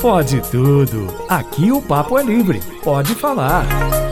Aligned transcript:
Pode 0.00 0.40
tudo. 0.50 1.06
Aqui 1.28 1.70
o 1.70 1.82
papo 1.82 2.18
é 2.18 2.22
livre. 2.22 2.60
Pode 2.82 3.14
falar. 3.14 3.66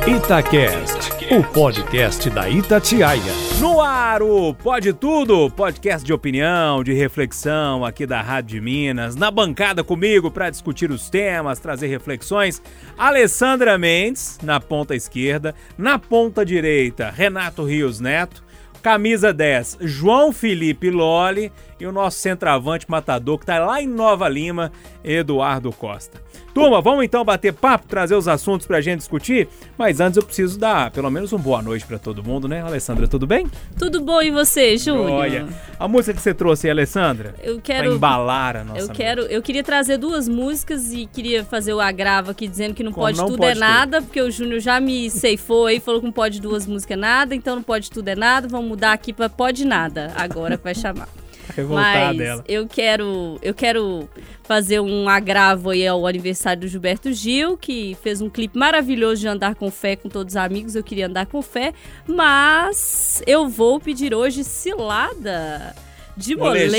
Itacast, 0.07 1.13
o 1.31 1.43
podcast 1.43 2.31
da 2.31 2.49
Itatiaia. 2.49 3.33
No 3.59 3.81
ar, 3.81 4.23
o 4.23 4.55
Pode 4.55 4.93
Tudo, 4.93 5.51
podcast 5.51 6.07
de 6.07 6.13
opinião, 6.13 6.85
de 6.85 6.93
reflexão 6.93 7.85
aqui 7.85 8.07
da 8.07 8.23
Rádio 8.23 8.59
de 8.59 8.61
Minas. 8.61 9.17
Na 9.17 9.31
bancada 9.31 9.83
comigo 9.83 10.31
para 10.31 10.49
discutir 10.51 10.91
os 10.91 11.11
temas, 11.11 11.59
trazer 11.59 11.89
reflexões, 11.89 12.63
Alessandra 12.97 13.77
Mendes, 13.77 14.39
na 14.43 14.61
ponta 14.61 14.95
esquerda. 14.95 15.55
Na 15.77 15.99
ponta 15.99 16.45
direita, 16.45 17.11
Renato 17.11 17.65
Rios 17.65 17.99
Neto. 17.99 18.43
Camisa 18.83 19.33
10, 19.33 19.79
João 19.81 20.33
Felipe 20.33 20.89
Loli 20.89 21.53
e 21.81 21.87
o 21.87 21.93
nosso 21.93 22.19
centroavante 22.19 22.87
matador 22.89 23.39
que 23.39 23.45
está 23.45 23.59
lá 23.59 23.81
em 23.83 23.87
Nova 23.87 24.29
Lima, 24.29 24.73
Eduardo 25.05 25.73
Costa. 25.73 26.21
Turma, 26.55 26.81
vamos 26.81 27.05
então 27.05 27.25
bater 27.25 27.53
papo, 27.53 27.87
trazer 27.87 28.17
os 28.17 28.27
assuntos 28.27 28.67
para 28.67 28.79
a 28.79 28.81
gente 28.81 28.99
discutir, 28.99 29.49
mas 29.77 30.01
antes 30.01 30.17
eu 30.17 30.25
preciso 30.25 30.59
dar 30.59 30.91
pelo 30.91 31.09
menos 31.11 31.31
uma 31.33 31.39
boa 31.39 31.63
noite 31.63 31.87
para 31.87 31.99
todo 31.99 32.25
mundo, 32.25 32.49
né? 32.49 32.63
Alessandra, 32.63 33.07
tudo 33.07 33.27
bem? 33.27 33.47
Tudo 33.79 34.01
bom 34.01 34.21
e 34.21 34.31
você, 34.31 34.77
Júlio? 34.77 35.13
Olha, 35.13 35.47
a 35.79 35.87
música 35.87 36.15
que 36.15 36.21
você 36.21 36.35
trouxe 36.35 36.67
aí, 36.67 36.71
Alessandra, 36.73 37.35
eu 37.43 37.61
quero 37.61 37.89
pra 37.89 37.95
embalar 37.97 38.57
a 38.57 38.65
nossa 38.65 38.81
Eu 38.81 38.89
quero, 38.89 39.23
eu 39.23 39.41
queria 39.41 39.63
trazer 39.63 39.99
duas 39.99 40.27
músicas 40.27 40.93
e 40.93 41.07
queria 41.07 41.45
fazer 41.45 41.75
o 41.75 41.81
agravo 41.81 42.31
aqui 42.33 42.49
dizendo 42.49 42.75
que 42.75 42.83
não 42.83 42.93
Como 42.93 43.07
pode 43.07 43.19
não 43.19 43.27
tudo 43.27 43.39
pode 43.39 43.51
é 43.51 43.55
tudo? 43.55 43.61
nada, 43.61 44.03
porque 44.03 44.21
o 44.21 44.31
Júnior 44.31 44.59
já 44.59 44.81
me 44.81 45.09
ceifou 45.11 45.67
aí, 45.67 45.79
falou 45.79 46.01
que 46.01 46.07
não 46.07 46.13
pode 46.13 46.41
duas 46.41 46.67
músicas 46.67 46.97
é 46.97 47.01
nada, 47.01 47.35
então 47.35 47.55
não 47.55 47.63
pode 47.63 47.91
tudo 47.91 48.09
é 48.09 48.17
nada, 48.17 48.49
vamos 48.49 48.67
mudar 48.69 48.93
aqui 48.93 49.13
para 49.13 49.29
pode 49.29 49.65
nada, 49.65 50.13
agora 50.17 50.57
que 50.57 50.65
vai 50.65 50.75
chamar. 50.75 51.09
revoltar 51.57 52.09
Mas 52.09 52.17
dela. 52.17 52.45
eu 52.49 52.67
quero, 52.67 53.39
eu 53.43 53.55
quero 53.55 54.09
fazer 54.43 54.81
um 54.81 55.09
agravo 55.09 55.71
aí 55.71 55.87
ao 55.87 56.07
aniversário 56.07 56.63
do 56.63 56.69
Gilberto 56.69 57.13
Gil, 57.13 57.57
que 57.57 57.97
fez 58.03 58.21
um 58.21 58.31
clipe 58.31 58.59
maravilhoso 58.59 59.21
de 59.21 59.29
andar 59.29 59.55
com 59.55 59.71
fé 59.71 59.97
com 59.97 60.09
todos 60.09 60.33
os 60.33 60.37
amigos. 60.37 60.75
Eu 60.75 60.83
queria 60.83 61.07
andar 61.07 61.27
com 61.27 61.43
fé, 61.43 61.73
mas 62.07 63.23
eu 63.27 63.49
vou 63.49 63.79
pedir 63.81 64.15
hoje 64.15 64.45
cilada. 64.45 65.75
De 66.19 66.35
molejo, 66.35 66.75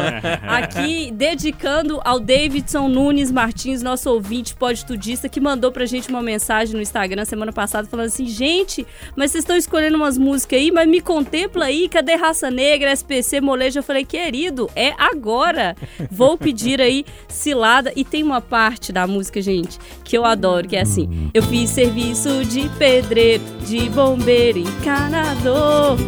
aqui 0.48 1.10
dedicando 1.12 2.00
ao 2.02 2.18
Davidson 2.18 2.88
Nunes 2.88 3.30
Martins, 3.30 3.82
nosso 3.82 4.10
ouvinte 4.10 4.54
podtudista, 4.54 5.28
que 5.28 5.38
mandou 5.38 5.70
pra 5.70 5.84
gente 5.84 6.08
uma 6.08 6.22
mensagem 6.22 6.74
no 6.74 6.80
Instagram 6.80 7.26
semana 7.26 7.52
passada 7.52 7.86
falando 7.86 8.06
assim: 8.06 8.26
gente, 8.26 8.86
mas 9.14 9.30
vocês 9.30 9.44
estão 9.44 9.56
escolhendo 9.56 9.98
umas 9.98 10.16
músicas 10.16 10.58
aí, 10.58 10.72
mas 10.72 10.88
me 10.88 11.02
contempla 11.02 11.66
aí, 11.66 11.86
cadê 11.86 12.14
Raça 12.14 12.50
Negra, 12.50 12.90
SPC, 12.92 13.42
Molejo? 13.42 13.80
Eu 13.80 13.82
falei, 13.82 14.06
querido, 14.06 14.70
é 14.74 14.94
agora. 14.96 15.76
Vou 16.10 16.38
pedir 16.38 16.80
aí 16.80 17.04
cilada. 17.28 17.92
E 17.94 18.06
tem 18.06 18.22
uma 18.22 18.40
parte 18.40 18.90
da 18.90 19.06
música, 19.06 19.42
gente, 19.42 19.78
que 20.02 20.16
eu 20.16 20.24
adoro, 20.24 20.66
que 20.66 20.76
é 20.76 20.80
assim: 20.80 21.30
eu 21.34 21.42
fiz 21.42 21.68
serviço 21.68 22.42
de 22.46 22.70
pedreiro, 22.78 23.44
de 23.66 23.90
bombeiro, 23.90 24.60
encanador, 24.60 25.98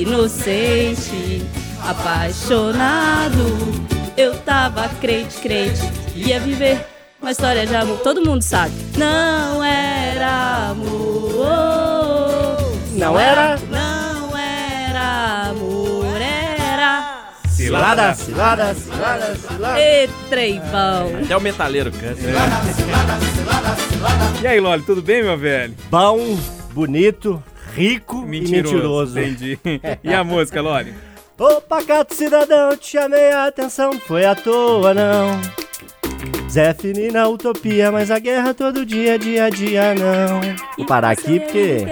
inocente, 0.00 1.42
apaixonado. 1.88 3.44
Eu 4.16 4.34
tava 4.38 4.88
crente, 5.00 5.38
crente, 5.40 5.80
ia 6.14 6.38
viver 6.40 6.84
uma 7.20 7.30
história 7.30 7.66
de 7.66 7.74
amor. 7.74 7.98
Todo 7.98 8.24
mundo 8.24 8.42
sabe. 8.42 8.74
Não 8.96 9.62
era 9.64 10.70
amor. 10.70 12.70
Não 12.92 13.18
era? 13.18 13.58
Não 13.70 14.36
era 14.36 15.48
amor, 15.50 16.20
era. 16.20 17.28
Cilada, 17.48 18.14
cilada, 18.14 18.74
cilada, 18.74 19.34
cilada. 19.36 19.80
E 19.80 20.08
treivão. 20.28 21.10
Até 21.22 21.36
o 21.36 21.40
metaleiro 21.40 21.90
canta. 21.92 22.20
E 24.42 24.46
aí, 24.46 24.60
Loli, 24.60 24.82
tudo 24.82 25.02
bem, 25.02 25.22
meu 25.22 25.38
velho? 25.38 25.74
Bom, 25.90 26.38
bonito, 26.72 27.42
rico 27.74 28.22
e 28.22 28.26
mentiroso. 28.26 29.18
Entendi. 29.18 29.58
E 30.02 30.12
a 30.12 30.24
música, 30.24 30.60
Loli? 30.60 30.94
Ô 31.40 31.58
pacato 31.58 32.14
cidadão, 32.14 32.76
te 32.76 32.90
chamei 32.90 33.32
a 33.32 33.46
atenção, 33.46 33.94
não 33.94 34.00
foi 34.00 34.26
à 34.26 34.34
toa 34.34 34.92
não. 34.92 35.40
Zé 36.50 36.74
Fini 36.74 37.10
na 37.10 37.26
utopia, 37.28 37.90
mas 37.90 38.10
a 38.10 38.18
guerra 38.18 38.52
todo 38.52 38.84
dia, 38.84 39.18
dia 39.18 39.46
a 39.46 39.48
dia 39.48 39.94
não. 39.94 40.42
Vou 40.76 40.84
parar 40.84 41.12
aqui 41.12 41.40
porque 41.40 41.86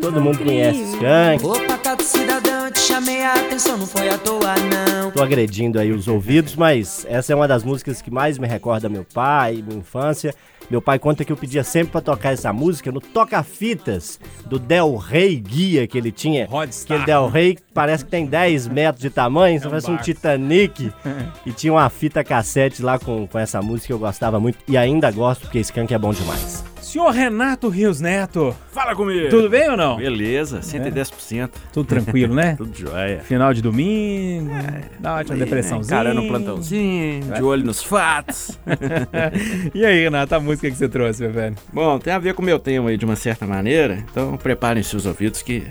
todo 0.00 0.22
mundo 0.22 0.38
conhece 0.38 0.80
Skank. 0.94 1.44
Opa, 1.44 1.76
cato 1.76 2.02
cidadão, 2.02 2.70
te 2.70 2.78
chamei 2.78 3.22
a 3.22 3.34
atenção, 3.34 3.76
não 3.76 3.86
foi 3.86 4.08
à 4.08 4.16
toa 4.16 4.54
não. 4.56 5.10
Tô 5.10 5.22
agredindo 5.22 5.78
aí 5.78 5.92
os 5.92 6.08
ouvidos, 6.08 6.56
mas 6.56 7.04
essa 7.06 7.30
é 7.30 7.36
uma 7.36 7.46
das 7.46 7.62
músicas 7.62 8.00
que 8.00 8.10
mais 8.10 8.38
me 8.38 8.46
recorda 8.46 8.88
meu 8.88 9.04
pai, 9.04 9.62
minha 9.66 9.80
infância. 9.80 10.34
Meu 10.70 10.80
pai 10.80 10.98
conta 10.98 11.24
que 11.24 11.32
eu 11.32 11.36
pedia 11.36 11.62
sempre 11.62 11.92
pra 11.92 12.00
tocar 12.00 12.32
essa 12.32 12.52
música 12.52 12.90
no 12.90 13.00
toca-fitas 13.00 14.18
do 14.46 14.58
Del 14.58 14.96
Rey 14.96 15.36
Guia 15.36 15.86
que 15.86 15.98
ele 15.98 16.10
tinha. 16.10 16.46
Rodstar. 16.46 16.96
Aquele 16.96 17.06
Del 17.06 17.28
Rey 17.28 17.58
parece 17.72 18.04
que 18.04 18.10
tem 18.10 18.26
10 18.26 18.68
metros 18.68 19.02
de 19.02 19.10
tamanho, 19.10 19.60
É 19.62 19.66
um 19.66 19.70
parece 19.70 19.90
um. 19.90 19.96
Titanic. 19.96 20.92
e 21.44 21.52
tinha 21.52 21.72
uma 21.72 21.88
fita 21.90 22.24
cassete 22.24 22.82
lá 22.82 22.98
com, 22.98 23.26
com 23.26 23.38
essa 23.38 23.60
música 23.62 23.88
que 23.88 23.92
eu 23.92 23.98
gostava 23.98 24.40
muito 24.40 24.58
e 24.66 24.76
ainda 24.76 25.10
gosto 25.10 25.42
porque 25.42 25.60
Skank 25.60 25.92
é 25.92 25.98
bom 25.98 26.12
demais. 26.12 26.73
Senhor 26.94 27.10
Renato 27.10 27.68
Rios 27.68 28.00
Neto, 28.00 28.54
Fala 28.70 28.94
comigo. 28.94 29.28
tudo 29.28 29.50
bem 29.50 29.68
ou 29.68 29.76
não? 29.76 29.96
Beleza, 29.96 30.60
110%. 30.60 31.50
Tudo 31.72 31.88
tranquilo, 31.88 32.32
né? 32.36 32.54
Tudo 32.56 32.72
jóia. 32.72 33.18
Final 33.18 33.52
de 33.52 33.60
domingo, 33.60 34.52
dá 35.00 35.14
uma 35.14 35.24
depressãozinha. 35.24 35.96
Cara 35.96 36.14
no 36.14 36.28
plantãozinho, 36.28 37.34
de 37.34 37.42
olho 37.42 37.64
nos 37.66 37.82
fatos. 37.82 38.56
E 39.74 39.84
aí, 39.84 40.04
Renato, 40.04 40.36
a 40.36 40.40
música 40.40 40.70
que 40.70 40.76
você 40.76 40.88
trouxe, 40.88 41.20
meu 41.22 41.32
velho? 41.32 41.56
Bom, 41.72 41.98
tem 41.98 42.12
a 42.12 42.18
ver 42.20 42.32
com 42.32 42.42
o 42.42 42.44
meu 42.44 42.60
tema 42.60 42.90
aí 42.90 42.96
de 42.96 43.04
uma 43.04 43.16
certa 43.16 43.44
maneira, 43.44 44.04
então 44.08 44.36
preparem-se 44.36 44.94
os 44.94 45.04
ouvidos 45.04 45.42
que... 45.42 45.66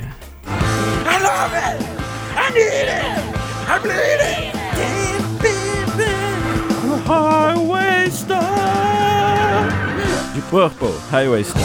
Highway 3.66 4.13
Purple, 10.54 10.94
Highway 11.10 11.44
Star 11.44 11.64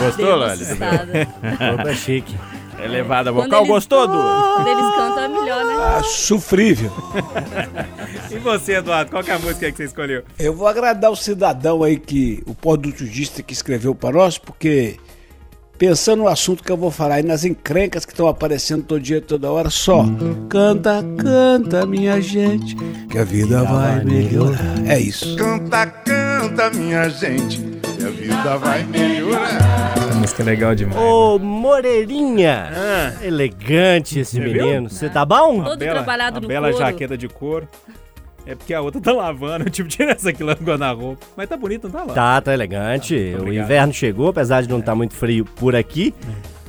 Gostou, 0.00 0.36
Lali? 0.36 0.62
Opa, 1.74 1.92
chique. 1.94 2.34
Elevada 2.82 3.30
vocal, 3.30 3.60
eles- 3.60 3.68
gostou, 3.68 4.06
Du? 4.08 4.14
Quando 4.14 4.68
eles 4.68 4.94
cantam 4.96 5.22
é 5.22 5.28
melhor, 5.28 5.64
né? 5.66 6.02
sofrível. 6.02 6.90
E 8.30 8.38
você, 8.38 8.76
Eduardo, 8.76 9.10
qual 9.10 9.22
que 9.22 9.30
é 9.30 9.34
a 9.34 9.38
música 9.38 9.70
que 9.70 9.76
você 9.76 9.84
escolheu? 9.84 10.22
Eu 10.38 10.54
vou 10.54 10.66
agradar 10.66 11.10
o 11.10 11.16
cidadão 11.16 11.82
aí 11.82 11.98
que 11.98 12.42
o 12.46 12.54
podutudista 12.54 13.42
que 13.42 13.52
escreveu 13.52 13.94
para 13.94 14.16
nós, 14.16 14.36
porque 14.38 14.96
pensando 15.78 16.20
no 16.22 16.28
assunto 16.28 16.62
que 16.62 16.70
eu 16.70 16.76
vou 16.76 16.90
falar 16.90 17.16
aí, 17.16 17.22
nas 17.22 17.44
encrencas 17.44 18.04
que 18.04 18.12
estão 18.12 18.26
aparecendo 18.28 18.82
todo 18.84 19.00
dia, 19.00 19.20
toda 19.20 19.50
hora, 19.50 19.70
só 19.70 20.04
canta, 20.48 21.04
canta, 21.18 21.86
minha 21.86 22.20
gente, 22.20 22.74
que 23.10 23.18
a 23.18 23.24
vida 23.24 23.62
vai 23.64 24.04
melhorar. 24.04 24.86
É 24.86 24.98
isso. 24.98 25.36
Canta, 25.36 25.86
canta, 25.86 26.70
minha 26.70 27.08
gente, 27.08 27.60
e 28.00 28.04
a 28.04 28.10
vida 28.10 28.56
vai 28.58 28.84
melhorar. 28.84 29.94
A 30.10 30.14
música 30.14 30.42
é 30.42 30.46
legal 30.46 30.74
demais. 30.74 30.96
Ô, 30.98 31.38
Moreirinha! 31.38 32.70
Elegante 33.22 34.20
esse 34.20 34.36
Você 34.36 34.40
menino. 34.40 34.88
Você 34.88 35.08
tá 35.08 35.24
bom? 35.24 35.62
Todo 35.62 35.78
trabalhado 35.78 36.38
a 36.38 36.40
no 36.40 36.48
bela 36.48 36.70
couro. 36.70 36.84
jaqueta 36.84 37.16
de 37.16 37.28
couro. 37.28 37.68
É 38.46 38.54
porque 38.54 38.72
a 38.72 38.80
outra 38.80 39.00
tá 39.00 39.12
lavando, 39.12 39.68
tipo, 39.70 39.88
tira 39.88 40.12
essa 40.12 40.30
aqui 40.30 40.42
lá 40.44 40.56
no 40.58 40.64
guarda-roupa. 40.66 41.26
Mas 41.36 41.48
tá 41.48 41.56
bonito, 41.56 41.84
não 41.84 41.90
tá 41.90 42.04
lá? 42.04 42.14
Tá, 42.14 42.40
tá 42.40 42.54
elegante. 42.54 43.14
o 43.36 43.40
obrigado. 43.42 43.64
inverno 43.64 43.92
chegou, 43.92 44.28
apesar 44.28 44.62
de 44.62 44.68
não 44.68 44.78
estar 44.78 44.94
muito 44.94 45.14
frio 45.14 45.44
por 45.44 45.74
aqui. 45.74 46.14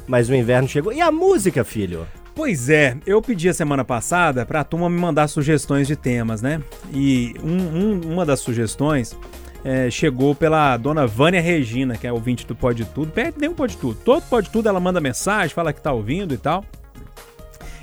Mas 0.07 0.29
o 0.29 0.35
inverno 0.35 0.67
chegou. 0.67 0.91
E 0.91 1.01
a 1.01 1.11
música, 1.11 1.63
filho? 1.63 2.07
Pois 2.33 2.69
é, 2.69 2.95
eu 3.05 3.21
pedi 3.21 3.49
a 3.49 3.53
semana 3.53 3.83
passada 3.83 4.45
pra 4.45 4.63
turma 4.63 4.89
me 4.89 4.97
mandar 4.99 5.27
sugestões 5.27 5.87
de 5.87 5.95
temas, 5.95 6.41
né? 6.41 6.61
E 6.93 7.33
um- 7.43 7.77
um- 7.79 8.13
uma 8.13 8.25
das 8.25 8.39
sugestões 8.39 9.17
é, 9.65 9.89
chegou 9.89 10.33
pela 10.35 10.77
dona 10.77 11.05
Vânia 11.07 11.41
Regina, 11.41 11.97
que 11.97 12.05
é 12.07 12.13
ouvinte 12.13 12.45
do 12.45 12.55
Pode 12.55 12.85
Tudo. 12.85 13.11
Perto 13.11 13.39
nem 13.39 13.49
um 13.49 13.53
Pode 13.55 13.75
Tudo. 13.75 13.95
Todo 14.05 14.21
Pode 14.29 14.49
Tudo 14.49 14.69
ela 14.69 14.79
manda 14.79 15.01
mensagem, 15.01 15.53
fala 15.53 15.73
que 15.73 15.81
tá 15.81 15.91
ouvindo 15.91 16.33
e 16.33 16.37
tal. 16.37 16.63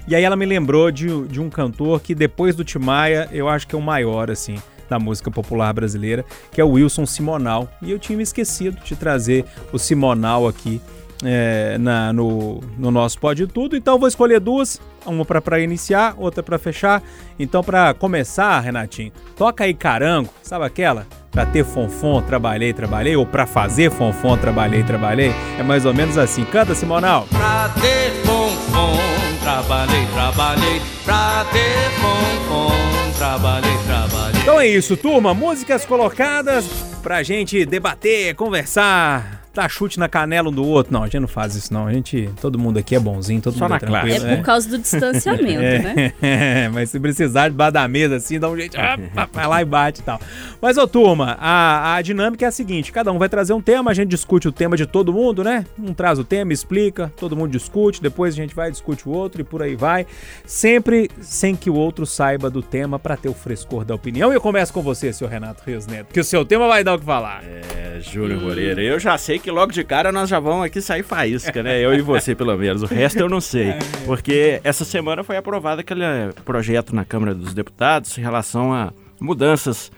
E 0.06 0.14
aí 0.14 0.22
ela 0.22 0.36
me 0.36 0.44
lembrou 0.46 0.90
de, 0.90 1.26
de 1.28 1.40
um 1.40 1.48
cantor 1.48 2.00
que 2.00 2.14
depois 2.14 2.54
do 2.54 2.62
Timaya, 2.64 3.28
eu 3.32 3.48
acho 3.48 3.66
que 3.66 3.74
é 3.74 3.78
o 3.78 3.82
maior, 3.82 4.30
assim, 4.30 4.56
da 4.88 4.98
música 4.98 5.30
popular 5.30 5.72
brasileira, 5.72 6.24
que 6.52 6.60
é 6.60 6.64
o 6.64 6.70
Wilson 6.72 7.06
Simonal. 7.06 7.68
E 7.80 7.90
eu 7.90 7.98
tinha 7.98 8.16
me 8.16 8.22
esquecido 8.22 8.78
de 8.84 8.94
trazer 8.96 9.44
o 9.72 9.78
Simonal 9.78 10.46
aqui 10.46 10.80
é, 11.24 11.78
na- 11.78 12.12
no, 12.12 12.60
no 12.76 12.90
nosso 12.90 13.18
Pode 13.18 13.46
Tudo. 13.46 13.76
Então 13.76 13.98
vou 13.98 14.06
escolher 14.06 14.40
duas, 14.40 14.78
uma 15.06 15.24
pra 15.24 15.58
iniciar, 15.60 16.14
outra 16.18 16.42
pra 16.42 16.58
fechar. 16.58 17.02
Então 17.38 17.62
pra 17.64 17.94
começar, 17.94 18.60
Renatinho, 18.60 19.10
toca 19.36 19.64
aí 19.64 19.72
Carango, 19.72 20.28
sabe 20.42 20.66
aquela? 20.66 21.06
Pra 21.30 21.46
ter 21.46 21.64
fonfon, 21.64 22.20
trabalhei, 22.20 22.72
trabalhei, 22.74 23.16
ou 23.16 23.24
pra 23.24 23.46
fazer 23.46 23.90
fonfon, 23.90 24.36
trabalhei, 24.36 24.82
trabalhei. 24.82 25.32
É 25.58 25.62
mais 25.62 25.86
ou 25.86 25.94
menos 25.94 26.18
assim. 26.18 26.44
Canta, 26.44 26.74
Simonal. 26.74 27.26
Pra 27.30 27.70
ter 27.80 28.10
fonfon, 28.24 28.96
trabalhei, 29.44 30.06
trabalhei, 30.14 30.82
Pra 31.04 31.44
ter 31.52 32.00
pão, 32.00 32.70
trabalhei, 33.18 33.76
trabalhei. 33.86 34.40
Então 34.40 34.58
é 34.58 34.66
isso, 34.66 34.96
turma. 34.96 35.34
Músicas 35.34 35.84
colocadas 35.84 36.64
pra 37.02 37.22
gente 37.22 37.64
debater, 37.66 38.34
conversar. 38.34 39.43
Dar 39.54 39.68
chute 39.68 39.98
na 39.98 40.08
canela 40.08 40.48
um 40.48 40.52
do 40.52 40.66
outro. 40.66 40.92
Não, 40.92 41.02
a 41.02 41.06
gente 41.06 41.20
não 41.20 41.28
faz 41.28 41.54
isso, 41.54 41.72
não. 41.72 41.86
A 41.86 41.92
gente. 41.92 42.28
Todo 42.40 42.58
mundo 42.58 42.78
aqui 42.78 42.94
é 42.94 43.00
bonzinho, 43.00 43.40
todo 43.40 43.56
Só 43.56 43.64
mundo 43.64 43.70
na 43.70 43.76
é 43.76 43.78
tranquilo. 43.78 44.16
classe. 44.16 44.32
É 44.32 44.36
por 44.36 44.44
causa 44.44 44.68
do 44.68 44.78
distanciamento, 44.78 45.60
né? 45.82 46.12
É, 46.20 46.68
mas 46.72 46.90
se 46.90 46.98
precisar 47.00 47.48
de 47.48 47.54
da 47.54 47.88
mesa 47.88 48.16
assim, 48.16 48.38
dá 48.38 48.48
um 48.48 48.56
jeito, 48.56 48.76
ah, 48.78 48.98
vai 49.32 49.46
lá 49.46 49.62
e 49.62 49.64
bate 49.64 50.00
e 50.00 50.04
tal. 50.04 50.20
Mas, 50.60 50.76
ô 50.76 50.86
turma, 50.86 51.36
a, 51.40 51.94
a 51.94 52.02
dinâmica 52.02 52.44
é 52.44 52.48
a 52.48 52.52
seguinte: 52.52 52.92
cada 52.92 53.10
um 53.12 53.18
vai 53.18 53.28
trazer 53.28 53.52
um 53.52 53.60
tema, 53.60 53.90
a 53.90 53.94
gente 53.94 54.08
discute 54.08 54.48
o 54.48 54.52
tema 54.52 54.76
de 54.76 54.86
todo 54.86 55.12
mundo, 55.12 55.42
né? 55.42 55.64
Um 55.78 55.94
traz 55.94 56.18
o 56.18 56.24
tema, 56.24 56.52
explica, 56.52 57.12
todo 57.16 57.36
mundo 57.36 57.50
discute, 57.52 58.02
depois 58.02 58.34
a 58.34 58.36
gente 58.36 58.54
vai 58.54 58.70
discute 58.70 59.08
o 59.08 59.12
outro 59.12 59.40
e 59.40 59.44
por 59.44 59.62
aí 59.62 59.76
vai. 59.76 60.06
Sempre 60.44 61.10
sem 61.20 61.54
que 61.54 61.70
o 61.70 61.74
outro 61.74 62.04
saiba 62.06 62.50
do 62.50 62.62
tema 62.62 62.98
pra 62.98 63.16
ter 63.16 63.28
o 63.28 63.34
frescor 63.34 63.84
da 63.84 63.94
opinião. 63.94 64.32
E 64.32 64.36
eu 64.36 64.40
começo 64.40 64.72
com 64.72 64.82
você, 64.82 65.12
senhor 65.12 65.30
Renato 65.30 65.62
Rios 65.64 65.86
Neto, 65.86 66.12
que 66.12 66.20
o 66.20 66.24
seu 66.24 66.44
tema 66.44 66.66
vai 66.68 66.82
dar 66.84 66.94
o 66.94 66.98
que 66.98 67.04
falar. 67.04 67.42
É, 67.44 68.00
Júlio 68.00 68.40
Moreira, 68.40 68.82
eu 68.82 68.98
já 68.98 69.16
sei 69.16 69.38
que 69.38 69.43
logo 69.50 69.72
de 69.72 69.84
cara 69.84 70.10
nós 70.12 70.28
já 70.28 70.40
vamos 70.40 70.64
aqui 70.64 70.80
sair 70.80 71.02
faísca, 71.02 71.62
né? 71.62 71.80
Eu 71.80 71.94
e 71.94 72.00
você, 72.00 72.34
pelo 72.34 72.56
menos. 72.56 72.82
O 72.82 72.86
resto 72.86 73.18
eu 73.18 73.28
não 73.28 73.40
sei. 73.40 73.74
Porque 74.06 74.60
essa 74.64 74.84
semana 74.84 75.22
foi 75.22 75.36
aprovado 75.36 75.80
aquele 75.80 76.02
projeto 76.44 76.94
na 76.94 77.04
Câmara 77.04 77.34
dos 77.34 77.54
Deputados 77.54 78.16
em 78.18 78.20
relação 78.20 78.72
a 78.72 78.92
mudanças 79.20 79.90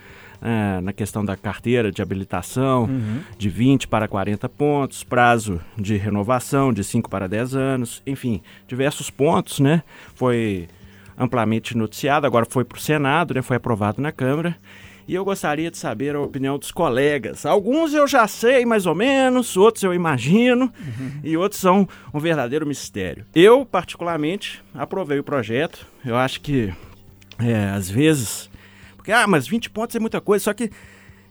eh, 0.42 0.80
na 0.82 0.92
questão 0.92 1.24
da 1.24 1.36
carteira 1.36 1.90
de 1.90 2.02
habilitação, 2.02 2.88
de 3.38 3.48
20 3.48 3.88
para 3.88 4.06
40 4.06 4.48
pontos, 4.48 5.02
prazo 5.02 5.60
de 5.76 5.96
renovação 5.96 6.72
de 6.72 6.84
5 6.84 7.08
para 7.08 7.26
10 7.26 7.54
anos, 7.56 8.02
enfim, 8.06 8.42
diversos 8.68 9.08
pontos, 9.10 9.60
né? 9.60 9.82
Foi 10.14 10.68
amplamente 11.18 11.76
noticiado, 11.76 12.26
agora 12.26 12.46
foi 12.48 12.64
para 12.64 12.76
o 12.76 12.80
Senado, 12.80 13.34
né? 13.34 13.42
Foi 13.42 13.56
aprovado 13.56 14.00
na 14.02 14.12
Câmara. 14.12 14.54
E 15.08 15.14
eu 15.14 15.24
gostaria 15.24 15.70
de 15.70 15.78
saber 15.78 16.16
a 16.16 16.20
opinião 16.20 16.58
dos 16.58 16.72
colegas. 16.72 17.46
Alguns 17.46 17.94
eu 17.94 18.08
já 18.08 18.26
sei 18.26 18.66
mais 18.66 18.86
ou 18.86 18.94
menos, 18.94 19.56
outros 19.56 19.84
eu 19.84 19.94
imagino, 19.94 20.72
e 21.22 21.36
outros 21.36 21.60
são 21.60 21.88
um 22.12 22.18
verdadeiro 22.18 22.66
mistério. 22.66 23.24
Eu, 23.34 23.64
particularmente, 23.64 24.62
aprovei 24.74 25.18
o 25.20 25.24
projeto. 25.24 25.86
Eu 26.04 26.16
acho 26.16 26.40
que, 26.40 26.72
é, 27.38 27.70
às 27.70 27.88
vezes. 27.88 28.50
Porque, 28.96 29.12
ah, 29.12 29.26
mas 29.28 29.46
20 29.46 29.70
pontos 29.70 29.94
é 29.94 30.00
muita 30.00 30.20
coisa, 30.20 30.42
só 30.44 30.52
que. 30.52 30.70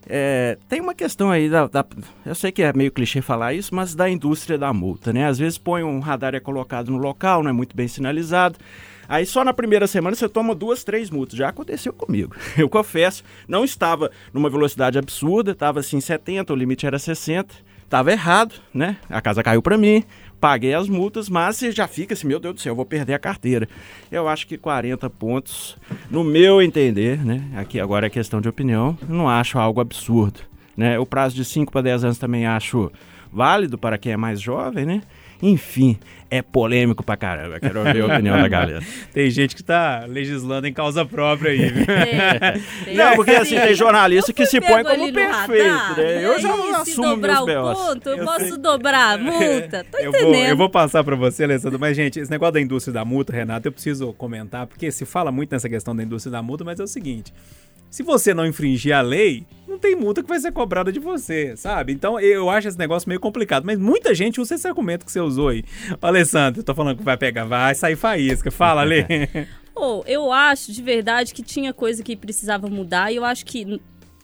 é, 0.07 0.57
tem 0.69 0.79
uma 0.79 0.93
questão 0.95 1.29
aí 1.29 1.49
da, 1.49 1.67
da- 1.67 1.83
Eu 2.25 2.33
sei 2.35 2.51
que 2.53 2.61
é 2.63 2.71
meio 2.71 2.91
clichê 2.93 3.21
falar 3.21 3.53
isso, 3.53 3.75
mas 3.75 3.93
da 3.93 4.09
indústria 4.09 4.57
da 4.57 4.71
multa, 4.71 5.11
né? 5.11 5.25
Às 5.27 5.37
vezes 5.37 5.57
põe 5.57 5.83
um 5.83 5.99
radar 5.99 6.33
é 6.33 6.39
colocado 6.39 6.91
no 6.91 6.97
local, 6.97 7.43
não 7.43 7.49
é 7.49 7.53
muito 7.53 7.75
bem 7.75 7.87
sinalizado. 7.89 8.57
Aí 9.07 9.25
só 9.25 9.43
na 9.43 9.53
primeira 9.53 9.87
semana 9.87 10.15
você 10.15 10.27
toma 10.27 10.55
duas, 10.55 10.83
três 10.83 11.09
multas. 11.09 11.37
Já 11.37 11.49
aconteceu 11.49 11.93
comigo. 11.93 12.35
Eu 12.57 12.69
confesso, 12.69 13.23
não 13.47 13.63
estava 13.63 14.11
numa 14.33 14.49
velocidade 14.49 14.97
absurda, 14.97 15.51
estava 15.51 15.79
assim 15.79 15.99
70, 15.99 16.51
o 16.51 16.55
limite 16.55 16.85
era 16.85 16.99
60. 16.99 17.53
Estava 17.83 18.11
errado, 18.11 18.55
né? 18.73 18.97
A 19.07 19.21
casa 19.21 19.43
caiu 19.43 19.61
para 19.61 19.77
mim, 19.77 20.03
paguei 20.41 20.73
as 20.73 20.89
multas, 20.89 21.29
mas 21.29 21.55
você 21.55 21.71
já 21.71 21.87
fica 21.87 22.15
assim, 22.15 22.27
meu 22.27 22.39
Deus 22.39 22.55
do 22.55 22.61
céu, 22.61 22.71
eu 22.71 22.75
vou 22.75 22.85
perder 22.85 23.13
a 23.13 23.19
carteira. 23.19 23.69
Eu 24.11 24.27
acho 24.27 24.47
que 24.47 24.57
40 24.57 25.07
pontos, 25.11 25.77
no 26.09 26.23
meu 26.23 26.61
entender, 26.63 27.23
né? 27.23 27.43
Aqui 27.55 27.79
agora 27.79 28.07
é 28.07 28.09
questão 28.09 28.41
de 28.41 28.49
opinião, 28.49 28.97
não 29.07 29.29
acho 29.29 29.59
algo 29.59 29.79
absurdo, 29.79 30.39
né? 30.75 30.97
O 30.97 31.05
prazo 31.05 31.35
de 31.35 31.45
5 31.45 31.71
para 31.71 31.81
10 31.81 32.05
anos 32.05 32.17
também 32.17 32.47
acho 32.47 32.91
válido 33.31 33.77
para 33.77 33.97
quem 33.97 34.13
é 34.13 34.17
mais 34.17 34.41
jovem, 34.41 34.85
né? 34.85 35.01
Enfim, 35.41 35.97
é 36.29 36.41
polêmico 36.41 37.03
pra 37.03 37.15
caramba. 37.15 37.59
Quero 37.59 37.79
ouvir 37.79 38.01
a 38.01 38.05
opinião 38.05 38.41
da 38.41 38.47
galera. 38.47 38.81
Tem 39.13 39.29
gente 39.29 39.55
que 39.55 39.63
tá 39.63 40.05
legislando 40.07 40.67
em 40.67 40.73
causa 40.73 41.05
própria 41.05 41.51
aí. 41.51 41.71
tem 42.85 42.95
Não, 42.95 43.15
porque 43.15 43.31
assim, 43.31 43.55
tem 43.59 43.73
jornalista 43.73 44.33
que 44.33 44.45
se 44.45 44.59
põe 44.59 44.83
como 44.83 45.11
perfeito, 45.13 45.69
radar, 45.69 45.97
né? 45.97 46.25
Eu 46.25 46.39
já 46.39 46.53
se 46.83 46.91
assumo 46.91 47.09
dobrar 47.09 47.45
meus 47.45 47.79
o 47.79 47.85
ponto, 47.85 48.09
eu, 48.09 48.17
Eu 48.17 48.25
posso 48.25 48.49
sei. 48.49 48.57
dobrar 48.57 49.13
a 49.13 49.17
multa. 49.17 49.85
Tô 49.91 49.97
eu, 49.97 50.11
vou, 50.11 50.21
entendendo. 50.21 50.49
eu 50.49 50.57
vou 50.57 50.69
passar 50.69 51.03
pra 51.03 51.15
você, 51.15 51.43
Alessandro. 51.43 51.79
Mas, 51.79 51.95
gente, 51.95 52.19
esse 52.19 52.31
negócio 52.31 52.53
da 52.53 52.61
indústria 52.61 52.93
da 52.93 53.05
multa, 53.05 53.31
Renato, 53.33 53.67
eu 53.67 53.71
preciso 53.71 54.11
comentar, 54.13 54.67
porque 54.67 54.91
se 54.91 55.05
fala 55.05 55.31
muito 55.31 55.51
nessa 55.51 55.69
questão 55.69 55.95
da 55.95 56.03
indústria 56.03 56.31
da 56.31 56.41
multa, 56.41 56.63
mas 56.63 56.79
é 56.79 56.83
o 56.83 56.87
seguinte: 56.87 57.33
se 57.95 58.03
você 58.03 58.33
não 58.33 58.45
infringir 58.45 58.93
a 58.93 58.99
lei, 58.99 59.47
não 59.65 59.79
tem 59.79 59.95
multa 59.95 60.21
que 60.21 60.27
vai 60.27 60.37
ser 60.37 60.51
cobrada 60.51 60.91
de 60.91 60.99
você, 60.99 61.55
sabe? 61.55 61.93
Então 61.93 62.19
eu 62.19 62.49
acho 62.49 62.67
esse 62.67 62.77
negócio 62.77 63.07
meio 63.07 63.21
complicado. 63.21 63.63
Mas 63.63 63.79
muita 63.79 64.13
gente 64.13 64.41
usa 64.41 64.55
esse 64.55 64.67
argumento 64.67 65.05
que 65.05 65.11
você 65.13 65.21
usou 65.21 65.47
aí. 65.47 65.63
Ô, 66.01 66.05
Alessandro, 66.05 66.61
tô 66.61 66.75
falando 66.75 66.97
que 66.97 67.05
vai 67.05 67.15
pegar, 67.15 67.45
vai 67.45 67.73
sair 67.73 67.95
faísca. 67.95 68.51
Fala, 68.51 68.81
Ale. 68.81 69.05
Pô, 69.73 70.03
eu 70.05 70.29
acho 70.29 70.73
de 70.73 70.81
verdade 70.81 71.33
que 71.33 71.41
tinha 71.41 71.71
coisa 71.71 72.03
que 72.03 72.17
precisava 72.17 72.67
mudar 72.67 73.13
e 73.13 73.15
eu 73.15 73.23
acho 73.23 73.45
que 73.45 73.79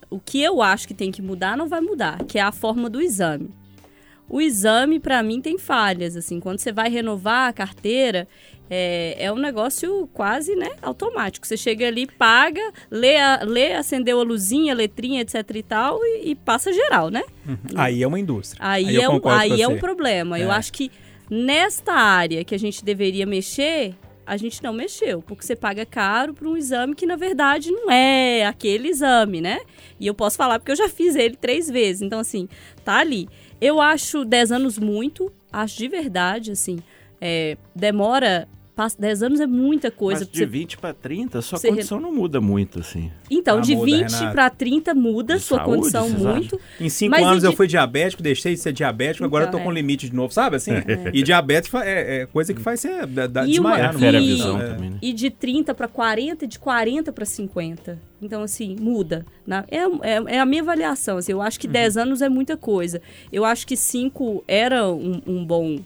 o 0.10 0.20
que 0.20 0.44
eu 0.44 0.62
acho 0.62 0.86
que 0.86 0.94
tem 0.94 1.10
que 1.10 1.22
mudar 1.22 1.56
não 1.56 1.70
vai 1.70 1.80
mudar, 1.80 2.26
que 2.26 2.38
é 2.38 2.42
a 2.42 2.52
forma 2.52 2.90
do 2.90 3.00
exame. 3.00 3.52
O 4.28 4.42
exame, 4.42 5.00
pra 5.00 5.24
mim, 5.24 5.40
tem 5.42 5.58
falhas, 5.58 6.18
assim, 6.18 6.42
quando 6.42 6.60
você 6.60 6.74
vai 6.74 6.90
renovar 6.90 7.50
a 7.50 7.54
carteira, 7.54 8.28
é, 8.74 9.18
é 9.20 9.30
um 9.34 9.36
negócio 9.36 10.08
quase, 10.14 10.56
né, 10.56 10.70
automático. 10.82 11.46
Você 11.46 11.58
chega 11.58 11.86
ali, 11.88 12.08
paga, 12.08 12.62
lê, 12.90 13.18
a- 13.18 13.42
lê 13.44 13.74
acendeu 13.74 14.18
a 14.22 14.24
luzinha, 14.24 14.72
a 14.72 14.76
letrinha, 14.76 15.20
etc 15.20 15.36
e 15.54 15.62
tal, 15.64 16.00
e, 16.06 16.30
e 16.32 16.36
passa 16.36 16.72
geral, 16.72 17.10
né? 17.10 17.22
aí 17.76 18.02
é 18.02 18.08
uma 18.08 18.18
indústria. 18.18 18.58
Aí, 18.66 18.96
eu 18.96 19.02
é, 19.02 19.10
um, 19.10 19.22
aí 19.28 19.62
é 19.62 19.68
um 19.68 19.78
problema. 19.78 20.40
Eu 20.40 20.50
É. 20.50 20.56
acho 20.56 20.72
que 20.72 20.90
nesta 21.30 21.92
área 21.94 22.46
que 22.46 22.56
a 22.56 22.58
gente 22.58 22.84
deveria 22.86 23.26
mexer, 23.26 23.94
a 24.26 24.38
gente 24.38 24.64
não 24.64 24.72
mexeu, 24.72 25.22
porque 25.22 25.44
você 25.46 25.56
paga 25.56 25.86
caro 25.86 26.34
para 26.34 26.48
um 26.48 26.56
exame 26.56 26.96
que 26.96 27.06
na 27.06 27.18
verdade 27.18 27.70
não 27.72 27.92
é 27.92 28.46
aquele 28.46 28.88
exame, 28.88 29.42
né? 29.42 29.60
E 30.00 30.08
eu 30.08 30.14
posso 30.14 30.38
falar 30.38 30.60
porque 30.60 30.72
eu 30.72 30.76
já 30.78 30.88
fiz 30.88 31.16
ele 31.16 31.36
três 31.36 31.70
vezes. 31.70 32.02
Então, 32.02 32.20
assim, 32.20 32.48
tá 32.86 33.00
ali. 33.00 33.28
Eu 33.60 33.82
acho 33.82 34.24
10 34.24 34.52
anos 34.54 34.78
muito, 34.80 35.30
acho 35.52 35.78
de 35.78 35.88
verdade, 35.90 36.52
assim. 36.52 36.80
é, 37.20 37.58
demora. 37.76 38.48
Passa- 38.84 38.98
10 39.00 39.24
anos 39.24 39.40
é 39.40 39.48
muita 39.48 39.92
coisa. 39.92 40.22
Mas 40.22 40.30
de 40.32 40.40
você- 40.40 40.46
20 40.46 40.78
para 40.78 40.94
30, 40.94 41.42
sua 41.42 41.58
você 41.60 41.70
condição 41.70 42.00
não 42.00 42.12
muda 42.14 42.42
muito, 42.42 42.80
assim. 42.80 43.12
Então, 43.30 43.58
Ah, 43.60 43.62
de 43.62 43.76
muda, 43.76 43.86
20 43.86 44.12
Renata. 44.12 44.32
para 44.32 44.50
30 44.50 44.94
muda 44.96 45.36
De 45.36 45.42
sua 45.42 45.58
saúde, 45.60 45.78
condição 45.78 46.10
muito. 46.10 46.60
Em 46.80 46.90
cinco 46.90 47.12
Mas 47.12 47.22
e 47.22 47.24
anos 47.26 47.44
eu 47.44 47.52
de- 47.52 47.58
fui 47.58 47.68
diabético, 47.68 48.22
deixei 48.24 48.54
de 48.56 48.60
ser 48.60 48.74
diabético, 48.74 49.24
agora 49.26 49.46
eu 49.46 49.52
tô 49.52 49.58
Então, 49.58 49.66
com 49.66 49.72
é. 49.72 49.76
limite 49.76 50.10
de 50.10 50.16
novo, 50.16 50.34
sabe 50.34 50.56
assim? 50.56 50.72
E 51.14 51.24
diabetes 51.24 51.74
é, 51.76 52.22
é 52.22 52.26
coisa 52.26 52.54
que 52.54 52.62
faz 52.62 52.80
você 52.80 53.06
da, 53.06 53.28
da, 53.28 53.42
E, 53.48 53.60
uma, 53.60 53.72
desmaiar. 53.72 53.94
no 53.94 54.00
Fere 54.00 54.18
a 54.18 54.20
mundo. 54.20 54.30
e, 54.30 54.34
visão 54.36 54.62
É. 54.62 54.68
também, 54.68 54.90
né? 54.92 54.98
e 55.02 55.14
de 55.14 55.30
30 55.30 55.74
para 55.74 55.88
40, 55.88 56.48
de 56.48 56.58
40 56.60 57.12
para 57.12 57.26
50. 57.26 58.00
Então, 58.22 58.44
assim, 58.44 58.76
muda. 58.80 59.26
na- 59.48 59.66
é, 59.70 59.80
é, 59.80 60.36
é 60.36 60.40
a 60.40 60.46
minha 60.46 60.62
avaliação. 60.62 61.18
Assim, 61.18 61.32
eu 61.32 61.42
acho 61.42 61.58
Uhum. 61.58 61.62
que 61.62 61.68
10 61.68 61.98
anos 61.98 62.22
é 62.22 62.30
muita 62.30 62.56
coisa. 62.56 63.02
Eu 63.32 63.44
acho 63.44 63.66
que 63.68 63.76
5 63.76 64.44
era 64.48 64.88
um, 64.88 65.22
um 65.26 65.44
bom, 65.46 65.78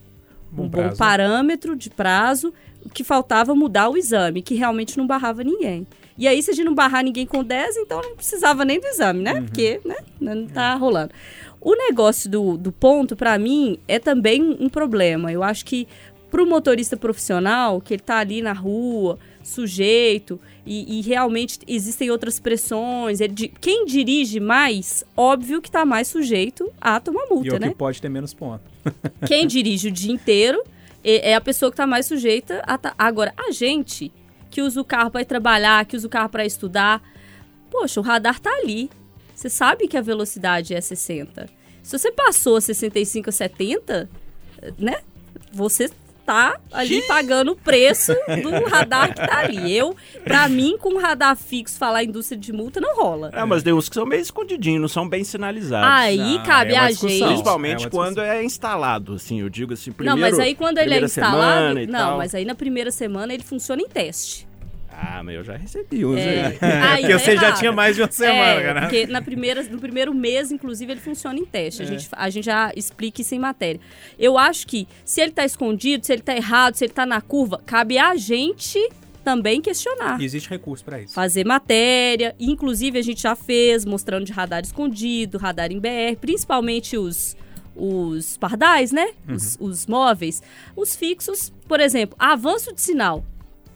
Bom 0.52 0.64
um 0.64 0.68
bom 0.68 0.70
prazo. 0.70 0.98
parâmetro 0.98 1.76
de 1.76 1.90
prazo. 1.90 2.54
Que 2.94 3.04
faltava 3.04 3.56
mudar 3.56 3.90
o 3.90 3.98
exame, 3.98 4.42
que 4.42 4.56
realmente 4.56 4.98
não 4.98 5.06
barrava 5.06 5.44
ninguém. 5.44 5.86
E 6.18 6.28
aí, 6.28 6.42
se 6.42 6.52
a 6.52 6.54
gente 6.54 6.66
não 6.66 6.76
barrar 6.76 7.04
ninguém 7.04 7.26
com 7.26 7.44
10, 7.44 7.78
então 7.78 8.02
não 8.02 8.16
precisava 8.16 8.64
nem 8.64 8.80
do 8.80 8.88
exame, 8.88 9.22
né? 9.22 9.34
Uhum. 9.34 9.46
Porque 9.46 9.82
né, 9.84 9.98
não 10.20 10.48
tá 10.48 10.74
rolando. 10.76 11.12
O 11.60 11.76
negócio 11.76 12.30
do, 12.30 12.58
do 12.58 12.72
ponto, 12.72 13.16
para 13.16 13.38
mim, 13.38 13.80
é 13.88 14.00
também 14.00 14.42
um 14.60 14.70
problema. 14.70 15.32
Eu 15.32 15.44
acho 15.44 15.66
que 15.66 15.88
para 16.32 16.44
o 16.44 16.46
motorista 16.46 16.98
profissional, 16.98 17.82
que 17.82 17.94
ele 17.94 18.02
tá 18.02 18.18
ali 18.18 18.42
na 18.42 18.54
rua, 18.54 19.18
sujeito, 19.42 20.40
e, 20.66 21.00
e 21.00 21.02
realmente 21.02 21.60
existem 21.68 22.12
outras 22.12 22.40
pressões, 22.40 23.22
ele 23.22 23.52
quem 23.62 23.86
dirige 23.86 24.40
mais, 24.40 25.04
óbvio 25.16 25.62
que 25.62 25.72
tá 25.72 25.86
mais 25.86 26.08
sujeito 26.08 26.72
a 26.82 27.00
tomar 27.00 27.26
E 27.26 27.30
multa, 27.30 27.56
o 27.56 27.60
né? 27.60 27.70
que 27.70 27.76
pode 27.76 28.02
ter 28.02 28.10
menos 28.10 28.34
pontos. 28.34 28.68
Quem 29.28 29.46
dirige 29.48 29.88
o 29.88 29.92
dia 29.92 30.12
inteiro 30.12 30.62
é 31.06 31.32
é 31.32 31.36
a 31.36 31.42
pessoa 31.42 31.70
que 31.72 31.74
está 31.74 31.86
mais 31.88 32.06
sujeita 32.06 32.62
a. 32.66 32.78
tá- 32.78 32.94
Agora, 32.98 33.34
a 33.38 33.52
gente 33.52 34.12
que 34.50 34.62
usa 34.62 34.80
o 34.82 34.86
carro 34.86 35.12
para 35.12 35.24
trabalhar, 35.26 35.86
que 35.86 35.96
usa 35.96 36.08
o 36.08 36.10
carro 36.10 36.30
para 36.30 36.46
estudar, 36.46 37.02
poxa, 37.70 38.00
o 38.00 38.04
radar 38.04 38.40
tá 38.40 38.50
ali. 38.50 38.90
Você 39.34 39.50
sabe 39.50 39.88
que 39.88 39.98
a 39.98 40.02
velocidade 40.02 40.74
é 40.74 40.80
60. 40.80 41.50
Se 41.84 41.98
você 42.00 42.12
passou 42.12 42.56
a 42.56 42.62
65 42.62 43.30
a 43.30 43.34
70, 43.34 44.10
né? 44.80 44.96
Você 45.52 45.90
tá 46.26 46.58
ali 46.72 47.02
pagando 47.04 47.52
o 47.52 47.56
preço 47.56 48.14
do 48.42 48.50
radar 48.70 49.14
que 49.14 49.26
tá 49.28 49.40
ali. 49.40 49.76
Eu, 49.76 49.96
pra 50.24 50.50
mim, 50.50 50.78
com 50.78 50.96
o 50.96 51.00
radar 51.00 51.36
fixo, 51.38 51.78
falar 51.78 52.04
indústria 52.04 52.40
de 52.40 52.52
multa 52.52 52.82
não 52.82 52.96
rola. 52.96 53.30
Ah, 53.34 53.46
mas 53.46 53.62
tem 53.64 53.74
uns 53.74 53.88
que 53.88 53.96
são 53.96 54.06
meio 54.06 54.22
escondidinhos, 54.22 54.82
não 54.82 54.88
são 54.88 55.08
bem 55.08 55.24
sinalizados. 55.24 55.88
Aí 55.90 56.18
Não, 56.38 56.44
cabe 56.44 56.74
é 56.74 56.78
a 56.78 56.92
gente. 56.92 57.24
Principalmente 57.24 57.86
É 57.86 57.90
quando 57.90 58.20
é 58.22 58.44
instalado, 58.44 59.14
assim, 59.14 59.42
eu 59.42 59.50
digo 59.50 59.74
assim, 59.74 59.92
primeiro... 59.92 60.20
não, 60.20 60.28
mas 60.30 60.40
aí 60.40 60.56
quando 60.56 60.80
ele 60.80 60.94
é 60.96 61.02
instalado. 61.02 61.38
semana 61.38 61.82
e 61.84 61.88
Não, 61.88 62.00
tal. 62.00 62.18
mas 62.18 62.34
aí 62.36 62.46
na 62.46 62.56
primeira 62.56 62.92
semana 62.92 63.34
ele 63.34 63.44
funciona 63.44 63.82
em 63.82 63.88
teste. 63.88 64.48
Ah, 64.98 65.22
mas 65.24 65.36
eu 65.36 65.44
já 65.44 65.58
recebi 65.58 66.06
uns 66.06 66.18
É. 66.18 66.46
aí. 66.46 66.52
Porque 67.02 67.14
tá 67.14 67.20
você 67.20 67.38
já 67.38 67.52
tinha 67.54 67.72
mais 67.72 67.96
de 67.96 68.02
uma 68.02 68.12
semana, 68.12 68.62
é, 68.62 68.64
cara. 68.64 68.82
Porque 68.82 69.08
na 69.08 69.22
primeira, 69.22 69.64
no 69.64 69.80
primeiro 69.80 70.14
mês, 70.14 70.52
inclusive, 70.52 70.94
ele 70.94 71.02
funciona 71.02 71.38
em 71.38 71.46
teste. 71.46 71.82
É. 71.82 71.86
A, 71.86 71.88
gente, 71.88 72.08
a 72.12 72.30
gente 72.30 72.46
já 72.46 72.72
explica 72.76 73.22
isso 73.22 73.36
em 73.36 73.40
matéria. 73.40 73.80
Eu 74.18 74.38
acho 74.38 74.66
que 74.68 74.88
se 75.04 75.22
ele 75.22 75.32
tá 75.32 75.44
escondido, 75.46 76.06
se 76.06 76.14
ele 76.14 76.22
tá 76.22 76.36
errado, 76.36 76.76
se 76.76 76.86
ele 76.86 76.94
tá 76.94 77.06
na 77.06 77.20
curva, 77.22 77.62
cabe 77.66 77.98
a 77.98 78.16
gente 78.16 78.80
também 79.24 79.60
questionar. 79.60 80.22
E 80.22 80.26
existe 80.26 80.50
recurso 80.50 80.86
para 80.86 81.02
isso. 81.02 81.14
Fazer 81.14 81.46
matéria, 81.46 82.36
inclusive 82.40 83.00
a 83.00 83.02
gente 83.02 83.22
já 83.24 83.36
fez, 83.36 83.84
mostrando 83.84 84.24
de 84.26 84.32
radar 84.32 84.62
escondido, 84.64 85.38
radar 85.40 85.72
em 85.72 85.80
BR, 85.80 86.16
principalmente 86.22 86.96
os, 86.96 87.36
os 87.76 88.38
pardais, 88.38 88.92
né? 88.92 89.08
Os, 89.28 89.58
os 89.60 89.88
móveis. 89.88 90.44
Os 90.76 90.96
fixos, 90.96 91.52
por 91.68 91.80
exemplo, 91.80 92.16
avanço 92.20 92.74
de 92.74 92.82
sinal. 92.82 93.26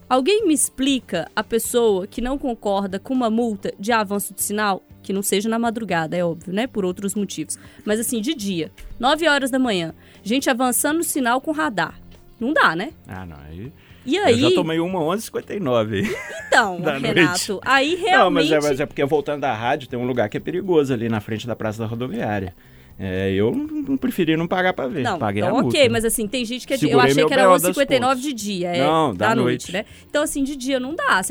Alguém 0.09 0.47
me 0.47 0.53
explica 0.53 1.29
a 1.35 1.43
pessoa 1.43 2.07
que 2.07 2.19
não 2.19 2.37
concorda 2.37 2.97
com 2.99 3.13
uma 3.13 3.29
multa 3.29 3.71
de 3.79 3.91
avanço 3.91 4.33
de 4.33 4.41
sinal? 4.41 4.81
Que 5.03 5.13
não 5.13 5.21
seja 5.21 5.47
na 5.47 5.59
madrugada, 5.59 6.17
é 6.17 6.25
óbvio, 6.25 6.51
né? 6.53 6.65
Por 6.67 6.83
outros 6.83 7.13
motivos. 7.13 7.57
Mas 7.85 7.99
assim, 7.99 8.19
de 8.19 8.33
dia, 8.33 8.71
9 8.99 9.27
horas 9.27 9.51
da 9.51 9.59
manhã, 9.59 9.93
gente 10.23 10.49
avançando 10.49 10.97
no 10.97 11.03
sinal 11.03 11.39
com 11.39 11.51
radar. 11.51 11.99
Não 12.39 12.53
dá, 12.53 12.75
né? 12.75 12.91
Ah, 13.07 13.25
não. 13.25 13.37
Aí, 13.47 13.71
E 14.05 14.15
eu 14.15 14.25
aí. 14.25 14.39
já 14.39 14.51
tomei 14.51 14.79
uma 14.79 14.99
11,59. 14.99 16.09
Então, 16.47 16.79
Renato, 16.99 17.59
aí 17.63 17.95
Não, 17.97 18.01
realmente. 18.05 18.49
mas 18.49 18.51
é, 18.65 18.69
mas 18.69 18.79
é 18.79 18.85
porque 18.85 19.03
voltando 19.05 19.41
da 19.41 19.53
rádio, 19.53 19.87
tem 19.89 19.99
um 19.99 20.05
lugar 20.07 20.27
que 20.29 20.37
é 20.37 20.39
perigoso 20.39 20.91
ali 20.93 21.07
na 21.07 21.19
frente 21.19 21.45
da 21.45 21.55
Praça 21.55 21.79
da 21.79 21.85
Rodoviária. 21.85 22.55
É, 23.01 23.31
eu 23.31 23.55
não 23.55 23.95
preferi 23.95 24.35
não 24.35 24.45
pagar 24.45 24.73
pra 24.73 24.85
ver. 24.85 25.03
Não, 25.03 25.17
Paguei 25.17 25.41
então 25.41 25.57
a 25.57 25.61
multa. 25.61 25.77
ok, 25.77 25.87
mas 25.87 26.03
assim, 26.03 26.27
tem 26.27 26.43
gente 26.43 26.67
que 26.67 26.73
é 26.73 26.77
de, 26.77 26.83
eu 26.85 26.89
Segurei 26.89 27.11
achei 27.11 27.25
que 27.25 27.33
era 27.33 27.47
BO 27.47 27.55
11,59 27.55 27.99
das 28.01 28.21
de 28.21 28.33
dia, 28.33 28.75
é, 28.75 28.85
Não, 28.85 29.15
da, 29.15 29.29
da 29.29 29.35
noite, 29.35 29.71
noite. 29.71 29.71
né? 29.71 29.85
Então 30.09 30.21
assim, 30.21 30.43
de 30.43 30.53
dia 30.57 30.81
não 30.81 30.93
dá. 30.93 31.21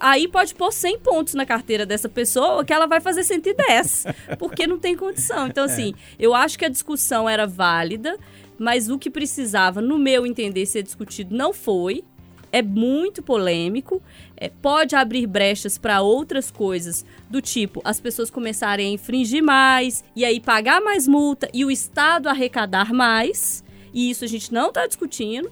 Aí 0.00 0.26
pode 0.26 0.54
pôr 0.54 0.72
100 0.72 0.98
pontos 1.00 1.34
na 1.34 1.44
carteira 1.44 1.84
dessa 1.84 2.08
pessoa 2.08 2.64
que 2.64 2.72
ela 2.72 2.86
vai 2.86 2.98
fazer 2.98 3.24
110, 3.24 4.06
porque 4.38 4.66
não 4.66 4.78
tem 4.78 4.96
condição. 4.96 5.46
Então 5.48 5.64
assim, 5.64 5.92
eu 6.18 6.34
acho 6.34 6.58
que 6.58 6.64
a 6.64 6.68
discussão 6.70 7.28
era 7.28 7.46
válida, 7.46 8.16
mas 8.58 8.88
o 8.88 8.98
que 8.98 9.10
precisava, 9.10 9.82
no 9.82 9.98
meu 9.98 10.24
entender, 10.26 10.64
ser 10.64 10.82
discutido 10.82 11.36
não 11.36 11.52
foi. 11.52 12.02
É 12.50 12.62
muito 12.62 13.22
polêmico, 13.22 14.02
é, 14.36 14.48
pode 14.48 14.96
abrir 14.96 15.26
brechas 15.26 15.76
para 15.76 16.00
outras 16.00 16.50
coisas, 16.50 17.04
do 17.28 17.42
tipo 17.42 17.80
as 17.84 18.00
pessoas 18.00 18.30
começarem 18.30 18.88
a 18.88 18.92
infringir 18.92 19.42
mais, 19.42 20.02
e 20.16 20.24
aí 20.24 20.40
pagar 20.40 20.80
mais 20.80 21.06
multa 21.06 21.48
e 21.52 21.64
o 21.64 21.70
Estado 21.70 22.28
arrecadar 22.28 22.92
mais. 22.92 23.64
E 23.92 24.10
isso 24.10 24.24
a 24.24 24.28
gente 24.28 24.52
não 24.52 24.68
está 24.68 24.86
discutindo. 24.86 25.50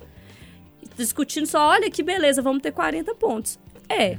Discutindo 0.97 1.47
só, 1.47 1.69
olha 1.69 1.91
que 1.91 2.03
beleza, 2.03 2.41
vamos 2.41 2.63
ter 2.63 2.73
40 2.73 3.15
pontos. 3.15 3.59
É, 3.89 4.19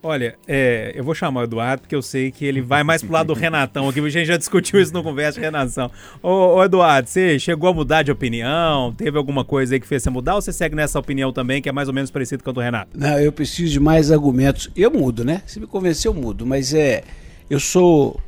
Olha, 0.00 0.36
é, 0.46 0.92
eu 0.94 1.02
vou 1.02 1.12
chamar 1.12 1.40
o 1.40 1.44
Eduardo 1.44 1.82
porque 1.82 1.94
eu 1.94 2.02
sei 2.02 2.30
que 2.30 2.44
ele 2.44 2.60
vai 2.60 2.84
mais 2.84 3.02
pro 3.02 3.12
lado 3.12 3.28
do 3.28 3.34
Renatão 3.34 3.88
aqui. 3.88 3.98
A 3.98 4.08
gente 4.08 4.26
já 4.26 4.36
discutiu 4.36 4.80
isso 4.80 4.92
no 4.92 5.02
Conversa 5.02 5.40
Renação. 5.40 5.90
Ô, 6.22 6.56
ô, 6.56 6.64
Eduardo, 6.64 7.08
você 7.08 7.36
chegou 7.38 7.68
a 7.68 7.74
mudar 7.74 8.02
de 8.02 8.12
opinião? 8.12 8.94
Teve 8.94 9.18
alguma 9.18 9.44
coisa 9.44 9.74
aí 9.74 9.80
que 9.80 9.86
fez 9.86 10.04
você 10.04 10.10
mudar 10.10 10.36
ou 10.36 10.42
você 10.42 10.52
segue 10.52 10.76
nessa 10.76 11.00
opinião 11.00 11.32
também, 11.32 11.60
que 11.60 11.68
é 11.68 11.72
mais 11.72 11.88
ou 11.88 11.94
menos 11.94 12.12
parecido 12.12 12.44
com 12.44 12.50
a 12.50 12.52
do 12.52 12.60
Renato? 12.60 12.96
Não, 12.96 13.18
eu 13.18 13.32
preciso 13.32 13.72
de 13.72 13.80
mais 13.80 14.12
argumentos. 14.12 14.70
Eu 14.76 14.90
mudo, 14.90 15.24
né? 15.24 15.42
Se 15.46 15.58
me 15.58 15.66
convencer, 15.66 16.08
eu 16.08 16.14
mudo. 16.14 16.46
Mas 16.46 16.72
é. 16.72 17.02
Eu 17.50 17.58
sou. 17.58 18.20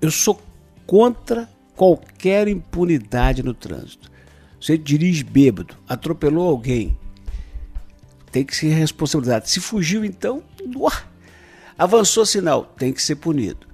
Eu 0.00 0.10
sou 0.10 0.40
contra 0.86 1.48
qualquer 1.76 2.48
impunidade 2.48 3.44
no 3.44 3.54
trânsito. 3.54 4.10
Você 4.60 4.76
dirige 4.76 5.22
bêbado, 5.22 5.76
atropelou 5.88 6.48
alguém. 6.48 6.96
Tem 8.32 8.44
que 8.44 8.56
ser 8.56 8.72
responsabilidade. 8.74 9.50
Se 9.50 9.60
fugiu, 9.60 10.04
então. 10.04 10.42
Avançou 11.82 12.24
sinal, 12.24 12.72
tem 12.78 12.92
que 12.92 13.02
ser 13.02 13.16
punido. 13.16 13.66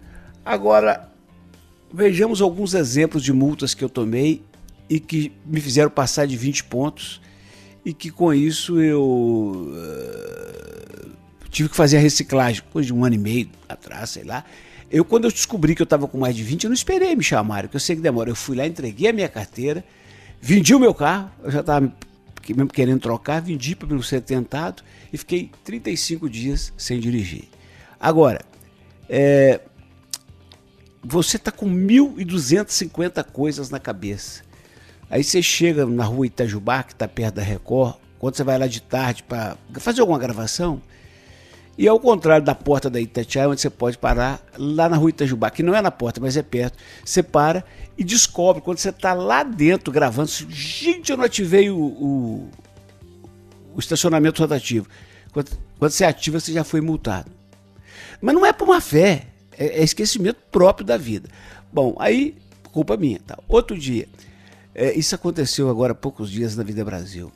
Agora, 0.42 1.12
vejamos 1.92 2.40
alguns 2.40 2.72
exemplos 2.72 3.22
de 3.22 3.34
multas 3.34 3.74
que 3.74 3.84
eu 3.84 3.88
tomei 3.90 4.42
e 4.88 4.98
que 4.98 5.30
me 5.44 5.60
fizeram 5.60 5.90
passar 5.90 6.26
de 6.26 6.34
20 6.34 6.64
pontos 6.64 7.20
e 7.84 7.92
que 7.92 8.10
com 8.10 8.32
isso 8.32 8.80
eu 8.80 9.74
eh, 9.76 11.08
tive 11.50 11.68
que 11.68 11.76
fazer 11.76 11.98
a 11.98 12.00
reciclagem 12.00 12.62
depois 12.64 12.86
de 12.86 12.94
um 12.94 13.04
ano 13.04 13.16
e 13.16 13.18
meio 13.18 13.50
atrás, 13.68 14.08
sei 14.08 14.24
lá. 14.24 14.42
Eu, 14.90 15.04
quando 15.04 15.26
eu 15.26 15.30
descobri 15.30 15.74
que 15.74 15.82
eu 15.82 15.84
estava 15.84 16.08
com 16.08 16.16
mais 16.16 16.34
de 16.34 16.42
20, 16.42 16.64
eu 16.64 16.70
não 16.70 16.74
esperei 16.74 17.14
me 17.14 17.22
chamarem, 17.22 17.64
porque 17.64 17.76
eu 17.76 17.80
sei 17.80 17.94
que 17.94 18.00
demora. 18.00 18.30
Eu 18.30 18.36
fui 18.36 18.56
lá, 18.56 18.66
entreguei 18.66 19.10
a 19.10 19.12
minha 19.12 19.28
carteira, 19.28 19.84
vendi 20.40 20.74
o 20.74 20.80
meu 20.80 20.94
carro, 20.94 21.30
eu 21.44 21.50
já 21.50 21.60
estava 21.60 21.92
mesmo 22.48 22.68
querendo 22.68 23.00
trocar, 23.00 23.42
vendi 23.42 23.76
para 23.76 23.88
não 23.88 24.00
ser 24.00 24.22
tentado 24.22 24.82
e 25.12 25.18
fiquei 25.18 25.50
35 25.62 26.26
dias 26.30 26.72
sem 26.74 26.98
dirigir. 26.98 27.57
Agora, 28.00 28.40
é, 29.08 29.60
você 31.02 31.36
está 31.36 31.50
com 31.50 31.66
1.250 31.66 33.24
coisas 33.24 33.70
na 33.70 33.80
cabeça. 33.80 34.42
Aí 35.10 35.24
você 35.24 35.42
chega 35.42 35.86
na 35.86 36.04
rua 36.04 36.26
Itajubá, 36.26 36.82
que 36.82 36.92
está 36.92 37.08
perto 37.08 37.36
da 37.36 37.42
Record, 37.42 37.94
quando 38.18 38.36
você 38.36 38.44
vai 38.44 38.58
lá 38.58 38.66
de 38.66 38.82
tarde 38.82 39.22
para 39.22 39.56
fazer 39.74 40.00
alguma 40.00 40.18
gravação, 40.18 40.82
e 41.78 41.86
ao 41.86 41.98
contrário 41.98 42.44
da 42.44 42.54
porta 42.54 42.90
da 42.90 43.00
Itatiaia, 43.00 43.48
onde 43.48 43.60
você 43.60 43.70
pode 43.70 43.96
parar, 43.96 44.44
lá 44.58 44.88
na 44.88 44.96
rua 44.96 45.10
Itajubá, 45.10 45.48
que 45.50 45.62
não 45.62 45.74
é 45.74 45.80
na 45.80 45.92
porta, 45.92 46.20
mas 46.20 46.36
é 46.36 46.42
perto, 46.42 46.76
você 47.04 47.22
para 47.22 47.64
e 47.96 48.04
descobre, 48.04 48.60
quando 48.60 48.78
você 48.78 48.90
está 48.90 49.14
lá 49.14 49.42
dentro 49.42 49.92
gravando, 49.92 50.28
gente, 50.50 51.10
eu 51.10 51.16
não 51.16 51.24
ativei 51.24 51.70
o, 51.70 51.78
o, 51.78 52.50
o 53.74 53.78
estacionamento 53.78 54.42
rotativo. 54.42 54.88
Quando, 55.32 55.56
quando 55.78 55.92
você 55.92 56.04
ativa, 56.04 56.40
você 56.40 56.52
já 56.52 56.64
foi 56.64 56.80
multado. 56.80 57.37
Mas 58.20 58.34
não 58.34 58.44
é 58.44 58.52
por 58.52 58.66
má 58.66 58.80
fé, 58.80 59.26
é, 59.56 59.80
é 59.80 59.82
esquecimento 59.82 60.38
próprio 60.50 60.86
da 60.86 60.96
vida. 60.96 61.28
Bom, 61.72 61.96
aí, 61.98 62.36
culpa 62.72 62.96
minha. 62.96 63.20
Tá. 63.20 63.38
Outro 63.48 63.78
dia, 63.78 64.08
é, 64.74 64.96
isso 64.96 65.14
aconteceu 65.14 65.68
agora 65.68 65.92
há 65.92 65.96
poucos 65.96 66.30
dias 66.30 66.56
na 66.56 66.62
Vida 66.62 66.84
Brasil. 66.84 67.32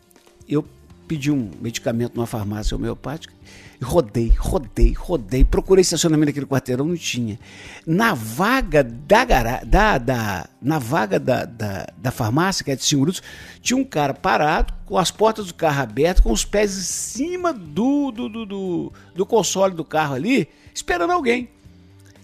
Eu 0.48 0.64
pedi 1.06 1.30
um 1.30 1.50
medicamento 1.60 2.14
numa 2.14 2.26
farmácia 2.26 2.76
homeopática 2.76 3.34
e 3.80 3.84
rodei, 3.84 4.32
rodei, 4.38 4.92
rodei. 4.92 5.44
Procurei 5.44 5.82
estacionamento 5.82 6.26
naquele 6.26 6.46
quarteirão, 6.46 6.86
não 6.86 6.96
tinha. 6.96 7.38
Na 7.86 8.14
vaga 8.14 8.82
da 8.82 9.24
garagem, 9.24 9.66
da, 9.68 9.98
da, 9.98 10.48
na 10.60 10.78
vaga 10.78 11.18
da, 11.18 11.44
da, 11.44 11.86
da 11.98 12.10
farmácia, 12.10 12.64
que 12.64 12.70
é 12.70 12.76
de 12.76 12.84
5 12.84 13.00
minutos, 13.00 13.22
tinha 13.60 13.76
um 13.76 13.84
cara 13.84 14.14
parado, 14.14 14.72
com 14.86 14.96
as 14.96 15.10
portas 15.10 15.46
do 15.46 15.54
carro 15.54 15.82
abertas, 15.82 16.22
com 16.22 16.32
os 16.32 16.44
pés 16.44 16.78
em 16.78 16.82
cima 16.82 17.52
do, 17.52 18.10
do, 18.12 18.28
do, 18.28 18.46
do, 18.46 18.92
do 19.14 19.26
console 19.26 19.74
do 19.74 19.84
carro 19.84 20.14
ali, 20.14 20.48
esperando 20.74 21.10
alguém. 21.10 21.48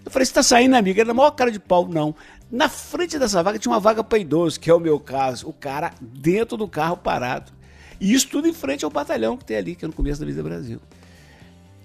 Eu 0.04 0.10
falei, 0.10 0.24
você 0.24 0.32
tá 0.32 0.42
saindo, 0.42 0.74
amiga? 0.74 1.02
Era 1.02 1.10
a 1.10 1.14
maior 1.14 1.30
cara 1.32 1.50
de 1.50 1.60
pau. 1.60 1.86
Não. 1.86 2.14
Na 2.50 2.68
frente 2.68 3.18
dessa 3.18 3.42
vaga 3.42 3.58
tinha 3.58 3.70
uma 3.70 3.80
vaga 3.80 4.02
para 4.02 4.18
idoso, 4.18 4.58
que 4.58 4.70
é 4.70 4.74
o 4.74 4.80
meu 4.80 4.98
caso. 4.98 5.48
O 5.48 5.52
cara 5.52 5.92
dentro 6.00 6.56
do 6.56 6.66
carro 6.66 6.96
parado. 6.96 7.52
E 8.00 8.14
isso 8.14 8.28
tudo 8.28 8.48
em 8.48 8.54
frente 8.54 8.84
ao 8.84 8.90
batalhão 8.90 9.36
que 9.36 9.44
tem 9.44 9.56
ali, 9.56 9.74
que 9.74 9.84
é 9.84 9.88
no 9.88 9.94
começo 9.94 10.20
da 10.20 10.26
Vida 10.26 10.42
Brasil. 10.42 10.80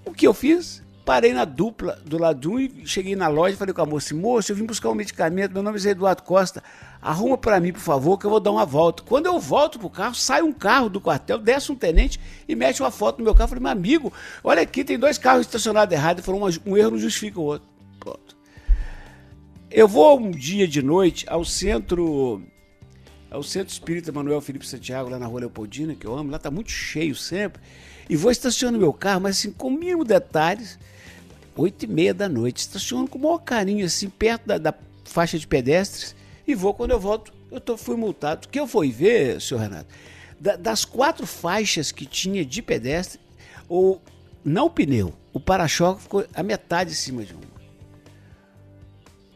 O 0.06 0.14
que 0.14 0.26
eu 0.26 0.34
fiz? 0.34 0.82
Parei 1.06 1.34
na 1.34 1.44
dupla 1.44 2.00
do 2.06 2.18
lado 2.18 2.60
e 2.60 2.88
cheguei 2.88 3.14
na 3.14 3.28
loja 3.28 3.56
e 3.56 3.58
falei 3.58 3.74
com 3.74 3.82
a 3.82 3.86
moça, 3.86 4.16
moço, 4.16 4.52
eu 4.52 4.56
vim 4.56 4.66
buscar 4.66 4.90
um 4.90 4.96
medicamento, 4.96 5.52
meu 5.52 5.62
nome 5.62 5.78
é 5.86 5.90
Eduardo 5.90 6.24
Costa, 6.24 6.64
arruma 7.02 7.38
para 7.38 7.60
mim, 7.60 7.74
por 7.74 7.82
favor, 7.82 8.18
que 8.18 8.26
eu 8.26 8.30
vou 8.30 8.40
dar 8.40 8.52
uma 8.52 8.66
volta. 8.66 9.04
Quando 9.04 9.26
eu 9.26 9.38
volto 9.38 9.78
pro 9.78 9.90
carro, 9.90 10.16
sai 10.16 10.42
um 10.42 10.54
carro 10.54 10.88
do 10.90 11.02
quartel, 11.02 11.38
desce 11.38 11.74
um 11.74 11.76
tenente 11.76 12.20
e 12.48 12.56
mete 12.56 12.82
uma 12.82 12.90
foto 12.90 13.18
no 13.18 13.26
meu 13.26 13.36
carro. 13.36 13.50
Falei, 13.50 13.62
meu 13.62 13.72
amigo, 13.72 14.14
olha 14.42 14.62
aqui, 14.62 14.86
tem 14.86 14.98
dois 14.98 15.18
carros 15.18 15.46
estacionados 15.46 15.94
errado. 15.94 16.20
Ele 16.20 16.26
falou, 16.26 16.50
um 16.66 16.78
erro 16.78 16.92
não 16.92 16.98
justifica 16.98 17.38
o 17.38 17.44
outro. 17.44 17.68
Pronto. 18.00 18.38
Eu 19.70 19.88
vou 19.88 20.18
um 20.18 20.32
dia 20.32 20.66
de 20.66 20.82
noite 20.82 21.26
ao 21.28 21.44
centro 21.44 22.42
ao 23.30 23.42
Centro 23.42 23.74
Espírita 23.74 24.12
Manuel 24.12 24.40
Felipe 24.40 24.66
Santiago, 24.66 25.10
lá 25.10 25.18
na 25.18 25.26
Rua 25.26 25.40
Leopoldina, 25.42 25.96
que 25.96 26.06
eu 26.06 26.16
amo, 26.16 26.30
lá 26.30 26.38
tá 26.38 26.52
muito 26.52 26.70
cheio 26.70 27.16
sempre, 27.16 27.60
e 28.08 28.16
vou 28.16 28.30
estacionando 28.30 28.78
meu 28.78 28.94
carro, 28.94 29.22
mas 29.22 29.40
assim, 29.40 29.52
com 29.52 29.72
mínimo 29.72 30.06
detalhes, 30.06 30.78
oito 31.56 31.84
e 31.84 31.88
meia 31.88 32.14
da 32.14 32.28
noite, 32.30 32.58
estaciono 32.58 33.08
com 33.08 33.18
o 33.18 33.22
maior 33.22 33.40
carinho, 33.40 33.86
assim, 33.86 34.10
perto 34.10 34.46
da, 34.48 34.58
da 34.58 34.74
faixa 35.06 35.38
de 35.38 35.46
pedestres, 35.48 36.16
e 36.48 36.56
vou, 36.56 36.74
quando 36.74 36.92
eu 36.92 37.00
volto, 37.00 37.32
eu 37.52 37.60
tô, 37.62 37.78
fui 37.78 37.96
multado. 37.96 38.46
O 38.46 38.50
que 38.50 38.60
eu 38.60 38.68
fui 38.68 38.92
ver, 38.92 39.40
senhor 39.42 39.62
Renato, 39.62 39.88
da- 40.40 40.56
das 40.56 40.84
quatro 40.86 41.26
faixas 41.28 41.92
que 41.92 42.06
tinha 42.06 42.44
de 42.46 42.62
pedestre, 42.62 43.20
o, 43.70 44.00
não 44.44 44.66
o 44.66 44.70
pneu, 44.70 45.14
o 45.32 45.40
para-choque 45.40 46.02
ficou 46.02 46.26
a 46.34 46.44
metade 46.44 46.92
em 46.92 46.96
cima 46.96 47.24
de 47.24 47.34
uma. 47.34 47.53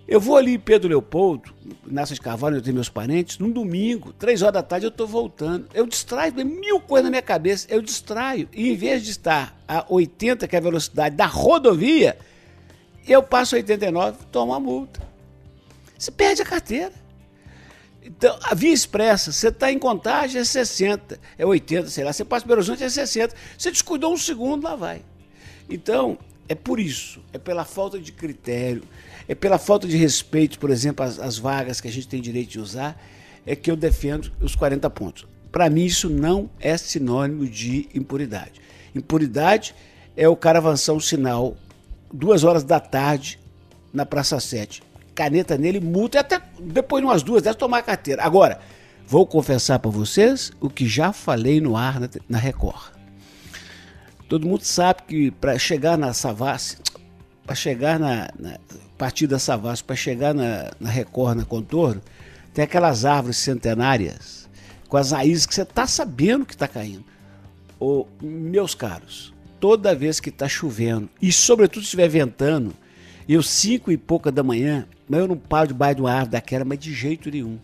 Eu 0.07 0.21
vou 0.21 0.37
ali 0.37 0.53
em 0.53 0.59
Pedro 0.59 0.87
Leopoldo, 0.87 1.53
Nessa 1.85 2.13
de 2.13 2.21
Carvalho, 2.21 2.55
onde 2.55 2.61
eu 2.61 2.63
tenho 2.63 2.75
meus 2.75 2.87
parentes, 2.87 3.37
num 3.39 3.51
domingo, 3.51 4.13
três 4.13 4.41
horas 4.41 4.53
da 4.53 4.63
tarde, 4.63 4.85
eu 4.85 4.91
tô 4.91 5.05
voltando. 5.05 5.67
Eu 5.73 5.85
distraio, 5.85 6.31
tem 6.31 6.45
mil 6.45 6.79
coisas 6.79 7.03
na 7.03 7.09
minha 7.09 7.21
cabeça, 7.21 7.67
eu 7.69 7.81
distraio. 7.81 8.47
E 8.53 8.71
em 8.71 8.75
vez 8.75 9.03
de 9.03 9.11
estar 9.11 9.57
a 9.67 9.85
80, 9.89 10.47
que 10.47 10.55
é 10.55 10.59
a 10.59 10.61
velocidade 10.61 11.15
da 11.15 11.25
rodovia, 11.25 12.17
eu 13.05 13.21
passo 13.21 13.55
89, 13.55 14.19
tomo 14.31 14.53
uma 14.53 14.59
multa. 14.61 15.01
Você 15.97 16.09
perde 16.09 16.41
a 16.41 16.45
carteira. 16.45 16.93
Então, 18.01 18.39
a 18.43 18.55
via 18.55 18.71
expressa, 18.71 19.33
você 19.33 19.49
está 19.49 19.69
em 19.69 19.77
contagem, 19.77 20.39
é 20.39 20.43
60, 20.45 21.19
é 21.37 21.45
80, 21.45 21.89
sei 21.89 22.05
lá. 22.05 22.13
Você 22.13 22.23
passa 22.23 22.45
Belo 22.45 22.59
Horizonte, 22.59 22.81
é 22.81 22.89
60. 22.89 23.35
Você 23.57 23.71
descuidou 23.71 24.13
um 24.13 24.17
segundo, 24.17 24.63
lá 24.63 24.75
vai. 24.77 25.01
Então, 25.69 26.17
é 26.47 26.55
por 26.55 26.79
isso, 26.79 27.21
é 27.33 27.37
pela 27.37 27.65
falta 27.65 27.99
de 27.99 28.13
critério, 28.13 28.83
é 29.27 29.35
pela 29.35 29.57
falta 29.57 29.87
de 29.87 29.97
respeito, 29.97 30.57
por 30.57 30.69
exemplo, 30.69 31.05
às, 31.05 31.19
às 31.19 31.37
vagas 31.37 31.81
que 31.81 31.87
a 31.87 31.91
gente 31.91 32.07
tem 32.07 32.21
direito 32.21 32.51
de 32.51 32.59
usar, 32.59 33.01
é 33.45 33.55
que 33.55 33.69
eu 33.69 33.75
defendo 33.75 34.31
os 34.41 34.55
40 34.55 34.89
pontos. 34.89 35.27
Para 35.51 35.69
mim, 35.69 35.85
isso 35.85 36.09
não 36.09 36.49
é 36.59 36.77
sinônimo 36.77 37.47
de 37.47 37.89
impunidade. 37.93 38.61
Impunidade 38.93 39.73
é 40.15 40.27
o 40.27 40.35
cara 40.35 40.59
avançar 40.59 40.93
um 40.93 40.99
sinal 40.99 41.55
duas 42.11 42.43
horas 42.43 42.63
da 42.63 42.79
tarde 42.79 43.39
na 43.93 44.05
Praça 44.05 44.39
7. 44.39 44.83
Caneta 45.15 45.57
nele, 45.57 45.79
multa, 45.79 46.17
e 46.17 46.19
até 46.19 46.41
depois 46.59 47.01
de 47.01 47.07
umas 47.07 47.23
duas, 47.23 47.41
deve 47.41 47.57
tomar 47.57 47.79
a 47.79 47.83
carteira. 47.83 48.23
Agora, 48.23 48.59
vou 49.07 49.25
confessar 49.25 49.79
para 49.79 49.89
vocês 49.89 50.51
o 50.59 50.69
que 50.69 50.87
já 50.87 51.11
falei 51.11 51.59
no 51.59 51.75
ar 51.75 51.99
na, 51.99 52.09
na 52.29 52.37
Record. 52.37 52.93
Todo 54.29 54.47
mundo 54.47 54.63
sabe 54.63 55.03
que 55.07 55.31
para 55.31 55.57
chegar 55.57 55.97
na 55.97 56.13
Savassi, 56.13 56.77
para 57.45 57.55
chegar 57.55 57.97
na, 57.97 58.29
na 58.37 58.57
partir 58.97 59.27
da 59.27 59.39
Savassi, 59.39 59.83
para 59.83 59.95
chegar 59.95 60.33
na, 60.33 60.71
na 60.79 60.89
Record, 60.89 61.37
na 61.37 61.45
Contorno, 61.45 62.01
tem 62.53 62.63
aquelas 62.63 63.05
árvores 63.05 63.37
centenárias 63.37 64.49
com 64.87 64.97
as 64.97 65.11
raízes 65.11 65.45
que 65.45 65.53
você 65.53 65.61
está 65.61 65.85
sabendo 65.85 66.45
que 66.45 66.53
está 66.53 66.67
caindo. 66.67 67.03
Ô, 67.79 68.07
meus 68.21 68.73
caros, 68.73 69.33
toda 69.59 69.93
vez 69.93 70.19
que 70.19 70.29
está 70.29 70.47
chovendo 70.47 71.09
e 71.21 71.31
sobretudo 71.31 71.81
se 71.81 71.87
estiver 71.87 72.07
ventando, 72.07 72.73
eu 73.29 73.43
cinco 73.43 73.91
e 73.91 73.97
pouca 73.97 74.31
da 74.31 74.41
manhã, 74.41 74.87
mas 75.07 75.19
eu 75.19 75.27
não 75.27 75.37
paro 75.37 75.67
debaixo 75.67 75.95
de 75.95 76.01
uma 76.01 76.11
árvore 76.11 76.31
daquela, 76.31 76.65
mas 76.65 76.79
de 76.79 76.93
jeito 76.93 77.29
nenhum. 77.29 77.59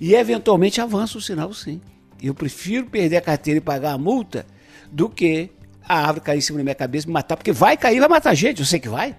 E 0.00 0.14
eventualmente 0.14 0.80
avança 0.80 1.18
o 1.18 1.20
sinal 1.20 1.52
sim. 1.52 1.80
Eu 2.22 2.32
prefiro 2.32 2.86
perder 2.86 3.18
a 3.18 3.20
carteira 3.20 3.58
e 3.58 3.60
pagar 3.60 3.92
a 3.92 3.98
multa 3.98 4.46
do 4.90 5.08
que 5.08 5.50
a 5.86 5.98
árvore 5.98 6.20
cair 6.20 6.38
em 6.38 6.40
cima 6.40 6.58
da 6.58 6.64
minha 6.64 6.74
cabeça 6.74 7.06
e 7.06 7.08
me 7.08 7.12
matar, 7.12 7.36
porque 7.36 7.52
vai 7.52 7.76
cair, 7.76 8.00
vai 8.00 8.08
matar 8.08 8.34
gente, 8.34 8.60
eu 8.60 8.66
sei 8.66 8.80
que 8.80 8.88
vai. 8.88 9.14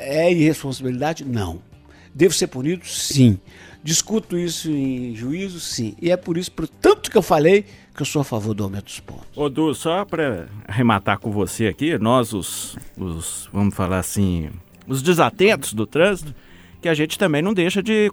É 0.00 0.32
irresponsabilidade? 0.32 1.24
Não. 1.24 1.60
Devo 2.14 2.34
ser 2.34 2.46
punido? 2.48 2.84
Sim. 2.86 3.38
Discuto 3.82 4.36
isso 4.36 4.70
em 4.70 5.14
juízo? 5.14 5.60
Sim. 5.60 5.94
E 6.00 6.10
é 6.10 6.16
por 6.16 6.36
isso, 6.36 6.50
por 6.52 6.66
tanto 6.68 7.10
que 7.10 7.16
eu 7.16 7.22
falei, 7.22 7.64
que 7.94 8.02
eu 8.02 8.06
sou 8.06 8.20
a 8.20 8.24
favor 8.24 8.52
do 8.54 8.64
aumento 8.64 8.84
dos 8.84 9.00
pontos. 9.00 9.26
Ô, 9.36 9.48
Du, 9.48 9.74
só 9.74 10.04
para 10.04 10.48
arrematar 10.66 11.18
com 11.18 11.30
você 11.30 11.66
aqui, 11.66 11.96
nós, 11.98 12.32
os, 12.32 12.76
os, 12.96 13.48
vamos 13.52 13.74
falar 13.74 13.98
assim, 13.98 14.50
os 14.86 15.02
desatentos 15.02 15.72
do 15.72 15.86
trânsito, 15.86 16.34
que 16.82 16.88
a 16.88 16.94
gente 16.94 17.18
também 17.18 17.42
não 17.42 17.54
deixa 17.54 17.82
de, 17.82 18.10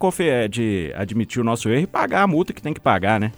de 0.50 0.94
admitir 0.96 1.42
o 1.42 1.44
nosso 1.44 1.70
erro 1.70 1.84
e 1.84 1.88
pagar 1.88 2.24
a 2.24 2.28
multa 2.28 2.54
que 2.54 2.62
tem 2.62 2.74
que 2.74 2.80
pagar, 2.82 3.20
né? 3.20 3.32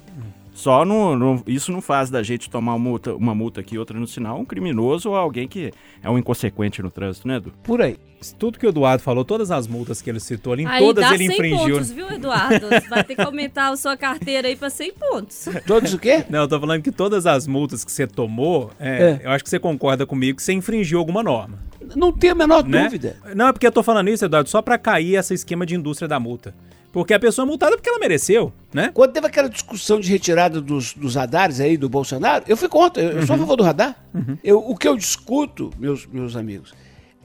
Só 0.53 0.83
no, 0.83 1.15
no- 1.15 1.43
isso 1.47 1.71
não 1.71 1.81
faz 1.81 2.09
da 2.09 2.21
gente 2.21 2.49
tomar 2.49 2.73
uma 2.73 2.79
multa, 2.79 3.15
uma 3.15 3.33
multa 3.33 3.61
aqui 3.61 3.75
e 3.75 3.79
outra 3.79 3.97
no 3.97 4.05
sinal 4.05 4.39
um 4.39 4.43
criminoso 4.45 5.09
ou 5.09 5.15
alguém 5.15 5.47
que 5.47 5.71
é 6.03 6.09
um 6.09 6.17
inconsequente 6.17 6.81
no 6.81 6.91
trânsito, 6.91 7.27
né, 7.27 7.37
Edu? 7.37 7.53
Por 7.63 7.81
aí. 7.81 7.97
Tudo 8.37 8.59
que 8.59 8.65
o 8.65 8.69
Eduardo 8.69 9.01
falou, 9.01 9.23
todas 9.23 9.49
as 9.49 9.67
multas 9.67 10.01
que 10.01 10.09
ele 10.09 10.19
citou 10.19 10.53
ali, 10.53 10.63
em 10.63 10.67
Aí 10.67 10.83
todas 10.83 11.05
dá 11.05 11.13
ele 11.13 11.27
100 11.27 11.35
infringiu. 11.35 11.75
pontos, 11.75 11.91
viu, 11.91 12.11
Eduardo? 12.11 12.67
Vai 12.89 13.03
ter 13.03 13.15
que 13.15 13.21
aumentar 13.21 13.69
a 13.69 13.77
sua 13.77 13.95
carteira 13.95 14.47
aí 14.47 14.55
pra 14.55 14.69
100 14.69 14.93
pontos. 14.93 15.47
Todos 15.65 15.93
o 15.93 15.99
quê? 15.99 16.25
Não, 16.29 16.39
eu 16.39 16.47
tô 16.47 16.59
falando 16.59 16.81
que 16.81 16.91
todas 16.91 17.25
as 17.25 17.47
multas 17.47 17.85
que 17.85 17.91
você 17.91 18.05
tomou, 18.05 18.71
é, 18.79 19.19
eu 19.23 19.31
acho 19.31 19.43
que 19.43 19.49
você 19.49 19.59
concorda 19.59 20.05
comigo 20.05 20.37
que 20.37 20.43
você 20.43 20.53
infringiu 20.53 20.99
alguma 20.99 21.23
norma. 21.23 21.57
Não 21.95 22.11
tenho 22.11 22.33
a 22.33 22.35
menor 22.35 22.63
né? 22.63 22.83
dúvida. 22.83 23.15
Não, 23.35 23.47
é 23.47 23.53
porque 23.53 23.65
eu 23.65 23.71
tô 23.71 23.81
falando 23.81 24.09
isso, 24.09 24.25
Eduardo, 24.25 24.49
só 24.49 24.61
pra 24.61 24.77
cair 24.77 25.15
esse 25.15 25.33
esquema 25.33 25.65
de 25.65 25.75
indústria 25.75 26.07
da 26.07 26.19
multa. 26.19 26.53
Porque 26.91 27.13
a 27.13 27.19
pessoa 27.19 27.45
é 27.45 27.47
multada 27.47 27.75
porque 27.75 27.89
ela 27.89 27.99
mereceu, 27.99 28.51
né? 28.73 28.89
Quando 28.93 29.11
teve 29.11 29.27
aquela 29.27 29.47
discussão 29.47 29.99
de 29.99 30.09
retirada 30.09 30.59
dos, 30.59 30.93
dos 30.93 31.15
radares 31.15 31.59
aí 31.59 31.77
do 31.77 31.87
Bolsonaro, 31.87 32.43
eu 32.47 32.57
fui 32.57 32.67
contra. 32.67 33.01
Eu, 33.01 33.11
eu 33.11 33.27
sou 33.27 33.35
a 33.35 33.39
favor 33.39 33.55
do 33.55 33.63
radar. 33.63 33.95
Eu, 34.43 34.57
o 34.57 34.75
que 34.75 34.87
eu 34.87 34.97
discuto, 34.97 35.71
meus, 35.77 36.07
meus 36.07 36.35
amigos, 36.35 36.73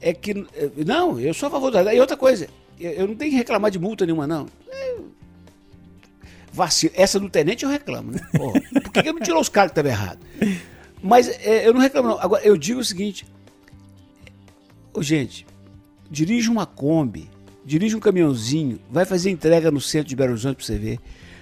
é 0.05 0.13
que. 0.13 0.35
Não, 0.85 1.19
eu 1.19 1.33
sou 1.33 1.47
a 1.47 1.49
favor 1.49 1.73
radar. 1.73 1.93
E 1.95 1.99
outra 1.99 2.15
coisa, 2.15 2.47
eu, 2.79 3.07
não 3.07 3.15
tenho 3.15 3.31
que 3.31 3.37
reclamar 3.37 3.71
de 3.71 3.79
multa 3.79 4.05
nenhuma, 4.05 4.27
não. 4.27 4.45
É, 4.69 4.97
vacilo. 6.53 6.93
Essa 6.95 7.19
do 7.19 7.27
tenente 7.27 7.65
eu 7.65 7.71
reclamo, 7.71 8.11
né? 8.11 8.19
Porra, 8.37 8.61
por 8.83 8.91
que 8.91 9.01
que 9.01 9.11
não 9.11 9.19
tirou 9.19 9.41
os 9.41 9.49
caras 9.49 9.71
que 9.71 9.79
estavam 9.79 9.91
errados? 9.91 10.23
Mas 11.01 11.27
eh, 11.27 11.67
eu 11.67 11.73
não 11.73 11.81
reclamo, 11.81 12.09
não. 12.09 12.19
Agora, 12.19 12.43
eu 12.45 12.55
digo 12.55 12.79
o 12.79 12.85
seguinte. 12.85 13.25
Ô, 14.93 15.01
gente, 15.01 15.45
dirige 16.09 16.51
uma 16.51 16.67
Kombi, 16.67 17.27
dirige 17.65 17.95
um 17.95 17.99
caminhãozinho, 17.99 18.79
vai 18.91 19.05
fazer 19.05 19.31
entrega 19.31 19.71
no 19.71 19.81
centro 19.81 20.07
de 20.07 20.15
Belo 20.15 20.33
Horizonte 20.33 20.57
pra 20.57 20.65
você 20.65 20.77
ver. 20.77 20.99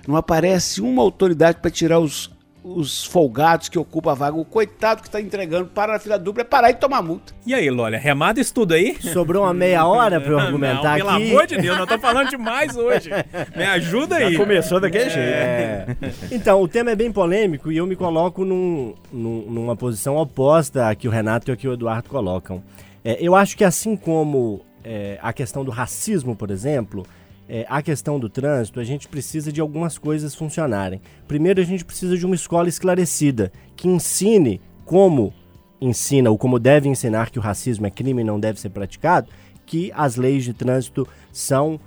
Não 0.07 0.15
aparece 0.15 0.79
uma 0.79 1.01
autoridade 1.01 1.59
para 1.59 1.69
tirar 1.69 1.99
os, 1.99 2.31
os 2.63 3.03
folgados 3.03 3.67
que 3.67 3.77
ocupam 3.77 4.11
a 4.11 4.15
vaga. 4.15 4.37
O 4.37 4.45
coitado 4.45 5.01
que 5.01 5.07
está 5.09 5.19
entregando 5.19 5.67
para 5.67 5.93
na 5.93 5.99
fila 5.99 6.17
dupla 6.17 6.41
é 6.41 6.45
parar 6.45 6.69
e 6.71 6.75
tomar 6.75 7.01
multa. 7.01 7.33
E 7.45 7.53
aí, 7.53 7.69
Lolha, 7.69 7.97
remada 7.97 8.39
isso 8.39 8.53
tudo 8.53 8.73
aí? 8.73 8.95
Sobrou 9.01 9.43
uma 9.43 9.53
meia 9.53 9.85
hora 9.85 10.21
pra 10.21 10.31
eu 10.31 10.39
argumentar 10.39 10.83
não, 10.83 10.89
aqui. 10.91 10.97
pelo 10.99 11.09
amor 11.09 11.47
de 11.47 11.57
Deus, 11.57 11.75
nós 11.77 11.83
estamos 11.83 12.01
falando 12.01 12.29
demais 12.29 12.77
hoje. 12.77 13.09
Me 13.55 13.63
ajuda 13.65 14.15
aí. 14.15 14.37
começou 14.37 14.79
daquele 14.79 15.09
jeito. 15.09 15.27
É. 15.27 15.85
Então, 16.31 16.61
o 16.61 16.67
tema 16.67 16.91
é 16.91 16.95
bem 16.95 17.11
polêmico 17.11 17.71
e 17.71 17.77
eu 17.77 17.85
me 17.85 17.95
coloco 17.95 18.45
num- 18.45 18.93
num- 19.11 19.45
numa 19.49 19.75
posição 19.75 20.15
oposta 20.15 20.87
a 20.89 20.95
que 20.95 21.07
o 21.07 21.11
Renato 21.11 21.49
e 21.49 21.53
a 21.53 21.57
que 21.57 21.67
o 21.67 21.73
Eduardo 21.73 22.09
colocam. 22.09 22.63
É, 23.03 23.17
eu 23.19 23.35
acho 23.35 23.57
que 23.57 23.65
assim 23.65 23.97
como 23.97 24.61
é, 24.85 25.19
a 25.21 25.33
questão 25.33 25.65
do 25.65 25.71
racismo, 25.71 26.35
por 26.35 26.49
exemplo, 26.49 27.05
é, 27.47 27.65
a 27.69 27.81
questão 27.81 28.19
do 28.19 28.29
trânsito, 28.29 28.79
a 28.79 28.83
gente 28.83 29.07
precisa 29.07 29.51
de 29.51 29.59
algumas 29.59 29.97
coisas 29.97 30.33
funcionarem. 30.33 31.01
Primeiro, 31.27 31.61
a 31.61 31.63
gente 31.63 31.83
precisa 31.83 32.17
de 32.17 32.25
uma 32.25 32.35
escola 32.35 32.69
esclarecida, 32.69 33.51
que 33.75 33.87
ensine 33.87 34.61
como 34.85 35.33
ensina 35.81 36.29
ou 36.29 36.37
como 36.37 36.59
deve 36.59 36.87
ensinar 36.87 37.29
que 37.29 37.39
o 37.39 37.41
racismo 37.41 37.85
é 37.85 37.89
crime 37.89 38.21
e 38.21 38.25
não 38.25 38.39
deve 38.39 38.59
ser 38.59 38.69
praticado, 38.69 39.27
que 39.65 39.91
as 39.93 40.15
leis 40.15 40.43
de 40.43 40.53
trânsito 40.53 41.07
são 41.31 41.79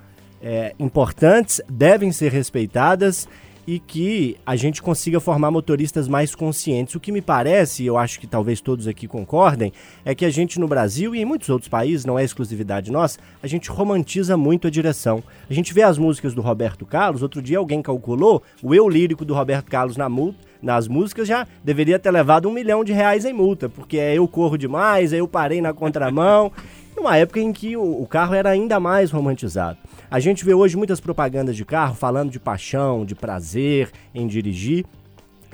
é, 0.43 0.75
importantes, 0.79 1.61
devem 1.69 2.13
ser 2.13 2.31
respeitadas 2.31 3.29
e 3.67 3.79
que 3.81 4.37
a 4.47 4.55
gente 4.55 4.81
consiga 4.81 5.19
formar 5.19 5.51
motoristas 5.51 6.07
mais 6.07 6.35
conscientes. 6.35 6.95
O 6.95 7.01
que 7.01 7.11
me 7.11 7.21
parece, 7.21 7.83
e 7.83 7.87
eu 7.87 7.99
acho 7.99 8.21
que 8.21 8.27
talvez 8.27 8.61
todos 8.61 8.87
aqui 8.87 9.09
concordem, 9.09 9.73
é 10.05 10.15
que 10.15 10.25
a 10.25 10.31
gente 10.31 10.61
no 10.61 10.69
Brasil 10.69 11.15
e 11.15 11.21
em 11.21 11.25
muitos 11.25 11.49
outros 11.49 11.69
países, 11.69 12.05
não 12.05 12.19
é 12.19 12.25
exclusividade 12.25 12.93
nossa, 12.93 13.19
a 13.43 13.47
gente 13.47 13.69
romantiza 13.69 14.37
muito 14.37 14.69
a 14.69 14.71
direção. 14.71 15.23
A 15.51 15.53
gente 15.53 15.75
vê 15.75 15.83
as 15.83 15.99
músicas 15.99 16.33
do 16.33 16.41
Roberto 16.41 16.87
Carlos, 16.87 17.23
outro 17.23 17.43
dia 17.43 17.59
alguém 17.59 17.83
calculou, 17.83 18.43
o 18.63 18.75
eu 18.75 18.89
lírico 18.89 19.25
do 19.25 19.35
Roberto 19.35 19.67
Carlos 19.67 19.97
na 19.97 20.09
multa, 20.09 20.39
nas 20.63 20.89
músicas 20.89 21.29
já 21.29 21.47
deveria 21.63 21.99
ter 21.99 22.11
levado 22.11 22.49
um 22.49 22.53
milhão 22.53 22.85
de 22.85 22.93
reais 22.93 23.25
em 23.25 23.33
multa, 23.33 23.69
porque 23.69 23.99
é 23.99 24.15
eu 24.15 24.27
corro 24.27 24.57
demais, 24.57 25.13
é 25.13 25.21
eu 25.21 25.29
parei 25.29 25.61
na 25.61 25.73
contramão, 25.73 26.53
numa 26.97 27.17
época 27.17 27.41
em 27.41 27.53
que 27.53 27.77
o, 27.77 28.03
o 28.03 28.07
carro 28.07 28.35
era 28.35 28.51
ainda 28.51 28.81
mais 28.81 29.11
romantizado. 29.11 29.79
A 30.11 30.21
gente 30.21 30.45
vê 30.45 30.55
hoje 30.55 30.77
muitas 30.77 31.01
propagandas 31.01 31.57
de 31.57 31.65
carro 31.65 31.95
falando 31.95 32.31
de 32.31 32.39
paixão, 32.39 33.05
de 33.05 33.15
prazer 33.15 33.91
em 34.15 34.27
dirigir. 34.27 34.85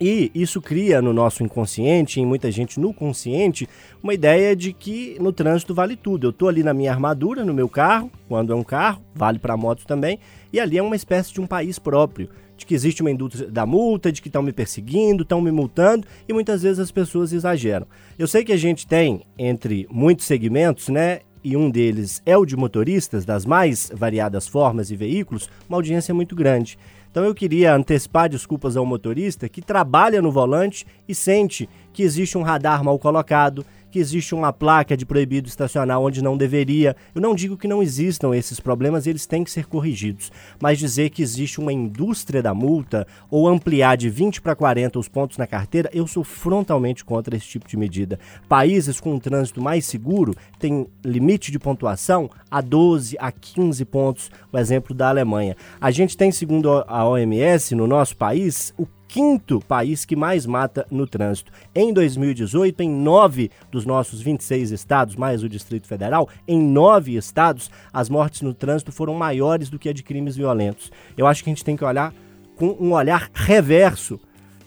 E 0.00 0.32
isso 0.34 0.60
cria 0.60 1.00
no 1.00 1.12
nosso 1.12 1.44
inconsciente, 1.44 2.20
em 2.20 2.26
muita 2.26 2.50
gente 2.50 2.80
no 2.80 2.92
consciente, 2.92 3.68
uma 4.02 4.12
ideia 4.12 4.56
de 4.56 4.72
que 4.72 5.16
no 5.20 5.32
trânsito 5.32 5.74
vale 5.74 5.94
tudo. 5.96 6.26
Eu 6.26 6.32
tô 6.32 6.48
ali 6.48 6.62
na 6.62 6.74
minha 6.74 6.90
armadura, 6.90 7.44
no 7.44 7.54
meu 7.54 7.68
carro, 7.68 8.10
quando 8.28 8.52
é 8.52 8.56
um 8.56 8.64
carro, 8.64 9.00
vale 9.14 9.38
para 9.38 9.56
motos 9.56 9.84
também, 9.84 10.18
e 10.52 10.58
ali 10.58 10.76
é 10.76 10.82
uma 10.82 10.96
espécie 10.96 11.32
de 11.32 11.40
um 11.40 11.46
país 11.46 11.78
próprio, 11.78 12.28
de 12.56 12.66
que 12.66 12.74
existe 12.74 13.00
uma 13.00 13.12
indústria 13.12 13.48
da 13.48 13.64
multa, 13.64 14.10
de 14.10 14.20
que 14.20 14.28
estão 14.28 14.42
me 14.42 14.52
perseguindo, 14.52 15.22
estão 15.22 15.40
me 15.40 15.52
multando, 15.52 16.04
e 16.28 16.32
muitas 16.32 16.62
vezes 16.62 16.80
as 16.80 16.90
pessoas 16.90 17.32
exageram. 17.32 17.86
Eu 18.18 18.26
sei 18.26 18.44
que 18.44 18.52
a 18.52 18.56
gente 18.56 18.86
tem, 18.86 19.22
entre 19.38 19.86
muitos 19.88 20.26
segmentos, 20.26 20.88
né, 20.88 21.20
e 21.44 21.56
um 21.56 21.70
deles 21.70 22.22
é 22.24 22.36
o 22.36 22.44
de 22.44 22.56
motoristas 22.56 23.24
das 23.24 23.44
mais 23.44 23.90
variadas 23.94 24.46
formas 24.46 24.90
e 24.90 24.96
veículos, 24.96 25.48
uma 25.68 25.78
audiência 25.78 26.14
muito 26.14 26.36
grande. 26.36 26.78
Então 27.10 27.24
eu 27.24 27.34
queria 27.34 27.74
antecipar 27.74 28.28
desculpas 28.28 28.76
ao 28.76 28.86
motorista 28.86 29.48
que 29.48 29.60
trabalha 29.60 30.22
no 30.22 30.32
volante 30.32 30.86
e 31.06 31.14
sente 31.14 31.68
que 31.92 32.02
existe 32.02 32.38
um 32.38 32.42
radar 32.42 32.82
mal 32.82 32.98
colocado, 32.98 33.66
que 33.92 33.98
existe 33.98 34.34
uma 34.34 34.52
placa 34.52 34.96
de 34.96 35.04
proibido 35.04 35.46
estacionar 35.46 36.00
onde 36.00 36.22
não 36.22 36.36
deveria. 36.36 36.96
Eu 37.14 37.20
não 37.20 37.34
digo 37.34 37.58
que 37.58 37.68
não 37.68 37.82
existam 37.82 38.34
esses 38.34 38.58
problemas, 38.58 39.06
eles 39.06 39.26
têm 39.26 39.44
que 39.44 39.50
ser 39.50 39.66
corrigidos, 39.66 40.32
mas 40.60 40.78
dizer 40.78 41.10
que 41.10 41.22
existe 41.22 41.60
uma 41.60 41.72
indústria 41.72 42.42
da 42.42 42.54
multa 42.54 43.06
ou 43.30 43.46
ampliar 43.46 43.96
de 43.96 44.08
20 44.08 44.40
para 44.40 44.56
40 44.56 44.98
os 44.98 45.08
pontos 45.08 45.36
na 45.36 45.46
carteira, 45.46 45.90
eu 45.92 46.06
sou 46.06 46.24
frontalmente 46.24 47.04
contra 47.04 47.36
esse 47.36 47.46
tipo 47.46 47.68
de 47.68 47.76
medida. 47.76 48.18
Países 48.48 48.98
com 48.98 49.14
um 49.14 49.20
trânsito 49.20 49.60
mais 49.60 49.84
seguro 49.84 50.34
têm 50.58 50.86
limite 51.04 51.52
de 51.52 51.58
pontuação 51.58 52.30
a 52.50 52.62
12 52.62 53.16
a 53.20 53.30
15 53.30 53.84
pontos, 53.84 54.30
o 54.50 54.58
exemplo 54.58 54.94
da 54.94 55.10
Alemanha. 55.10 55.54
A 55.78 55.90
gente 55.90 56.16
tem, 56.16 56.32
segundo 56.32 56.82
a 56.86 57.06
OMS, 57.06 57.74
no 57.74 57.86
nosso 57.86 58.16
país, 58.16 58.72
o 58.78 58.86
quinto 59.12 59.60
país 59.60 60.06
que 60.06 60.16
mais 60.16 60.46
mata 60.46 60.86
no 60.90 61.06
trânsito. 61.06 61.52
Em 61.74 61.92
2018, 61.92 62.82
em 62.82 62.88
nove 62.88 63.50
dos 63.70 63.84
nossos 63.84 64.22
26 64.22 64.70
estados, 64.70 65.16
mais 65.16 65.42
o 65.42 65.50
Distrito 65.50 65.86
Federal, 65.86 66.30
em 66.48 66.58
nove 66.58 67.14
estados, 67.14 67.70
as 67.92 68.08
mortes 68.08 68.40
no 68.40 68.54
trânsito 68.54 68.90
foram 68.90 69.12
maiores 69.12 69.68
do 69.68 69.78
que 69.78 69.90
a 69.90 69.92
de 69.92 70.02
crimes 70.02 70.34
violentos. 70.34 70.90
Eu 71.14 71.26
acho 71.26 71.44
que 71.44 71.50
a 71.50 71.52
gente 71.52 71.62
tem 71.62 71.76
que 71.76 71.84
olhar 71.84 72.14
com 72.56 72.74
um 72.80 72.94
olhar 72.94 73.30
reverso 73.34 74.18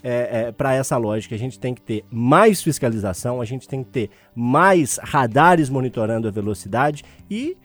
é, 0.04 0.30
é, 0.50 0.52
para 0.52 0.76
essa 0.76 0.96
lógica. 0.96 1.34
A 1.34 1.40
gente 1.40 1.60
tem 1.60 1.74
que 1.74 1.82
ter 1.82 2.06
mais 2.12 2.62
fiscalização, 2.62 3.42
a 3.42 3.46
gente 3.46 3.68
tem 3.68 3.84
que 3.84 3.90
ter 3.90 4.12
mais 4.36 5.00
radares 5.02 5.72
monitorando 5.72 6.28
a 6.28 6.32
velocidade 6.32 7.04
e, 7.32 7.58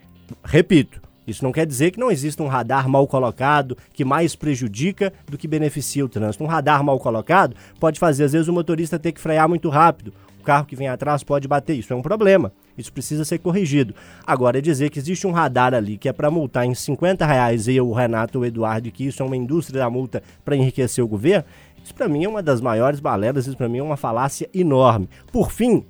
repito, 0.43 1.03
isso 1.31 1.45
não 1.45 1.53
quer 1.53 1.67
dizer 1.67 1.91
que 1.91 2.01
não 2.01 2.11
exista 2.11 2.43
um 2.43 2.47
radar 2.47 2.89
mal 2.89 3.07
colocado 3.07 3.77
que 3.93 4.05
mais 4.05 4.35
prejudica 4.37 5.13
do 5.29 5.39
que 5.39 5.49
beneficia 5.49 6.05
o 6.05 6.09
trânsito. 6.09 6.45
Um 6.45 6.47
radar 6.47 6.83
mal 6.83 6.99
colocado 6.99 7.55
pode 7.79 7.99
fazer, 7.99 8.25
às 8.25 8.33
vezes, 8.33 8.49
o 8.49 8.53
motorista 8.53 8.99
ter 8.99 9.13
que 9.13 9.21
frear 9.21 9.49
muito 9.49 9.69
rápido 9.69 10.13
o 10.41 10.43
carro 10.43 10.65
que 10.65 10.75
vem 10.75 10.89
atrás 10.89 11.23
pode 11.23 11.47
bater. 11.47 11.75
Isso 11.75 11.93
é 11.93 11.97
um 11.97 12.03
problema. 12.03 12.51
Isso 12.77 12.93
precisa 12.93 13.25
ser 13.25 13.39
corrigido. 13.39 13.95
Agora, 14.27 14.59
é 14.59 14.61
dizer 14.61 14.89
que 14.89 14.99
existe 14.99 15.27
um 15.27 15.33
radar 15.33 15.75
ali 15.75 15.99
que 15.99 16.09
é 16.09 16.13
para 16.13 16.31
multar 16.31 16.65
em 16.65 16.75
50 16.75 17.27
reais 17.27 17.69
eu, 17.69 17.89
o 17.89 17.93
Renato 17.93 18.41
o 18.41 18.45
Eduardo, 18.45 18.91
que 18.91 19.07
isso 19.07 19.23
é 19.23 19.27
uma 19.27 19.37
indústria 19.37 19.81
da 19.81 19.91
multa 19.91 20.23
para 20.45 20.57
enriquecer 20.57 21.05
o 21.05 21.09
governo, 21.09 21.45
isso 21.85 21.95
para 21.95 22.09
mim 22.09 22.25
é 22.25 22.29
uma 22.29 22.43
das 22.43 22.61
maiores 22.61 23.01
balelas, 23.01 23.47
isso 23.47 23.57
para 23.57 23.69
mim 23.69 23.79
é 23.79 23.83
uma 23.83 23.97
falácia 23.97 24.49
enorme. 24.55 25.09
Por 25.31 25.51
fim, 25.51 25.85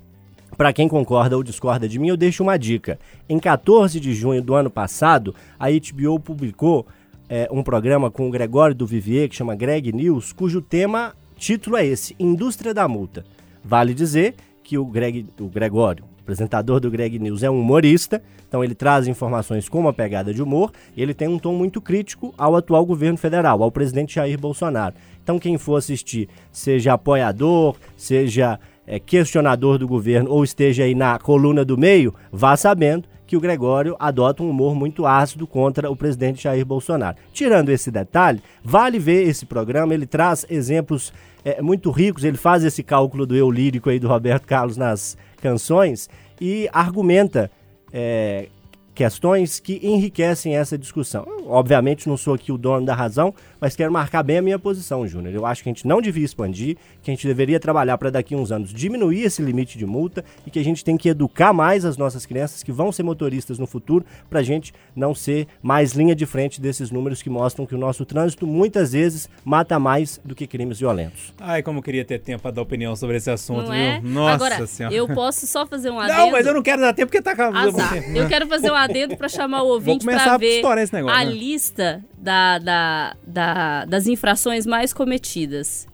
para 0.56 0.72
quem 0.72 0.88
concorda 0.88 1.36
ou 1.36 1.42
discorda 1.42 1.88
de 1.88 1.98
mim, 1.98 2.08
eu 2.08 2.16
deixo 2.16 2.42
uma 2.42 2.58
dica. 2.58 2.98
Em 3.28 3.38
14 3.38 3.98
de 3.98 4.12
junho 4.12 4.42
do 4.42 4.54
ano 4.54 4.70
passado, 4.70 5.34
a 5.58 5.68
HBO 5.70 6.20
publicou 6.20 6.86
é, 7.28 7.48
um 7.50 7.62
programa 7.62 8.10
com 8.10 8.28
o 8.28 8.30
Gregório 8.30 8.74
do 8.74 8.86
Vivier, 8.86 9.28
que 9.28 9.36
chama 9.36 9.54
Greg 9.54 9.92
News, 9.92 10.32
cujo 10.32 10.60
tema, 10.60 11.14
título 11.36 11.76
é 11.76 11.86
esse, 11.86 12.16
Indústria 12.18 12.74
da 12.74 12.88
Multa. 12.88 13.24
Vale 13.64 13.94
dizer 13.94 14.34
que 14.64 14.76
o, 14.76 14.84
Greg, 14.84 15.26
o 15.38 15.46
Gregório, 15.46 16.04
apresentador 16.20 16.80
do 16.80 16.90
Greg 16.90 17.18
News, 17.18 17.42
é 17.42 17.50
um 17.50 17.60
humorista, 17.60 18.22
então 18.48 18.64
ele 18.64 18.74
traz 18.74 19.06
informações 19.06 19.68
com 19.68 19.78
uma 19.78 19.92
pegada 19.92 20.34
de 20.34 20.42
humor, 20.42 20.72
e 20.96 21.02
ele 21.02 21.14
tem 21.14 21.28
um 21.28 21.38
tom 21.38 21.54
muito 21.54 21.80
crítico 21.80 22.34
ao 22.36 22.56
atual 22.56 22.84
governo 22.84 23.16
federal, 23.16 23.62
ao 23.62 23.70
presidente 23.70 24.16
Jair 24.16 24.38
Bolsonaro. 24.38 24.96
Então 25.22 25.38
quem 25.38 25.56
for 25.56 25.76
assistir, 25.76 26.28
seja 26.50 26.94
apoiador, 26.94 27.76
seja 27.96 28.58
é, 28.90 28.98
questionador 28.98 29.78
do 29.78 29.86
governo 29.86 30.32
ou 30.32 30.42
esteja 30.42 30.82
aí 30.82 30.96
na 30.96 31.16
coluna 31.16 31.64
do 31.64 31.78
meio, 31.78 32.12
vá 32.32 32.56
sabendo 32.56 33.08
que 33.24 33.36
o 33.36 33.40
Gregório 33.40 33.94
adota 34.00 34.42
um 34.42 34.50
humor 34.50 34.74
muito 34.74 35.06
ácido 35.06 35.46
contra 35.46 35.88
o 35.88 35.94
presidente 35.94 36.42
Jair 36.42 36.66
Bolsonaro. 36.66 37.16
Tirando 37.32 37.68
esse 37.68 37.88
detalhe, 37.88 38.42
vale 38.64 38.98
ver 38.98 39.28
esse 39.28 39.46
programa, 39.46 39.94
ele 39.94 40.06
traz 40.06 40.44
exemplos 40.50 41.12
é, 41.44 41.62
muito 41.62 41.92
ricos, 41.92 42.24
ele 42.24 42.36
faz 42.36 42.64
esse 42.64 42.82
cálculo 42.82 43.24
do 43.24 43.36
eu 43.36 43.48
lírico 43.48 43.88
aí 43.88 44.00
do 44.00 44.08
Roberto 44.08 44.44
Carlos 44.44 44.76
nas 44.76 45.16
canções 45.40 46.10
e 46.40 46.68
argumenta 46.72 47.48
é, 47.92 48.48
questões 48.94 49.60
que 49.60 49.80
enriquecem 49.82 50.56
essa 50.56 50.76
discussão. 50.76 51.24
Eu, 51.26 51.50
obviamente 51.50 52.08
não 52.08 52.16
sou 52.16 52.34
aqui 52.34 52.52
o 52.52 52.58
dono 52.58 52.84
da 52.84 52.94
razão, 52.94 53.34
mas 53.60 53.74
quero 53.76 53.92
marcar 53.92 54.22
bem 54.22 54.38
a 54.38 54.42
minha 54.42 54.58
posição, 54.58 55.06
Júnior. 55.06 55.34
Eu 55.34 55.46
acho 55.46 55.62
que 55.62 55.68
a 55.68 55.72
gente 55.72 55.86
não 55.86 56.00
devia 56.00 56.24
expandir, 56.24 56.76
que 57.02 57.10
a 57.10 57.14
gente 57.14 57.26
deveria 57.26 57.58
trabalhar 57.58 57.96
para 57.98 58.10
daqui 58.10 58.34
a 58.34 58.38
uns 58.38 58.52
anos 58.52 58.72
diminuir 58.72 59.22
esse 59.22 59.42
limite 59.42 59.78
de 59.78 59.86
multa 59.86 60.24
e 60.46 60.50
que 60.50 60.58
a 60.58 60.64
gente 60.64 60.84
tem 60.84 60.96
que 60.96 61.08
educar 61.08 61.52
mais 61.52 61.84
as 61.84 61.96
nossas 61.96 62.26
crianças 62.26 62.62
que 62.62 62.72
vão 62.72 62.92
ser 62.92 63.02
motoristas 63.02 63.58
no 63.58 63.66
futuro 63.66 64.04
para 64.28 64.40
a 64.40 64.42
gente 64.42 64.72
não 64.94 65.14
ser 65.14 65.46
mais 65.62 65.92
linha 65.92 66.14
de 66.14 66.26
frente 66.26 66.60
desses 66.60 66.90
números 66.90 67.22
que 67.22 67.30
mostram 67.30 67.64
que 67.66 67.74
o 67.74 67.78
nosso 67.78 68.04
trânsito 68.04 68.46
muitas 68.46 68.92
vezes 68.92 69.28
mata 69.44 69.78
mais 69.78 70.20
do 70.24 70.34
que 70.34 70.46
crimes 70.46 70.78
violentos. 70.80 71.32
Ai, 71.40 71.62
como 71.62 71.78
eu 71.78 71.82
queria 71.82 72.04
ter 72.04 72.18
tempo 72.20 72.42
para 72.42 72.50
dar 72.50 72.62
opinião 72.62 72.94
sobre 72.96 73.16
esse 73.16 73.30
assunto, 73.30 73.66
Não 73.68 73.74
é? 73.74 74.00
viu? 74.00 74.10
Nossa 74.10 74.34
Agora, 74.34 74.66
senhora. 74.66 74.94
eu 74.94 75.08
posso 75.08 75.46
só 75.46 75.66
fazer 75.66 75.90
um 75.90 75.98
adendo? 75.98 76.18
Não, 76.18 76.30
mas 76.32 76.46
eu 76.46 76.54
não 76.54 76.62
quero 76.62 76.82
dar 76.82 76.92
tempo 76.92 77.10
porque 77.10 77.22
tá 77.22 77.32
acabando. 77.32 77.80
Azar. 77.80 77.96
Eu 78.14 78.28
quero 78.28 78.46
fazer 78.46 78.70
um 78.70 78.74
adendo 78.82 79.16
para 79.16 79.28
chamar 79.28 79.62
o 79.62 79.68
ouvinte 79.68 80.04
para 80.04 80.34
a 80.34 80.36
ver 80.36 80.62
negócio, 80.92 81.08
a 81.20 81.24
né? 81.24 81.30
lista 81.30 82.04
da, 82.18 82.58
da, 82.58 83.16
da- 83.26 83.84
das 83.84 84.06
infrações 84.06 84.66
mais 84.66 84.92
cometidas. 84.92 85.88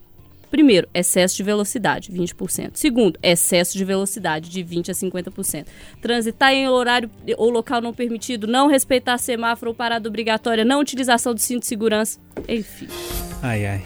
Primeiro, 0.51 0.89
excesso 0.95 1.37
de 1.37 1.43
velocidade, 1.43 2.11
20%. 2.13 2.71
Segundo, 2.75 3.19
excesso 3.23 3.77
de 3.77 3.85
velocidade, 3.85 4.49
de 4.49 4.65
20% 4.65 4.91
a 4.91 4.93
50%. 4.93 5.67
Transitar 6.01 6.53
em 6.53 6.69
horário 6.69 7.11
ou 7.37 7.51
local 7.51 7.81
não 7.81 7.93
permitido, 7.93 8.47
não 8.47 8.69
respeitar 8.69 9.19
semáforo 9.19 9.73
ou 9.73 9.75
parada 9.75 10.09
obrigatória, 10.09 10.65
não 10.65 10.81
utilização 10.81 11.35
do 11.35 11.41
cinto 11.41 11.63
de 11.63 11.67
segurança, 11.67 12.21
enfim. 12.49 12.87
Ai, 13.43 13.67
ai. 13.67 13.83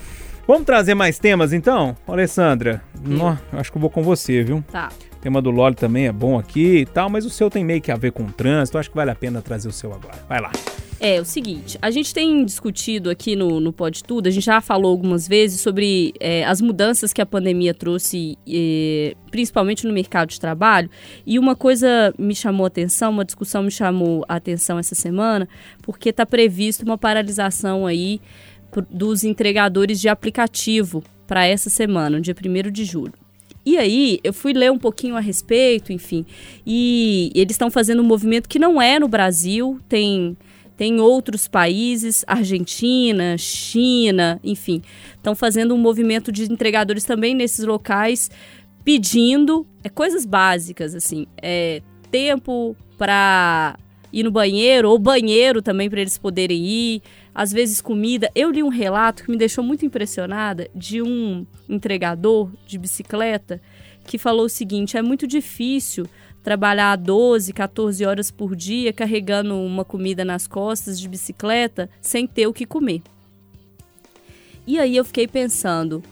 Vamos 0.47 0.65
trazer 0.67 0.95
mais 0.95 1.19
temas 1.19 1.53
então? 1.53 1.97
Alessandra, 2.07 2.83
nó, 3.03 3.37
eu 3.53 3.59
acho 3.59 3.71
que 3.73 3.79
eu 3.79 3.81
vou 3.81 3.91
com 3.91 4.03
você, 4.03 4.43
viu? 4.45 4.63
Tá. 4.71 4.91
O 5.21 5.23
tema 5.23 5.43
do 5.43 5.51
Loli 5.51 5.75
também 5.75 6.07
é 6.07 6.13
bom 6.13 6.39
aqui 6.39 6.79
e 6.79 6.87
tal, 6.87 7.11
mas 7.11 7.27
o 7.27 7.31
seu 7.31 7.51
tem 7.51 7.63
meio 7.63 7.83
que 7.83 7.93
a 7.93 7.97
ver 7.97 8.11
com 8.11 8.23
o 8.23 8.33
trânsito. 8.33 8.79
Acho 8.79 8.89
que 8.89 8.97
vale 8.97 9.11
a 9.11 9.15
pena 9.15 9.43
trazer 9.43 9.69
o 9.69 9.73
seu 9.73 9.93
agora. 9.93 10.17
Vai 10.27 10.41
lá. 10.41 10.51
É, 10.99 11.21
o 11.21 11.27
seguinte, 11.27 11.79
a 11.83 11.91
gente 11.91 12.15
tem 12.15 12.43
discutido 12.43 13.11
aqui 13.11 13.37
no, 13.37 13.61
no 13.61 13.71
Pode 13.71 14.03
Tudo, 14.03 14.29
a 14.29 14.31
gente 14.31 14.45
já 14.45 14.63
falou 14.63 14.91
algumas 14.91 15.29
vezes 15.29 15.61
sobre 15.61 16.15
é, 16.19 16.43
as 16.45 16.63
mudanças 16.63 17.13
que 17.13 17.21
a 17.21 17.27
pandemia 17.27 17.75
trouxe, 17.75 18.39
é, 18.49 19.15
principalmente 19.31 19.87
no 19.87 19.93
mercado 19.93 20.31
de 20.31 20.41
trabalho, 20.41 20.89
e 21.27 21.39
uma 21.39 21.55
coisa 21.55 22.15
me 22.19 22.35
chamou 22.35 22.65
a 22.65 22.69
atenção, 22.69 23.13
uma 23.13 23.25
discussão 23.25 23.63
me 23.63 23.71
chamou 23.71 24.25
a 24.27 24.37
atenção 24.37 24.79
essa 24.79 24.95
semana, 24.95 25.47
porque 25.83 26.09
está 26.09 26.25
previsto 26.25 26.83
uma 26.83 26.97
paralisação 26.97 27.87
aí 27.87 28.21
dos 28.91 29.23
entregadores 29.23 30.01
de 30.01 30.09
aplicativo 30.09 31.03
para 31.27 31.47
essa 31.47 31.69
semana, 31.69 32.17
no 32.17 32.23
dia 32.23 32.35
1 32.35 32.71
de 32.71 32.85
julho. 32.87 33.20
E 33.65 33.77
aí, 33.77 34.19
eu 34.25 34.33
fui 34.33 34.53
ler 34.53 34.71
um 34.71 34.79
pouquinho 34.79 35.17
a 35.17 35.21
respeito, 35.21 35.93
enfim, 35.93 36.25
e 36.67 37.31
eles 37.35 37.53
estão 37.53 37.71
fazendo 37.71 38.01
um 38.01 38.07
movimento 38.07 38.49
que 38.49 38.59
não 38.59 38.81
é 38.81 38.99
no 38.99 39.09
Brasil, 39.09 39.79
tem 39.89 40.37
tem 40.77 40.99
outros 40.99 41.47
países, 41.47 42.25
Argentina, 42.27 43.37
China, 43.37 44.41
enfim, 44.43 44.81
estão 45.15 45.35
fazendo 45.35 45.75
um 45.75 45.79
movimento 45.79 46.33
de 46.33 46.51
entregadores 46.51 47.05
também 47.05 47.35
nesses 47.35 47.67
locais, 47.67 48.31
pedindo 48.83 49.67
é, 49.85 49.91
coisas 49.91 50.25
básicas, 50.25 50.95
assim, 50.95 51.27
é, 51.37 51.83
tempo 52.11 52.75
para 52.97 53.77
ir 54.13 54.23
no 54.23 54.31
banheiro, 54.31 54.91
ou 54.91 54.99
banheiro 54.99 55.63
também 55.63 55.89
para 55.89 56.01
eles 56.01 56.19
poderem 56.19 56.65
ir, 56.65 57.03
às 57.35 57.53
vezes 57.53 57.81
comida. 57.81 58.31
Eu 58.35 58.51
li 58.51 58.63
um 58.63 58.69
relato 58.69 59.25
que 59.25 59.31
me 59.31 59.37
deixou 59.37 59.63
muito 59.63 59.85
impressionada 59.85 60.69
de 60.75 61.03
um 61.03 61.47
entregador 61.69 62.51
de 62.67 62.79
bicicleta 62.79 63.61
que 64.05 64.19
falou 64.19 64.47
o 64.47 64.49
seguinte: 64.49 64.97
é 64.97 65.03
muito 65.03 65.27
difícil 65.27 66.07
trabalhar 66.43 66.97
12, 66.97 67.53
14 67.53 68.05
horas 68.05 68.31
por 68.31 68.57
dia 68.57 68.93
carregando 68.93 69.55
uma 69.57 69.85
comida 69.85 70.25
nas 70.25 70.47
costas 70.47 70.99
de 70.99 71.09
bicicleta 71.09 71.89
sem 72.01 72.27
ter 72.27 72.47
o 72.47 72.53
que 72.53 72.67
comer. 72.67 73.03
E 74.67 74.79
aí 74.79 74.97
eu 74.97 75.05
fiquei 75.05 75.27
pensando, 75.27 76.03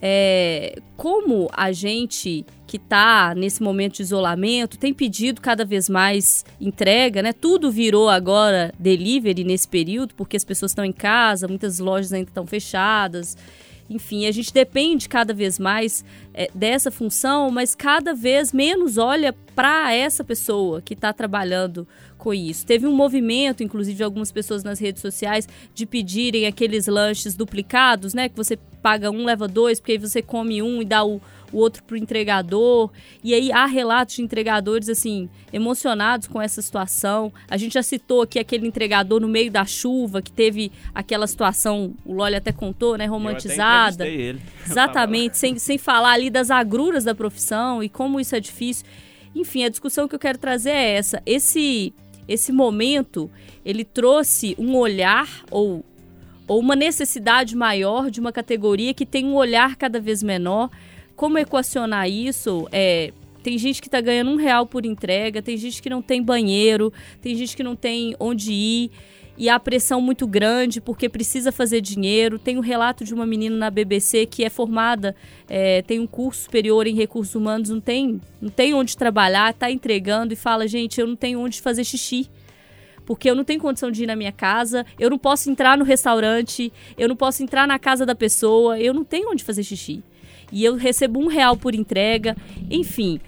é, 0.00 0.80
como 0.96 1.50
a 1.52 1.72
gente 1.72 2.44
que 2.66 2.76
está 2.76 3.34
nesse 3.34 3.62
momento 3.62 3.96
de 3.96 4.02
isolamento 4.02 4.78
tem 4.78 4.92
pedido 4.92 5.40
cada 5.40 5.64
vez 5.64 5.88
mais 5.88 6.44
entrega, 6.60 7.22
né? 7.22 7.32
Tudo 7.32 7.70
virou 7.70 8.08
agora 8.08 8.72
delivery 8.78 9.44
nesse 9.44 9.68
período, 9.68 10.14
porque 10.14 10.36
as 10.36 10.44
pessoas 10.44 10.70
estão 10.70 10.84
em 10.84 10.92
casa, 10.92 11.48
muitas 11.48 11.78
lojas 11.78 12.12
ainda 12.12 12.30
estão 12.30 12.46
fechadas. 12.46 13.36
Enfim, 13.88 14.26
a 14.26 14.32
gente 14.32 14.52
depende 14.52 15.08
cada 15.08 15.34
vez 15.34 15.58
mais 15.58 16.04
é, 16.32 16.48
dessa 16.54 16.90
função, 16.90 17.50
mas 17.50 17.74
cada 17.74 18.14
vez 18.14 18.52
menos 18.52 18.96
olha 18.96 19.34
para 19.54 19.92
essa 19.92 20.24
pessoa 20.24 20.80
que 20.80 20.94
está 20.94 21.12
trabalhando 21.12 21.86
com 22.16 22.32
isso. 22.32 22.64
Teve 22.64 22.86
um 22.86 22.94
movimento, 22.94 23.62
inclusive, 23.62 23.98
de 23.98 24.02
algumas 24.02 24.32
pessoas 24.32 24.64
nas 24.64 24.78
redes 24.78 25.02
sociais 25.02 25.46
de 25.74 25.84
pedirem 25.84 26.46
aqueles 26.46 26.86
lanches 26.86 27.34
duplicados, 27.34 28.14
né? 28.14 28.30
Que 28.30 28.36
você 28.36 28.56
paga 28.80 29.10
um, 29.10 29.24
leva 29.24 29.46
dois, 29.46 29.78
porque 29.78 29.92
aí 29.92 29.98
você 29.98 30.22
come 30.22 30.62
um 30.62 30.80
e 30.80 30.84
dá 30.86 31.04
o, 31.04 31.20
o 31.52 31.58
outro 31.58 31.82
pro 31.82 31.96
entregador. 31.96 32.90
E 33.22 33.34
aí 33.34 33.52
há 33.52 33.66
relatos 33.66 34.16
de 34.16 34.22
entregadores, 34.22 34.88
assim, 34.88 35.28
emocionados 35.52 36.26
com 36.26 36.40
essa 36.40 36.60
situação. 36.60 37.32
A 37.48 37.56
gente 37.56 37.74
já 37.74 37.82
citou 37.82 38.22
aqui 38.22 38.38
aquele 38.38 38.66
entregador 38.66 39.20
no 39.20 39.28
meio 39.28 39.50
da 39.50 39.64
chuva, 39.64 40.20
que 40.20 40.32
teve 40.32 40.72
aquela 40.94 41.26
situação, 41.26 41.94
o 42.04 42.12
Loli 42.12 42.36
até 42.36 42.52
contou, 42.52 42.96
né? 42.96 43.06
Romantizada. 43.06 44.06
Eu 44.06 44.12
até 44.12 44.22
ele. 44.22 44.40
Exatamente, 44.66 45.38
sem, 45.38 45.58
sem 45.58 45.78
falar 45.78 46.12
ali 46.12 46.30
das 46.30 46.50
agruras 46.50 47.04
da 47.04 47.14
profissão 47.14 47.82
e 47.82 47.88
como 47.88 48.18
isso 48.18 48.34
é 48.34 48.40
difícil. 48.40 48.86
Enfim, 49.34 49.64
a 49.64 49.68
discussão 49.68 50.06
que 50.06 50.14
eu 50.14 50.18
quero 50.18 50.38
trazer 50.38 50.70
é 50.70 50.96
essa. 50.96 51.22
Esse, 51.26 51.92
esse 52.28 52.52
momento, 52.52 53.30
ele 53.64 53.84
trouxe 53.84 54.54
um 54.58 54.76
olhar 54.76 55.28
ou, 55.50 55.84
ou 56.46 56.60
uma 56.60 56.76
necessidade 56.76 57.56
maior 57.56 58.10
de 58.10 58.20
uma 58.20 58.32
categoria 58.32 58.94
que 58.94 59.04
tem 59.04 59.26
um 59.26 59.34
olhar 59.34 59.74
cada 59.76 60.00
vez 60.00 60.22
menor. 60.22 60.70
Como 61.16 61.38
equacionar 61.38 62.08
isso? 62.08 62.68
É, 62.72 63.12
tem 63.42 63.58
gente 63.58 63.80
que 63.80 63.88
está 63.88 64.00
ganhando 64.00 64.30
um 64.30 64.36
real 64.36 64.66
por 64.66 64.84
entrega, 64.84 65.42
tem 65.42 65.56
gente 65.56 65.82
que 65.82 65.90
não 65.90 66.02
tem 66.02 66.22
banheiro, 66.22 66.92
tem 67.20 67.34
gente 67.36 67.56
que 67.56 67.62
não 67.62 67.76
tem 67.76 68.16
onde 68.18 68.52
ir 68.52 68.90
e 69.36 69.48
a 69.48 69.58
pressão 69.58 70.00
muito 70.00 70.26
grande 70.26 70.80
porque 70.80 71.08
precisa 71.08 71.50
fazer 71.50 71.80
dinheiro. 71.80 72.38
Tem 72.38 72.56
um 72.56 72.60
relato 72.60 73.04
de 73.04 73.12
uma 73.12 73.26
menina 73.26 73.56
na 73.56 73.70
BBC 73.70 74.26
que 74.26 74.44
é 74.44 74.50
formada, 74.50 75.14
é, 75.48 75.82
tem 75.82 76.00
um 76.00 76.06
curso 76.06 76.44
superior 76.44 76.86
em 76.86 76.94
recursos 76.94 77.34
humanos, 77.34 77.70
não 77.70 77.80
tem, 77.80 78.20
não 78.40 78.50
tem 78.50 78.74
onde 78.74 78.96
trabalhar, 78.96 79.50
está 79.50 79.70
entregando 79.70 80.32
e 80.32 80.36
fala: 80.36 80.66
gente, 80.66 81.00
eu 81.00 81.06
não 81.06 81.16
tenho 81.16 81.40
onde 81.40 81.60
fazer 81.60 81.84
xixi. 81.84 82.28
Porque 83.04 83.28
eu 83.28 83.34
não 83.34 83.44
tenho 83.44 83.60
condição 83.60 83.90
de 83.90 84.04
ir 84.04 84.06
na 84.06 84.16
minha 84.16 84.32
casa, 84.32 84.86
eu 84.98 85.10
não 85.10 85.18
posso 85.18 85.50
entrar 85.50 85.76
no 85.76 85.84
restaurante, 85.84 86.72
eu 86.96 87.06
não 87.06 87.14
posso 87.14 87.42
entrar 87.42 87.68
na 87.68 87.78
casa 87.78 88.06
da 88.06 88.14
pessoa, 88.14 88.80
eu 88.80 88.94
não 88.94 89.04
tenho 89.04 89.30
onde 89.30 89.44
fazer 89.44 89.62
xixi. 89.62 90.02
E 90.54 90.64
eu 90.64 90.76
recebo 90.76 91.20
um 91.20 91.26
real 91.26 91.56
por 91.56 91.74
entrega, 91.74 92.34
enfim 92.70 93.20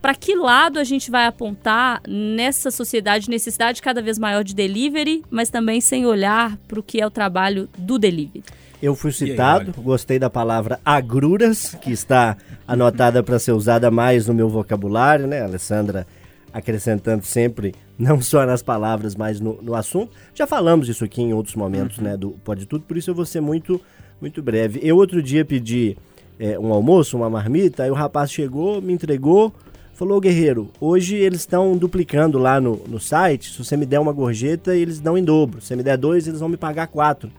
para 0.00 0.14
que 0.14 0.34
lado 0.34 0.78
a 0.78 0.84
gente 0.84 1.10
vai 1.10 1.26
apontar 1.26 2.00
nessa 2.08 2.70
sociedade 2.70 3.28
necessidade 3.28 3.82
cada 3.82 4.00
vez 4.00 4.18
maior 4.18 4.42
de 4.42 4.54
delivery, 4.54 5.22
mas 5.30 5.50
também 5.50 5.80
sem 5.80 6.06
olhar 6.06 6.56
para 6.66 6.80
o 6.80 6.82
que 6.82 7.00
é 7.00 7.06
o 7.06 7.10
trabalho 7.10 7.68
do 7.76 7.98
delivery. 7.98 8.42
Eu 8.82 8.94
fui 8.94 9.12
citado, 9.12 9.74
aí, 9.76 9.84
gostei 9.84 10.18
da 10.18 10.30
palavra 10.30 10.80
agruras, 10.82 11.76
que 11.82 11.92
está 11.92 12.36
anotada 12.66 13.22
para 13.22 13.38
ser 13.38 13.52
usada 13.52 13.90
mais 13.90 14.26
no 14.26 14.32
meu 14.32 14.48
vocabulário, 14.48 15.26
né, 15.26 15.42
Alessandra? 15.42 16.06
Acrescentando 16.50 17.22
sempre, 17.24 17.74
não 17.98 18.22
só 18.22 18.46
nas 18.46 18.62
palavras, 18.62 19.14
mas 19.14 19.38
no, 19.38 19.60
no 19.60 19.74
assunto. 19.74 20.12
Já 20.34 20.46
falamos 20.46 20.88
isso 20.88 21.04
aqui 21.04 21.20
em 21.20 21.34
outros 21.34 21.54
momentos, 21.54 21.98
uhum. 21.98 22.04
né, 22.04 22.16
do 22.16 22.30
Pode 22.42 22.64
Tudo, 22.64 22.84
por 22.84 22.96
isso 22.96 23.10
eu 23.10 23.14
vou 23.14 23.26
ser 23.26 23.42
muito, 23.42 23.78
muito 24.18 24.42
breve. 24.42 24.80
Eu 24.82 24.96
outro 24.96 25.22
dia 25.22 25.44
pedi 25.44 25.94
é, 26.40 26.58
um 26.58 26.72
almoço, 26.72 27.16
uma 27.16 27.30
marmita, 27.30 27.84
aí 27.84 27.90
o 27.90 27.94
rapaz 27.94 28.32
chegou, 28.32 28.82
me 28.82 28.92
entregou, 28.92 29.52
falou, 29.94 30.20
Guerreiro, 30.20 30.70
hoje 30.80 31.14
eles 31.14 31.40
estão 31.40 31.76
duplicando 31.76 32.38
lá 32.38 32.60
no, 32.60 32.80
no 32.88 32.98
site, 32.98 33.52
se 33.52 33.62
você 33.62 33.76
me 33.76 33.86
der 33.86 34.00
uma 34.00 34.12
gorjeta, 34.12 34.74
eles 34.74 34.98
dão 34.98 35.16
em 35.16 35.22
dobro. 35.22 35.60
Se 35.60 35.68
você 35.68 35.76
me 35.76 35.82
der 35.82 35.96
dois, 35.96 36.26
eles 36.26 36.40
vão 36.40 36.48
me 36.48 36.56
pagar 36.56 36.88
quatro 36.88 37.30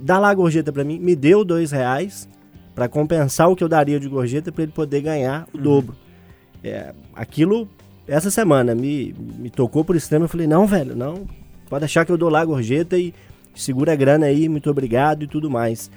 dá 0.00 0.18
lá 0.18 0.30
a 0.30 0.34
gorjeta 0.34 0.72
para 0.72 0.84
mim, 0.84 0.98
me 0.98 1.14
deu 1.14 1.44
dois 1.44 1.70
reais 1.70 2.28
para 2.74 2.88
compensar 2.88 3.48
o 3.48 3.56
que 3.56 3.64
eu 3.64 3.68
daria 3.68 3.98
de 3.98 4.08
gorjeta 4.08 4.52
para 4.52 4.64
ele 4.64 4.72
poder 4.72 5.00
ganhar 5.00 5.46
o 5.52 5.56
uhum. 5.56 5.62
dobro. 5.62 5.96
É, 6.62 6.92
aquilo, 7.14 7.68
essa 8.06 8.30
semana, 8.30 8.74
me, 8.74 9.14
me 9.38 9.48
tocou 9.48 9.84
por 9.84 9.96
extremo. 9.96 10.24
Eu 10.24 10.28
falei, 10.28 10.46
não, 10.46 10.66
velho, 10.66 10.94
não, 10.94 11.26
pode 11.70 11.84
achar 11.84 12.04
que 12.04 12.12
eu 12.12 12.18
dou 12.18 12.28
lá 12.28 12.40
a 12.40 12.44
gorjeta 12.44 12.98
e 12.98 13.14
segura 13.54 13.92
a 13.92 13.96
grana 13.96 14.26
aí, 14.26 14.48
muito 14.48 14.70
obrigado 14.70 15.22
e 15.22 15.26
tudo 15.26 15.48
mais. 15.48 15.90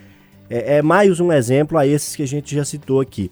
É, 0.50 0.78
é 0.78 0.82
mais 0.82 1.20
um 1.20 1.32
exemplo 1.32 1.78
a 1.78 1.86
esses 1.86 2.16
que 2.16 2.24
a 2.24 2.28
gente 2.28 2.56
já 2.56 2.66
citou 2.66 3.00
aqui. 3.00 3.30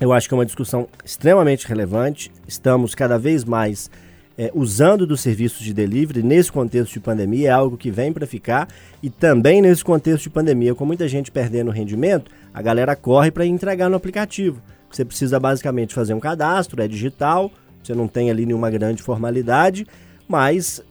Eu 0.00 0.12
acho 0.12 0.28
que 0.28 0.34
é 0.34 0.36
uma 0.36 0.46
discussão 0.46 0.88
extremamente 1.04 1.66
relevante. 1.66 2.30
Estamos 2.46 2.94
cada 2.94 3.18
vez 3.18 3.44
mais 3.44 3.90
é, 4.36 4.50
usando 4.54 5.06
dos 5.06 5.20
serviços 5.20 5.60
de 5.60 5.74
delivery 5.74 6.22
nesse 6.22 6.50
contexto 6.50 6.92
de 6.92 7.00
pandemia 7.00 7.48
é 7.48 7.52
algo 7.52 7.76
que 7.76 7.90
vem 7.90 8.12
para 8.12 8.26
ficar 8.26 8.68
e 9.02 9.10
também 9.10 9.60
nesse 9.60 9.84
contexto 9.84 10.24
de 10.24 10.30
pandemia, 10.30 10.74
com 10.74 10.86
muita 10.86 11.06
gente 11.08 11.30
perdendo 11.30 11.70
rendimento, 11.70 12.30
a 12.52 12.62
galera 12.62 12.96
corre 12.96 13.30
para 13.30 13.44
entregar 13.44 13.90
no 13.90 13.96
aplicativo. 13.96 14.62
Você 14.90 15.04
precisa 15.04 15.38
basicamente 15.38 15.94
fazer 15.94 16.14
um 16.14 16.20
cadastro, 16.20 16.82
é 16.82 16.88
digital, 16.88 17.50
você 17.82 17.94
não 17.94 18.08
tem 18.08 18.30
ali 18.30 18.46
nenhuma 18.46 18.70
grande 18.70 19.02
formalidade, 19.02 19.86
mas 20.26 20.82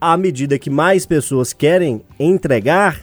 à 0.00 0.16
medida 0.16 0.58
que 0.58 0.70
mais 0.70 1.06
pessoas 1.06 1.52
querem 1.52 2.02
entregar, 2.20 3.02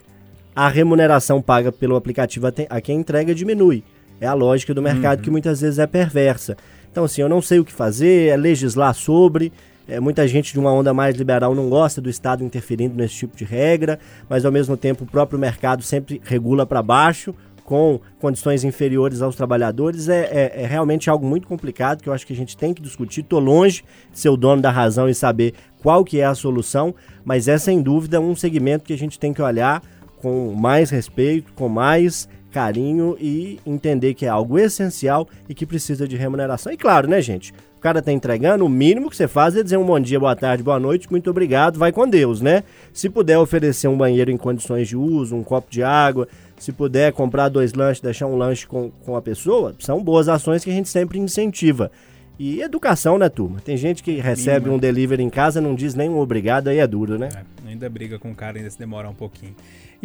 a 0.55 0.69
remuneração 0.69 1.41
paga 1.41 1.71
pelo 1.71 1.95
aplicativo 1.95 2.47
a 2.47 2.81
quem 2.81 2.99
entrega 2.99 3.35
diminui. 3.35 3.83
É 4.21 4.27
a 4.27 4.33
lógica 4.33 4.73
do 4.73 4.81
mercado 4.81 5.19
uhum. 5.19 5.23
que 5.25 5.29
muitas 5.29 5.59
vezes 5.61 5.77
é 5.79 5.85
perversa. 5.85 6.55
Então, 6.89 7.03
assim, 7.03 7.21
eu 7.21 7.27
não 7.27 7.41
sei 7.41 7.59
o 7.59 7.65
que 7.65 7.73
fazer, 7.73 8.29
é 8.29 8.37
legislar 8.37 8.93
sobre, 8.93 9.51
é, 9.87 9.99
muita 9.99 10.27
gente 10.27 10.53
de 10.53 10.59
uma 10.59 10.71
onda 10.71 10.93
mais 10.93 11.15
liberal 11.15 11.53
não 11.53 11.69
gosta 11.69 12.01
do 12.01 12.09
Estado 12.09 12.43
interferindo 12.43 12.95
nesse 12.95 13.15
tipo 13.15 13.35
de 13.35 13.43
regra, 13.43 13.99
mas 14.29 14.45
ao 14.45 14.51
mesmo 14.51 14.75
tempo 14.77 15.03
o 15.03 15.07
próprio 15.07 15.37
mercado 15.37 15.83
sempre 15.83 16.21
regula 16.23 16.65
para 16.65 16.81
baixo, 16.81 17.35
com 17.65 17.99
condições 18.19 18.63
inferiores 18.63 19.21
aos 19.21 19.35
trabalhadores. 19.35 20.07
É, 20.07 20.21
é, 20.31 20.63
é, 20.63 20.65
realmente 20.65 21.09
algo 21.09 21.25
muito 21.25 21.47
complicado 21.47 22.01
que 22.01 22.07
eu 22.07 22.13
acho 22.13 22.25
que 22.25 22.33
a 22.33 22.35
gente 22.35 22.55
tem 22.55 22.73
que 22.73 22.81
discutir. 22.81 23.21
Estou 23.21 23.39
longe 23.39 23.83
de 24.11 24.19
ser 24.19 24.29
o 24.29 24.37
dono 24.37 24.61
da 24.61 24.71
razão 24.71 25.09
e 25.09 25.15
saber 25.15 25.53
qual 25.81 26.05
que 26.05 26.19
é 26.19 26.25
a 26.25 26.35
solução, 26.35 26.95
mas 27.23 27.47
é 27.47 27.57
sem 27.57 27.81
dúvida 27.81 28.21
um 28.21 28.35
segmento 28.35 28.85
que 28.85 28.93
a 28.93 28.97
gente 28.97 29.19
tem 29.19 29.33
que 29.33 29.41
olhar 29.41 29.83
com 30.25 30.55
mais 30.55 30.89
respeito, 30.89 31.53
com 31.53 31.69
mais 31.69 32.27
carinho 32.51 33.15
e 33.21 33.59
entender 33.63 34.15
que 34.15 34.25
é 34.25 34.29
algo 34.29 34.57
essencial 34.57 35.27
e 35.47 35.53
que 35.53 35.67
precisa 35.67 36.07
de 36.07 36.17
remuneração. 36.17 36.73
E 36.73 36.77
claro, 36.77 37.07
né, 37.07 37.21
gente? 37.21 37.53
cara 37.79 38.01
tá 38.01 38.11
entregando, 38.11 38.65
o 38.65 38.69
mínimo 38.69 39.11
que 39.11 39.15
você 39.15 39.27
faz 39.27 39.55
é 39.55 39.61
dizer 39.61 39.77
um 39.77 39.85
bom 39.85 39.99
dia, 39.99 40.19
boa 40.19 40.35
tarde, 40.35 40.63
boa 40.63 40.79
noite, 40.79 41.07
muito 41.11 41.29
obrigado, 41.29 41.77
vai 41.77 41.91
com 41.91 42.09
Deus, 42.09 42.41
né? 42.41 42.63
Se 42.91 43.07
puder 43.07 43.37
oferecer 43.37 43.87
um 43.87 43.95
banheiro 43.95 44.31
em 44.31 44.37
condições 44.37 44.87
de 44.87 44.97
uso, 44.97 45.35
um 45.35 45.43
copo 45.43 45.69
de 45.69 45.83
água, 45.83 46.27
se 46.57 46.71
puder 46.71 47.13
comprar 47.13 47.47
dois 47.47 47.75
lanches, 47.75 48.01
deixar 48.01 48.25
um 48.25 48.35
lanche 48.35 48.65
com, 48.65 48.89
com 49.05 49.15
a 49.15 49.21
pessoa, 49.21 49.75
são 49.77 50.03
boas 50.03 50.27
ações 50.27 50.63
que 50.63 50.71
a 50.71 50.73
gente 50.73 50.89
sempre 50.89 51.19
incentiva. 51.19 51.91
E 52.39 52.61
educação, 52.61 53.19
né, 53.19 53.29
turma? 53.29 53.59
Tem 53.59 53.77
gente 53.77 54.01
que 54.01 54.13
recebe 54.13 54.67
um 54.67 54.79
delivery 54.79 55.21
em 55.21 55.29
casa, 55.29 55.61
não 55.61 55.75
diz 55.75 55.93
nem 55.93 56.09
um 56.09 56.17
obrigado, 56.17 56.69
aí 56.69 56.79
é 56.79 56.87
duro, 56.87 57.19
né? 57.19 57.29
É, 57.35 57.69
ainda 57.69 57.87
briga 57.87 58.17
com 58.17 58.31
o 58.31 58.35
cara, 58.35 58.57
ainda 58.57 58.69
se 58.71 58.79
demora 58.79 59.07
um 59.07 59.13
pouquinho. 59.13 59.55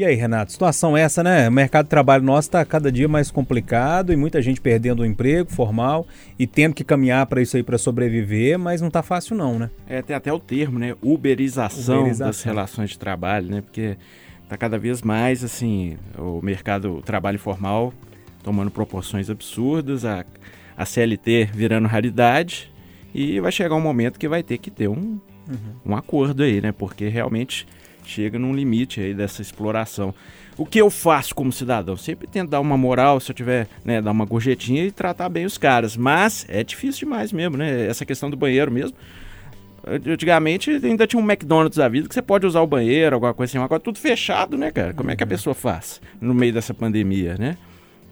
E 0.01 0.05
aí, 0.07 0.15
Renato, 0.15 0.51
situação 0.51 0.97
essa, 0.97 1.23
né? 1.23 1.47
O 1.47 1.53
mercado 1.53 1.85
de 1.85 1.91
trabalho 1.91 2.25
nosso 2.25 2.49
está 2.49 2.65
cada 2.65 2.91
dia 2.91 3.07
mais 3.07 3.31
complicado 3.31 4.15
e 4.15 4.17
muita 4.17 4.41
gente 4.41 4.59
perdendo 4.59 5.01
o 5.01 5.05
emprego 5.05 5.53
formal 5.53 6.07
e 6.39 6.47
tendo 6.47 6.75
que 6.75 6.83
caminhar 6.83 7.27
para 7.27 7.43
isso 7.43 7.55
aí 7.55 7.63
para 7.63 7.77
sobreviver, 7.77 8.59
mas 8.59 8.81
não 8.81 8.89
está 8.89 9.03
fácil 9.03 9.37
não, 9.37 9.59
né? 9.59 9.69
É, 9.87 10.01
tem 10.01 10.17
até 10.17 10.33
o 10.33 10.39
termo, 10.39 10.79
né? 10.79 10.97
Uberização, 11.03 12.01
Uberização. 12.01 12.27
das 12.29 12.43
relações 12.43 12.89
de 12.89 12.99
trabalho, 12.99 13.51
né? 13.51 13.61
Porque 13.61 13.99
está 14.43 14.57
cada 14.57 14.79
vez 14.79 15.03
mais, 15.03 15.45
assim, 15.45 15.99
o 16.17 16.41
mercado 16.43 16.95
o 16.95 17.03
trabalho 17.03 17.39
formal 17.39 17.93
tomando 18.43 18.71
proporções 18.71 19.29
absurdas, 19.29 20.07
a, 20.07 20.25
a 20.79 20.87
CLT 20.87 21.51
virando 21.53 21.87
raridade 21.87 22.73
e 23.15 23.39
vai 23.39 23.53
chegar 23.53 23.75
um 23.75 23.83
momento 23.83 24.19
que 24.19 24.29
vai 24.29 24.43
ter 24.43 24.57
que 24.57 24.71
ter 24.71 24.89
um, 24.89 24.95
uhum. 24.95 25.21
um 25.85 25.95
acordo 25.95 26.43
aí, 26.43 26.59
né? 26.59 26.73
Porque 26.73 27.07
realmente 27.07 27.67
chega 28.11 28.39
num 28.39 28.53
limite 28.53 29.01
aí 29.01 29.15
dessa 29.15 29.41
exploração. 29.41 30.15
O 30.59 30.67
que 30.67 30.81
eu 30.81 30.91
faço 30.91 31.35
como 31.35 31.53
cidadão? 31.53 31.97
Sempre 31.97 32.27
tento 32.27 32.51
dar 32.51 32.61
uma 32.61 32.77
moral, 32.77 33.19
se 33.21 33.31
eu 33.31 33.35
tiver, 33.35 33.67
né, 33.85 34.03
dar 34.03 34.11
uma 34.11 34.27
gorjetinha 34.27 34.85
e 34.85 34.91
tratar 34.91 35.29
bem 35.29 35.47
os 35.47 35.57
caras. 35.57 35.97
Mas 35.97 36.45
é 36.49 36.63
difícil 36.63 37.07
demais 37.07 37.33
mesmo, 37.33 37.57
né? 37.57 37.87
Essa 37.87 38.05
questão 38.05 38.29
do 38.29 38.37
banheiro 38.37 38.71
mesmo. 38.71 38.97
Antigamente 39.87 40.71
ainda 40.71 41.07
tinha 41.07 41.23
um 41.23 41.25
McDonald's 41.25 41.79
da 41.79 41.89
vida 41.89 42.07
que 42.07 42.15
você 42.15 42.21
pode 42.21 42.47
usar 42.47 42.61
o 42.61 42.67
banheiro, 42.67 43.17
alguma 43.17 43.33
coisa 43.33 43.51
assim. 43.51 43.65
Agora 43.65 43.81
tudo 43.81 43.99
fechado, 43.99 44.59
né, 44.59 44.71
cara? 44.71 44.93
Como 44.93 45.11
é 45.11 45.17
que 45.17 45.23
a 45.23 45.27
uhum. 45.27 45.31
pessoa 45.31 45.55
faz 45.55 46.01
no 46.21 46.35
meio 46.35 46.53
dessa 46.53 46.75
pandemia, 46.75 47.37
né? 47.39 47.57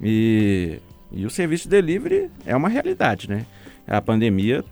E, 0.02 0.78
e 1.12 1.26
o 1.26 1.30
serviço 1.30 1.64
de 1.64 1.70
delivery 1.70 2.30
é 2.46 2.56
uma 2.56 2.68
realidade, 2.68 3.28
né? 3.28 3.44
A 3.86 4.00
pandemia 4.00 4.64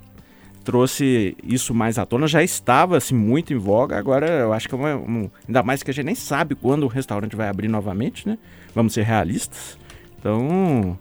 trouxe 0.66 1.36
isso 1.44 1.72
mais 1.72 1.96
à 1.96 2.04
tona, 2.04 2.26
já 2.26 2.42
estava 2.42 2.96
assim, 2.96 3.14
muito 3.14 3.54
em 3.54 3.56
voga, 3.56 3.96
agora 3.96 4.28
eu 4.28 4.52
acho 4.52 4.68
que 4.68 4.74
é 4.74 4.78
uma, 4.78 4.96
um, 4.96 5.30
ainda 5.46 5.62
mais 5.62 5.80
que 5.80 5.92
a 5.92 5.94
gente 5.94 6.06
nem 6.06 6.14
sabe 6.16 6.56
quando 6.56 6.82
o 6.82 6.88
restaurante 6.88 7.36
vai 7.36 7.48
abrir 7.48 7.68
novamente, 7.68 8.28
né? 8.28 8.36
Vamos 8.74 8.92
ser 8.92 9.04
realistas. 9.04 9.78
Então, 10.18 10.98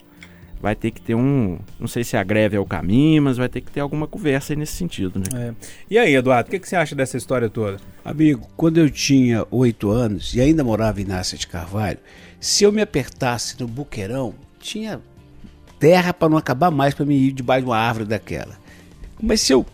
vai 0.61 0.75
ter 0.75 0.91
que 0.91 1.01
ter 1.01 1.15
um. 1.15 1.57
Não 1.79 1.87
sei 1.87 2.03
se 2.03 2.15
a 2.15 2.23
greve 2.23 2.55
é 2.55 2.59
o 2.59 2.65
caminho, 2.65 3.23
mas 3.23 3.37
vai 3.37 3.49
ter 3.49 3.59
que 3.59 3.71
ter 3.71 3.79
alguma 3.79 4.05
conversa 4.05 4.53
aí 4.53 4.57
nesse 4.57 4.73
sentido, 4.73 5.19
né? 5.19 5.25
É. 5.33 5.53
E 5.89 5.97
aí, 5.97 6.15
Eduardo, 6.15 6.47
o 6.47 6.51
que, 6.51 6.59
que, 6.59 6.69
você 6.69 6.75
acha 6.75 6.93
dessa 6.93 7.17
história 7.17 7.49
toda? 7.49 7.79
Amigo, 8.03 8.47
quando 8.55 8.77
eu 8.77 8.87
tinha 8.87 9.47
oito 9.49 9.89
anos 9.89 10.35
e 10.35 10.41
ainda 10.41 10.63
morava 10.63 11.01
em 11.01 11.05
Nácia 11.05 11.39
de 11.39 11.47
Carvalho, 11.47 11.97
se 12.39 12.63
eu 12.63 12.71
me 12.71 12.83
apertasse 12.83 13.59
no 13.59 13.67
buqueirão, 13.67 14.35
tinha 14.59 15.01
terra 15.79 16.13
para 16.13 16.29
não 16.29 16.37
acabar 16.37 16.69
mais 16.69 16.93
para 16.93 17.03
me 17.03 17.15
ir 17.15 17.31
debaixo 17.31 17.63
de 17.63 17.71
uma 17.71 17.77
árvore 17.77 18.05
daquela. 18.05 18.63
Mas 19.21 19.41
se 19.41 19.53
eu 19.53 19.65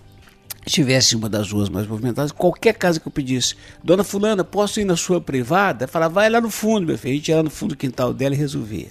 estivesse 0.65 1.15
em 1.15 1.17
uma 1.17 1.29
das 1.29 1.51
ruas 1.51 1.69
mais 1.69 1.87
movimentadas, 1.87 2.31
qualquer 2.31 2.73
casa 2.73 2.99
que 2.99 3.07
eu 3.07 3.11
pedisse, 3.11 3.55
Dona 3.83 4.03
Fulana, 4.03 4.43
posso 4.43 4.79
ir 4.79 4.85
na 4.85 4.95
sua 4.95 5.19
privada? 5.19 5.87
Falava, 5.87 6.15
vai 6.15 6.29
lá 6.29 6.39
no 6.39 6.49
fundo, 6.49 6.87
meu 6.87 6.97
filho. 6.97 7.13
A 7.13 7.17
gente 7.17 7.29
ia 7.29 7.37
lá 7.37 7.43
no 7.43 7.49
fundo 7.49 7.69
do 7.69 7.77
quintal 7.77 8.13
dela 8.13 8.35
e 8.35 8.37
resolvia. 8.37 8.87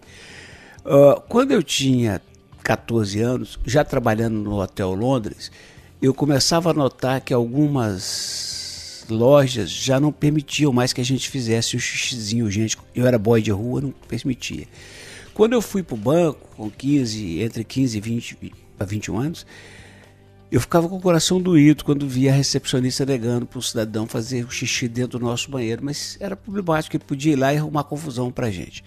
Uh, 0.85 1.21
quando 1.29 1.53
eu 1.53 1.63
tinha 1.63 2.21
14 2.63 3.21
anos, 3.21 3.59
já 3.65 3.85
trabalhando 3.85 4.35
no 4.35 4.61
Hotel 4.61 4.93
Londres, 4.95 5.51
eu 6.01 6.15
começava 6.15 6.71
a 6.71 6.75
notar 6.75 7.21
que 7.21 7.33
algumas 7.33 9.05
lojas 9.09 9.71
já 9.71 9.99
não 10.01 10.13
permitiam 10.13 10.73
mais 10.73 10.93
que 10.93 11.01
a 11.01 11.05
gente 11.05 11.29
fizesse 11.29 11.77
o 11.77 11.81
xixizinho, 11.81 12.51
gente. 12.51 12.79
Eu 12.95 13.07
era 13.07 13.19
boy 13.19 13.43
de 13.43 13.51
rua, 13.51 13.81
não 13.81 13.91
permitia. 14.09 14.67
Quando 15.35 15.53
eu 15.53 15.63
fui 15.63 15.83
para 15.83 15.95
o 15.95 15.99
banco, 15.99 16.49
com 16.57 16.71
15, 16.71 17.41
entre 17.41 17.65
15 17.65 17.99
e 17.99 18.01
20 18.01 18.39
a 18.79 18.85
21 18.85 19.19
anos, 19.19 19.47
eu 20.51 20.61
ficava 20.61 20.89
com 20.89 20.97
o 20.97 21.01
coração 21.01 21.41
doído 21.41 21.85
quando 21.85 22.09
via 22.09 22.33
a 22.33 22.35
recepcionista 22.35 23.07
negando 23.07 23.47
para 23.47 23.59
o 23.59 23.63
cidadão 23.63 24.07
fazer 24.07 24.45
o 24.45 24.51
xixi 24.51 24.89
dentro 24.89 25.19
do 25.19 25.25
nosso 25.25 25.51
banheiro, 25.51 25.85
mas 25.85 26.17
era 26.19 26.35
problemático, 26.35 26.97
ele 26.97 27.05
podia 27.05 27.33
ir 27.33 27.37
lá 27.37 27.55
e 27.55 27.59
arrumar 27.59 27.85
confusão 27.85 28.33
para 28.33 28.49
a 28.49 28.51
gente. 28.51 28.83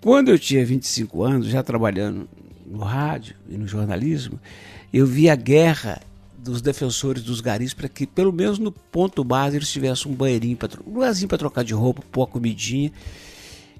Quando 0.00 0.30
eu 0.30 0.38
tinha 0.38 0.64
25 0.64 1.22
anos, 1.22 1.46
já 1.46 1.62
trabalhando 1.62 2.28
no 2.66 2.80
rádio 2.80 3.36
e 3.48 3.56
no 3.56 3.66
jornalismo, 3.66 4.40
eu 4.92 5.06
vi 5.06 5.30
a 5.30 5.36
guerra 5.36 6.00
dos 6.36 6.62
defensores 6.62 7.22
dos 7.22 7.40
garis 7.40 7.74
para 7.74 7.88
que, 7.88 8.06
pelo 8.06 8.32
menos 8.32 8.58
no 8.58 8.72
ponto 8.72 9.22
base, 9.22 9.56
eles 9.56 9.70
tivessem 9.70 10.10
um 10.10 10.14
banheirinho, 10.14 10.58
um 10.86 10.94
lugarzinho 10.94 11.28
para 11.28 11.38
trocar 11.38 11.62
de 11.62 11.74
roupa, 11.74 12.02
pôr 12.10 12.24
a 12.24 12.26
comidinha 12.26 12.90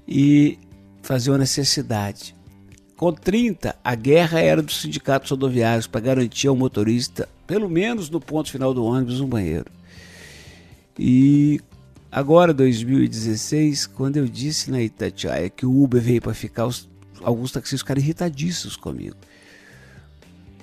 e 0.07 0.57
fazer 1.01 1.31
uma 1.31 1.39
necessidade. 1.39 2.35
Com 3.01 3.11
30, 3.11 3.75
a 3.83 3.95
guerra 3.95 4.41
era 4.41 4.61
dos 4.61 4.79
sindicatos 4.79 5.31
rodoviários 5.31 5.87
para 5.87 6.01
garantir 6.01 6.47
ao 6.47 6.55
motorista, 6.55 7.27
pelo 7.47 7.67
menos 7.67 8.11
no 8.11 8.21
ponto 8.21 8.51
final 8.51 8.75
do 8.75 8.85
ônibus, 8.85 9.19
um 9.19 9.27
banheiro. 9.27 9.65
E 10.99 11.59
agora, 12.11 12.53
2016, 12.53 13.87
quando 13.87 14.17
eu 14.17 14.27
disse 14.27 14.69
na 14.69 14.79
Itatiaia 14.83 15.49
que 15.49 15.65
o 15.65 15.81
Uber 15.81 15.99
veio 15.99 16.21
para 16.21 16.35
ficar, 16.35 16.67
os, 16.67 16.87
alguns 17.23 17.51
taxistas 17.51 17.81
ficaram 17.81 17.99
irritadíssimos 17.99 18.75
comigo. 18.75 19.15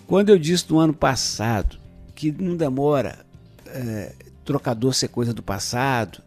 Quando 0.06 0.28
eu 0.28 0.38
disse 0.38 0.70
no 0.70 0.78
ano 0.78 0.94
passado 0.94 1.76
que 2.14 2.30
não 2.30 2.56
demora 2.56 3.18
é, 3.66 4.12
trocador 4.44 4.94
ser 4.94 5.08
coisa 5.08 5.34
do 5.34 5.42
passado, 5.42 6.22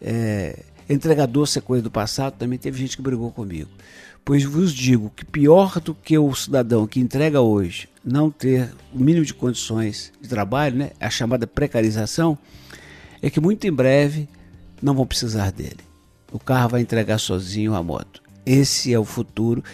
é, 0.00 0.62
Entregador, 0.88 1.46
ser 1.46 1.60
coisa 1.60 1.82
do 1.82 1.90
passado, 1.90 2.34
também 2.38 2.58
teve 2.58 2.78
gente 2.78 2.96
que 2.96 3.02
brigou 3.02 3.30
comigo. 3.30 3.68
Pois 4.28 4.44
vos 4.44 4.74
digo 4.74 5.10
que 5.16 5.24
pior 5.24 5.80
do 5.80 5.94
que 5.94 6.18
o 6.18 6.34
cidadão 6.34 6.86
que 6.86 7.00
entrega 7.00 7.40
hoje 7.40 7.88
não 8.04 8.30
ter 8.30 8.70
o 8.92 8.98
mínimo 8.98 9.24
de 9.24 9.32
condições 9.32 10.12
de 10.20 10.28
trabalho, 10.28 10.76
né, 10.76 10.90
a 11.00 11.08
chamada 11.08 11.46
precarização, 11.46 12.36
é 13.22 13.30
que 13.30 13.40
muito 13.40 13.66
em 13.66 13.72
breve 13.72 14.28
não 14.82 14.92
vão 14.92 15.06
precisar 15.06 15.50
dele. 15.50 15.78
O 16.30 16.38
carro 16.38 16.68
vai 16.68 16.82
entregar 16.82 17.16
sozinho 17.16 17.74
a 17.74 17.82
moto. 17.82 18.22
Esse 18.44 18.92
é 18.92 18.98
o 18.98 19.04
futuro. 19.06 19.64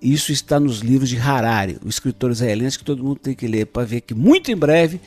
Isso 0.00 0.30
está 0.30 0.60
nos 0.60 0.78
livros 0.78 1.08
de 1.08 1.18
Harari, 1.18 1.76
o 1.84 1.88
escritor 1.88 2.30
israelense 2.30 2.78
que 2.78 2.84
todo 2.84 3.02
mundo 3.02 3.18
tem 3.18 3.34
que 3.34 3.48
ler 3.48 3.66
para 3.66 3.84
ver 3.84 4.02
que 4.02 4.14
muito 4.14 4.52
em 4.52 4.56
breve 4.56 5.00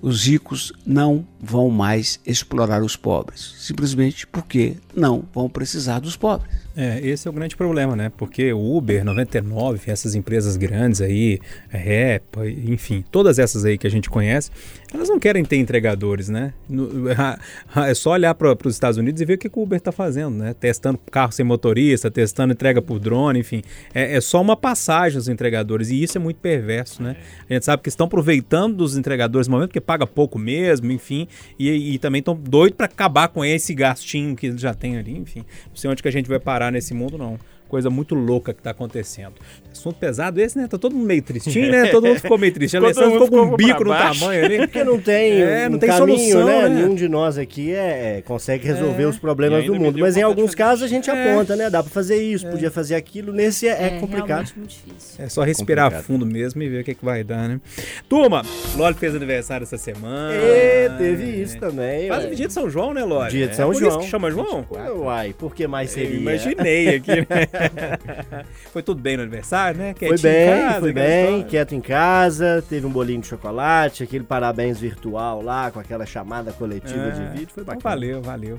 os 0.00 0.24
ricos 0.24 0.72
não 0.86 1.26
vão 1.38 1.68
mais 1.68 2.18
explorar 2.24 2.82
os 2.82 2.96
pobres, 2.96 3.54
simplesmente 3.58 4.26
porque 4.26 4.78
não 4.96 5.24
vão 5.30 5.46
precisar 5.46 5.98
dos 5.98 6.16
pobres. 6.16 6.59
É, 6.76 7.00
esse 7.00 7.26
é 7.26 7.30
o 7.30 7.34
grande 7.34 7.56
problema, 7.56 7.96
né? 7.96 8.12
Porque 8.16 8.52
o 8.52 8.76
Uber, 8.76 9.04
99, 9.04 9.90
essas 9.90 10.14
empresas 10.14 10.56
grandes 10.56 11.00
aí, 11.00 11.40
Rap, 11.68 12.22
enfim, 12.66 13.04
todas 13.10 13.38
essas 13.38 13.64
aí 13.64 13.76
que 13.76 13.86
a 13.86 13.90
gente 13.90 14.08
conhece, 14.08 14.50
elas 14.92 15.08
não 15.08 15.20
querem 15.20 15.44
ter 15.44 15.56
entregadores, 15.56 16.28
né? 16.28 16.52
No, 16.68 17.08
é 17.86 17.94
só 17.94 18.10
olhar 18.10 18.34
para 18.34 18.56
os 18.64 18.74
Estados 18.74 18.98
Unidos 18.98 19.20
e 19.20 19.24
ver 19.24 19.34
o 19.34 19.38
que, 19.38 19.48
que 19.48 19.58
o 19.58 19.62
Uber 19.62 19.76
está 19.76 19.92
fazendo, 19.92 20.36
né? 20.36 20.54
Testando 20.54 20.98
carro 21.10 21.32
sem 21.32 21.44
motorista, 21.44 22.10
testando 22.10 22.52
entrega 22.52 22.82
por 22.82 22.98
drone, 22.98 23.38
enfim. 23.38 23.62
É, 23.94 24.16
é, 24.16 24.20
só 24.20 24.40
uma 24.40 24.56
passagem 24.56 25.18
os 25.18 25.28
entregadores 25.28 25.90
e 25.90 26.02
isso 26.02 26.18
é 26.18 26.20
muito 26.20 26.38
perverso, 26.38 27.02
né? 27.02 27.16
A 27.48 27.52
gente 27.52 27.64
sabe 27.64 27.82
que 27.82 27.88
estão 27.88 28.06
aproveitando 28.06 28.76
dos 28.76 28.96
entregadores 28.96 29.46
no 29.46 29.52
momento, 29.52 29.68
porque 29.68 29.80
paga 29.80 30.06
pouco 30.06 30.38
mesmo, 30.38 30.90
enfim, 30.90 31.28
e, 31.58 31.94
e 31.94 31.98
também 31.98 32.18
estão 32.18 32.34
doidos 32.34 32.76
para 32.76 32.86
acabar 32.86 33.28
com 33.28 33.44
esse 33.44 33.74
gastinho 33.74 34.34
que 34.34 34.46
eles 34.46 34.60
já 34.60 34.74
têm 34.74 34.98
ali, 34.98 35.16
enfim. 35.16 35.44
Não 35.68 35.76
sei 35.76 35.90
onde 35.90 36.02
que 36.02 36.08
a 36.08 36.12
gente 36.12 36.28
vai 36.28 36.40
parar 36.40 36.72
nesse 36.72 36.94
mundo, 36.94 37.16
não. 37.16 37.38
Coisa 37.70 37.88
muito 37.88 38.16
louca 38.16 38.52
que 38.52 38.60
tá 38.60 38.72
acontecendo. 38.72 39.34
Assunto 39.70 39.94
pesado 39.96 40.40
esse, 40.40 40.58
né? 40.58 40.66
Tá 40.66 40.76
todo 40.76 40.92
mundo 40.92 41.06
meio 41.06 41.22
tristinho, 41.22 41.70
né? 41.70 41.86
Todo 41.86 42.04
mundo 42.08 42.18
ficou 42.18 42.36
meio 42.36 42.52
triste. 42.52 42.76
A 42.76 42.80
Alessandro 42.80 43.12
ficou 43.12 43.28
com 43.28 43.52
um 43.52 43.56
bico 43.56 43.84
no 43.84 43.90
tamanho 43.90 44.44
ali. 44.44 44.58
Porque 44.58 44.82
não 44.82 44.98
tem, 45.00 45.40
É, 45.40 45.68
não 45.68 45.76
um 45.76 45.78
tem 45.78 45.88
caminho, 45.88 46.18
solução, 46.18 46.46
né? 46.46 46.68
né? 46.68 46.74
Nenhum 46.80 46.94
de 46.96 47.08
nós 47.08 47.38
aqui 47.38 47.72
é, 47.72 48.16
é, 48.18 48.22
consegue 48.22 48.66
resolver 48.66 49.04
É. 49.04 49.06
os 49.06 49.18
problemas 49.18 49.64
do 49.64 49.74
mundo. 49.76 50.00
Mas 50.00 50.16
em 50.16 50.22
alguns 50.22 50.52
casos 50.52 50.82
a 50.84 50.88
gente 50.88 51.08
É. 51.08 51.12
aponta, 51.32 51.54
né? 51.54 51.70
Dá 51.70 51.80
pra 51.80 51.92
fazer 51.92 52.20
isso, 52.20 52.44
podia 52.48 52.72
fazer 52.72 52.96
aquilo. 52.96 53.32
Nesse 53.32 53.68
é, 53.68 53.84
é 53.84 53.88
complicado. 54.00 54.26
realmente 54.28 54.58
muito 54.58 54.70
difícil. 54.70 55.24
É 55.24 55.28
só 55.28 55.42
respirar 55.42 55.84
Complicado. 55.92 56.04
fundo 56.06 56.26
mesmo 56.26 56.60
e 56.62 56.68
ver 56.68 56.80
o 56.80 56.84
que, 56.84 56.94
que 56.96 57.04
vai 57.04 57.22
dar, 57.22 57.48
né? 57.48 57.60
Turma, 58.08 58.42
Loli 58.76 58.94
fez 58.96 59.14
aniversário 59.14 59.62
essa 59.62 59.78
semana. 59.78 60.34
E 60.34 60.90
teve 60.98 61.40
isso 61.40 61.56
também. 61.60 62.08
Faz 62.08 62.24
o 62.24 62.34
dia 62.34 62.48
de 62.48 62.52
São 62.52 62.68
João, 62.68 62.92
né, 62.92 63.04
Loli? 63.04 63.30
Dia 63.30 63.46
de 63.46 63.52
É 63.52 63.54
São 63.54 63.70
por 63.70 63.78
João. 63.78 63.90
isso 63.90 63.98
que 64.00 64.06
chama 64.10 64.28
João? 64.32 64.66
Uai, 64.96 65.32
por 65.38 65.54
que 65.54 65.68
mais 65.68 65.90
seria? 65.90 66.10
Eu 66.16 66.20
imaginei 66.20 66.96
aqui, 66.96 67.10
né? 67.20 67.46
Foi 68.72 68.82
tudo 68.82 69.00
bem 69.00 69.16
no 69.16 69.22
aniversário, 69.22 69.78
né? 69.78 69.94
Foi 69.98 70.08
Quietinho 70.08 70.30
em 70.30 70.34
bem, 70.34 70.62
casa, 70.68 70.80
foi 70.80 70.92
bem, 70.92 71.24
história. 71.24 71.44
quieto 71.44 71.74
em 71.74 71.80
casa, 71.80 72.64
teve 72.68 72.86
um 72.86 72.90
bolinho 72.90 73.20
de 73.20 73.26
chocolate, 73.26 74.02
aquele 74.02 74.24
parabéns 74.24 74.78
virtual 74.80 75.42
lá, 75.42 75.70
com 75.70 75.80
aquela 75.80 76.06
chamada 76.06 76.52
coletiva 76.52 77.08
É, 77.08 77.10
de 77.10 77.24
vídeo, 77.38 77.48
foi 77.52 77.62
então 77.62 77.74
bacana. 77.76 77.94
valeu, 77.94 78.22
valeu. 78.22 78.58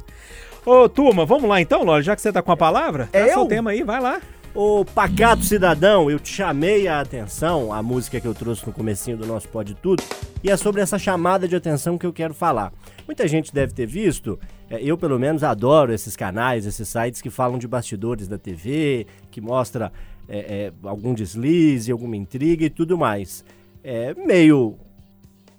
Ô, 0.66 0.88
turma, 0.88 1.26
vamos 1.26 1.50
lá 1.50 1.60
então, 1.60 1.84
Loli, 1.84 2.04
já 2.04 2.16
que 2.16 2.22
você 2.22 2.32
tá 2.32 2.42
com 2.42 2.52
a 2.52 2.58
palavra, 2.58 3.10
É 3.12 3.24
traça 3.24 3.40
eu? 3.40 3.44
o 3.44 3.48
tema 3.48 3.72
aí, 3.72 3.82
vai 3.84 4.00
lá. 4.00 4.22
Ô, 4.54 4.84
Pacato 4.84 5.46
Cidadão, 5.46 6.12
eu 6.12 6.20
te 6.20 6.28
chamei 6.28 6.86
a 6.86 7.00
atenção, 7.00 7.72
a 7.72 7.82
música 7.82 8.20
que 8.20 8.28
eu 8.28 8.34
trouxe 8.34 8.68
no 8.68 8.74
comecinho 8.74 9.16
do 9.16 9.26
nosso 9.26 9.48
Pode 9.48 9.74
Tudo, 9.76 10.04
e 10.44 10.52
é 10.52 10.58
sobre 10.58 10.82
essa 10.82 11.00
chamada 11.00 11.48
de 11.48 11.56
atenção 11.56 11.98
que 11.98 12.06
eu 12.06 12.12
quero 12.12 12.34
falar. 12.34 12.74
Muita 13.08 13.26
gente 13.30 13.54
deve 13.54 13.74
ter 13.74 13.86
visto, 13.86 14.38
é, 14.70 14.84
eu 14.84 14.98
pelo 14.98 15.18
menos 15.18 15.42
adoro 15.42 15.94
esses 15.94 16.18
canais, 16.18 16.66
esses 16.66 16.86
sites 16.90 17.22
que 17.22 17.30
falam 17.30 17.58
de 17.58 17.66
bastidores 17.66 18.28
da 18.28 18.38
TV, 18.38 19.08
que 19.32 19.40
mostra 19.40 19.90
é, 20.28 20.40
é, 20.40 20.74
algum 20.84 21.14
deslize, 21.14 21.90
alguma 21.90 22.18
intriga 22.18 22.66
e 22.66 22.70
tudo 22.70 22.98
mais. 22.98 23.46
É 23.82 24.14
meio 24.16 24.76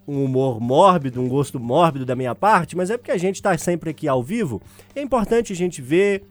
um 0.06 0.22
humor 0.22 0.60
mórbido, 0.60 1.18
um 1.18 1.28
gosto 1.28 1.58
mórbido 1.58 2.04
da 2.04 2.14
minha 2.14 2.34
parte, 2.34 2.76
mas 2.76 2.90
é 2.90 2.98
porque 2.98 3.10
a 3.10 3.18
gente 3.18 3.36
está 3.36 3.56
sempre 3.56 3.88
aqui 3.88 4.06
ao 4.06 4.22
vivo. 4.22 4.60
É 4.94 5.00
importante 5.00 5.50
a 5.50 5.56
gente 5.56 5.80
ver 5.80 6.24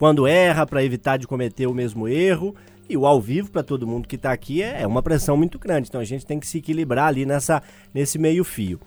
quando 0.00 0.26
erra 0.26 0.66
para 0.66 0.82
evitar 0.82 1.18
de 1.18 1.26
cometer 1.26 1.66
o 1.66 1.74
mesmo 1.74 2.08
erro. 2.08 2.56
E 2.88 2.96
o 2.96 3.06
ao 3.06 3.20
vivo 3.20 3.50
para 3.50 3.62
todo 3.62 3.86
mundo 3.86 4.08
que 4.08 4.16
está 4.16 4.32
aqui 4.32 4.62
é 4.62 4.82
é 4.82 4.86
uma 4.86 5.02
pressão 5.02 5.36
muito 5.36 5.58
grande. 5.58 5.88
Então 5.88 6.00
a 6.00 6.04
gente 6.04 6.24
tem 6.26 6.40
que 6.40 6.46
se 6.46 6.58
equilibrar 6.58 7.06
ali 7.06 7.24
nessa, 7.26 7.62
nesse 7.94 8.18
meio 8.18 8.42
fio. 8.42 8.80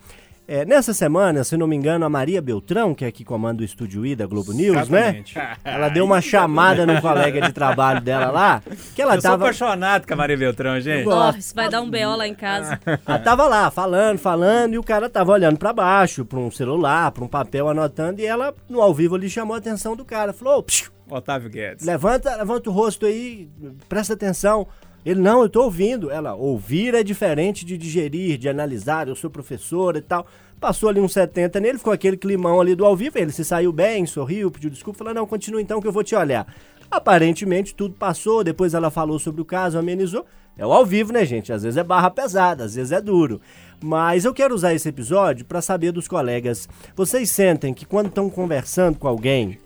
É, 0.46 0.62
nessa 0.66 0.92
semana, 0.92 1.42
se 1.42 1.56
não 1.56 1.66
me 1.66 1.74
engano, 1.74 2.04
a 2.04 2.08
Maria 2.10 2.42
Beltrão, 2.42 2.94
que 2.94 3.02
é 3.02 3.10
que 3.10 3.24
comanda 3.24 3.62
o 3.62 3.64
Estúdio 3.64 4.04
I 4.04 4.14
da 4.14 4.26
Globo 4.26 4.52
News, 4.52 4.90
né? 4.90 5.00
Exatamente. 5.24 5.38
Ela 5.64 5.88
deu 5.88 6.04
uma 6.04 6.20
chamada 6.20 6.84
num 6.84 7.00
colega 7.00 7.40
de 7.40 7.50
trabalho 7.50 8.02
dela 8.02 8.30
lá, 8.30 8.62
que 8.94 9.00
ela 9.00 9.14
Eu 9.14 9.22
sou 9.22 9.30
tava, 9.30 9.44
apaixonado 9.44 10.06
com 10.06 10.12
a 10.12 10.16
Maria 10.16 10.36
Beltrão, 10.36 10.78
gente. 10.80 11.04
gosto. 11.04 11.36
Nossa, 11.36 11.54
vai 11.54 11.70
dar 11.70 11.80
um 11.80 11.90
BO 11.90 12.16
lá 12.16 12.28
em 12.28 12.34
casa. 12.34 12.78
ela 13.06 13.18
tava 13.20 13.46
lá 13.46 13.70
falando, 13.70 14.18
falando, 14.18 14.74
e 14.74 14.78
o 14.78 14.82
cara 14.82 15.08
tava 15.08 15.32
olhando 15.32 15.56
para 15.56 15.72
baixo, 15.72 16.26
para 16.26 16.38
um 16.38 16.50
celular, 16.50 17.10
para 17.10 17.24
um 17.24 17.28
papel, 17.28 17.66
anotando, 17.70 18.20
e 18.20 18.26
ela, 18.26 18.52
no 18.68 18.82
ao 18.82 18.92
vivo, 18.92 19.14
ali 19.14 19.30
chamou 19.30 19.54
a 19.54 19.58
atenção 19.58 19.96
do 19.96 20.04
cara. 20.04 20.34
Falou, 20.34 20.58
"Ô, 20.58 20.62
psiu, 20.62 20.90
Otávio 21.08 21.50
Guedes. 21.50 21.84
Levanta, 21.84 22.34
levanta 22.36 22.70
o 22.70 22.72
rosto 22.72 23.06
aí, 23.06 23.48
presta 23.88 24.14
atenção. 24.14 24.66
Ele, 25.04 25.20
não, 25.20 25.42
eu 25.42 25.48
tô 25.48 25.62
ouvindo. 25.64 26.10
Ela, 26.10 26.34
ouvir 26.34 26.94
é 26.94 27.02
diferente 27.02 27.64
de 27.64 27.76
digerir, 27.76 28.38
de 28.38 28.48
analisar, 28.48 29.06
eu 29.06 29.14
sou 29.14 29.28
professora 29.28 29.98
e 29.98 30.02
tal. 30.02 30.26
Passou 30.58 30.88
ali 30.88 31.00
uns 31.00 31.12
70 31.12 31.60
nele, 31.60 31.78
ficou 31.78 31.92
aquele 31.92 32.16
climão 32.16 32.60
ali 32.60 32.74
do 32.74 32.86
ao 32.86 32.96
vivo. 32.96 33.18
Ele 33.18 33.30
se 33.30 33.44
saiu 33.44 33.70
bem, 33.70 34.06
sorriu, 34.06 34.50
pediu 34.50 34.70
desculpa, 34.70 34.98
falou, 34.98 35.12
não, 35.12 35.26
continua 35.26 35.60
então 35.60 35.80
que 35.80 35.86
eu 35.86 35.92
vou 35.92 36.02
te 36.02 36.14
olhar. 36.14 36.46
Aparentemente 36.90 37.74
tudo 37.74 37.94
passou, 37.94 38.42
depois 38.42 38.72
ela 38.72 38.90
falou 38.90 39.18
sobre 39.18 39.42
o 39.42 39.44
caso, 39.44 39.78
amenizou. 39.78 40.24
É 40.56 40.64
o 40.64 40.72
ao 40.72 40.86
vivo, 40.86 41.12
né, 41.12 41.24
gente? 41.26 41.52
Às 41.52 41.64
vezes 41.64 41.76
é 41.76 41.82
barra 41.82 42.10
pesada, 42.10 42.64
às 42.64 42.76
vezes 42.76 42.92
é 42.92 43.00
duro. 43.00 43.40
Mas 43.82 44.24
eu 44.24 44.32
quero 44.32 44.54
usar 44.54 44.72
esse 44.72 44.88
episódio 44.88 45.44
para 45.44 45.60
saber 45.60 45.90
dos 45.90 46.06
colegas. 46.06 46.68
Vocês 46.94 47.28
sentem 47.30 47.74
que 47.74 47.84
quando 47.84 48.06
estão 48.06 48.30
conversando 48.30 48.98
com 48.98 49.08
alguém, 49.08 49.58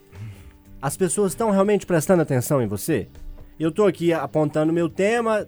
as 0.80 0.96
pessoas 0.96 1.32
estão 1.32 1.50
realmente 1.50 1.86
prestando 1.86 2.22
atenção 2.22 2.62
em 2.62 2.66
você? 2.66 3.06
Eu 3.58 3.72
tô 3.72 3.86
aqui 3.86 4.12
apontando 4.12 4.72
meu 4.72 4.88
tema, 4.88 5.46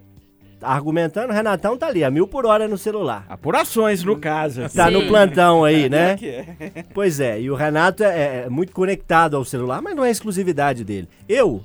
argumentando, 0.61 1.33
o 1.33 1.35
Renatão 1.35 1.77
tá 1.77 1.87
ali, 1.87 2.03
a 2.05 2.11
mil 2.11 2.27
por 2.27 2.45
hora 2.45 2.67
no 2.69 2.77
celular. 2.77 3.25
Apurações, 3.29 4.03
no 4.03 4.19
caso. 4.19 4.63
Tá 4.75 4.89
Sim. 4.89 4.93
no 4.93 5.07
plantão 5.07 5.65
aí, 5.65 5.89
né? 5.89 6.17
que 6.19 6.29
é. 6.29 6.85
Pois 6.93 7.21
é, 7.21 7.41
e 7.41 7.51
o 7.51 7.55
Renato 7.55 8.03
é, 8.03 8.45
é 8.45 8.49
muito 8.49 8.73
conectado 8.73 9.37
ao 9.37 9.45
celular, 9.45 9.81
mas 9.81 9.95
não 9.95 10.05
é 10.05 10.11
exclusividade 10.11 10.85
dele. 10.85 11.09
Eu, 11.29 11.65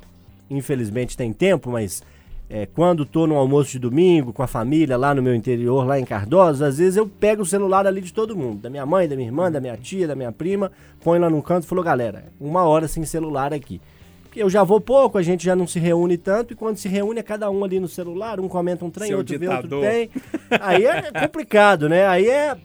infelizmente, 0.50 1.18
tem 1.18 1.34
tempo, 1.34 1.72
mas 1.72 2.04
é, 2.50 2.66
quando 2.66 3.06
tô 3.06 3.26
no 3.26 3.36
almoço 3.36 3.72
de 3.72 3.80
domingo 3.80 4.32
com 4.32 4.44
a 4.44 4.48
família 4.48 4.98
lá 4.98 5.14
no 5.16 5.22
meu 5.22 5.34
interior, 5.34 5.86
lá 5.86 6.00
em 6.00 6.06
Cardoso, 6.06 6.64
às 6.64 6.78
vezes 6.78 6.96
eu 6.96 7.08
pego 7.08 7.42
o 7.42 7.46
celular 7.46 7.88
ali 7.88 8.02
de 8.02 8.14
todo 8.14 8.36
mundo, 8.36 8.62
da 8.62 8.70
minha 8.70 8.86
mãe, 8.86 9.08
da 9.08 9.16
minha 9.16 9.28
irmã, 9.28 9.52
da 9.52 9.60
minha 9.60 9.76
tia, 9.78 10.08
da 10.08 10.16
minha 10.16 10.32
prima, 10.32 10.72
põe 11.04 11.18
lá 11.18 11.30
num 11.30 11.42
canto 11.42 11.64
e 11.64 11.68
falou, 11.68 11.84
galera, 11.84 12.26
uma 12.40 12.64
hora 12.64 12.88
sem 12.88 13.04
celular 13.06 13.54
aqui. 13.54 13.82
Porque 14.24 14.44
eu 14.44 14.50
já 14.50 14.64
vou 14.64 14.80
pouco, 14.80 15.18
a 15.18 15.24
gente 15.24 15.46
já 15.46 15.56
não 15.56 15.66
se 15.66 15.80
reúne 15.80 16.18
tanto, 16.18 16.54
e 16.54 16.56
quando 16.56 16.78
se 16.78 16.88
reúne 16.88 17.20
é 17.20 17.24
cada 17.24 17.50
um 17.50 17.64
ali 17.64 17.80
no 17.80 17.88
celular, 17.88 18.40
um 18.40 18.48
comenta 18.48 18.86
um 18.86 18.90
trem, 18.92 19.08
Seu 19.08 19.18
outro 19.20 19.40
vê, 19.40 19.48
outro 19.48 19.64
ditador. 19.64 19.90
tem. 19.90 20.10
Aí 20.62 20.86
é 20.86 21.12
complicado, 21.12 21.90
né? 21.90 22.06
Aí 22.06 22.28
é 22.30 22.56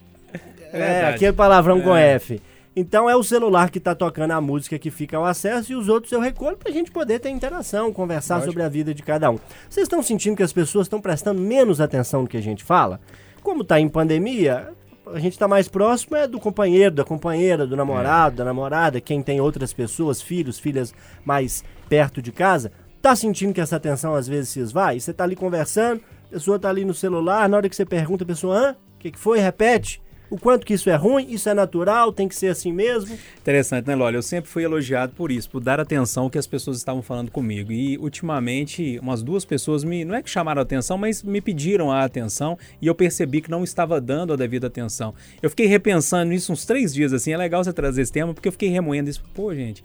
é, 0.73 0.79
verdade. 0.79 1.15
aquele 1.17 1.33
palavrão 1.33 1.81
com 1.81 1.97
É. 1.97 2.15
F. 2.15 2.41
Então 2.75 3.11
é 3.11 3.17
o 3.17 3.23
celular 3.23 3.69
que 3.71 3.81
tá 3.81 3.95
tocando 3.97 4.31
a 4.31 4.41
música 4.41 4.79
que 4.79 4.91
fica 4.91 5.17
ao 5.17 5.25
acesso 5.25 5.73
e 5.73 5.75
os 5.75 5.89
outros 5.89 6.13
eu 6.13 6.21
recolho 6.21 6.57
pra 6.57 6.71
gente 6.71 6.91
poder 6.91 7.19
ter 7.19 7.31
interação, 7.31 7.93
conversar 7.93 8.43
sobre 8.43 8.63
a 8.63 8.69
vida 8.69 8.95
de 8.95 9.03
cada 9.03 9.29
um. 9.29 9.39
Vocês 9.69 9.85
estão 9.85 10.03
sentindo 10.03 10.37
que 10.37 10.43
as 10.43 10.53
pessoas 10.53 10.87
estão 10.87 11.01
prestando 11.01 11.41
menos 11.41 11.81
atenção 11.81 12.23
no 12.23 12.29
que 12.29 12.37
a 12.37 12.43
gente 12.43 12.63
fala? 12.63 13.01
Como 13.43 13.65
tá 13.65 13.81
em 13.81 13.89
pandemia, 13.89 14.73
a 15.07 15.19
gente 15.19 15.37
tá 15.37 15.49
mais 15.49 15.67
próximo 15.67 16.17
é 16.17 16.29
do 16.29 16.39
companheiro, 16.39 16.95
da 16.95 17.05
companheira, 17.05 17.67
do 17.67 17.77
namorado, 17.77 18.37
da 18.37 18.45
namorada, 18.45 19.01
quem 19.01 19.21
tem 19.21 19.41
outras 19.41 19.73
pessoas, 19.73 20.23
filhos, 20.23 20.59
filhas 20.59 20.95
mais 21.25 21.65
perto 21.89 22.23
de 22.23 22.31
casa. 22.31 22.71
Tá 23.03 23.17
sentindo 23.17 23.53
que 23.53 23.61
essa 23.61 23.77
atenção 23.77 24.15
às 24.15 24.29
vezes 24.29 24.51
se 24.51 24.61
esvai? 24.61 25.01
Você 25.01 25.13
tá 25.13 25.25
ali 25.25 25.35
conversando, 25.35 26.03
a 26.29 26.35
pessoa 26.35 26.59
tá 26.59 26.69
ali 26.69 26.85
no 26.85 26.95
celular, 26.95 27.49
na 27.49 27.57
hora 27.57 27.69
que 27.69 27.75
você 27.75 27.85
pergunta, 27.85 28.23
a 28.23 28.27
pessoa, 28.27 28.57
hã? 28.57 28.73
O 28.73 28.99
que, 29.01 29.11
que 29.11 29.19
foi? 29.19 29.41
Repete. 29.41 30.01
O 30.31 30.39
quanto 30.39 30.65
que 30.65 30.75
isso 30.75 30.89
é 30.89 30.95
ruim, 30.95 31.27
isso 31.29 31.49
é 31.49 31.55
natural, 31.55 32.13
tem 32.13 32.29
que 32.29 32.37
ser 32.37 32.47
assim 32.47 32.73
mesmo. 32.73 33.19
Interessante, 33.39 33.89
né, 33.89 33.97
Loli? 33.97 34.15
Eu 34.15 34.23
sempre 34.23 34.49
fui 34.49 34.63
elogiado 34.63 35.13
por 35.17 35.33
isso, 35.33 35.51
por 35.51 35.61
dar 35.61 35.81
atenção 35.81 36.25
ao 36.25 36.31
que 36.31 36.39
as 36.39 36.47
pessoas 36.47 36.77
estavam 36.77 37.03
falando 37.03 37.33
comigo. 37.33 37.73
E 37.73 37.99
ultimamente, 37.99 38.99
umas 39.03 39.23
duas 39.23 39.45
pessoas 39.45 39.83
me, 39.83 40.05
não 40.05 40.15
é 40.15 40.23
que 40.23 40.31
chamaram 40.31 40.61
a 40.61 40.63
atenção, 40.63 40.97
mas 40.97 41.23
me 41.25 41.41
pediram 41.41 41.91
a 41.91 42.05
atenção 42.05 42.57
e 42.81 42.87
eu 42.87 42.95
percebi 42.95 43.41
que 43.41 43.51
não 43.51 43.65
estava 43.65 44.01
dando 44.01 44.33
a 44.33 44.37
devida 44.37 44.69
atenção. 44.69 45.13
Eu 45.43 45.51
fiquei 45.51 45.67
repensando 45.67 46.31
nisso 46.31 46.53
uns 46.53 46.65
três 46.65 46.95
dias, 46.95 47.13
assim. 47.13 47.33
É 47.33 47.37
legal 47.37 47.65
você 47.65 47.73
trazer 47.73 48.03
esse 48.03 48.13
tema, 48.13 48.33
porque 48.33 48.47
eu 48.47 48.53
fiquei 48.53 48.69
remoendo 48.69 49.11
isso. 49.11 49.23
Pô, 49.35 49.53
gente, 49.53 49.83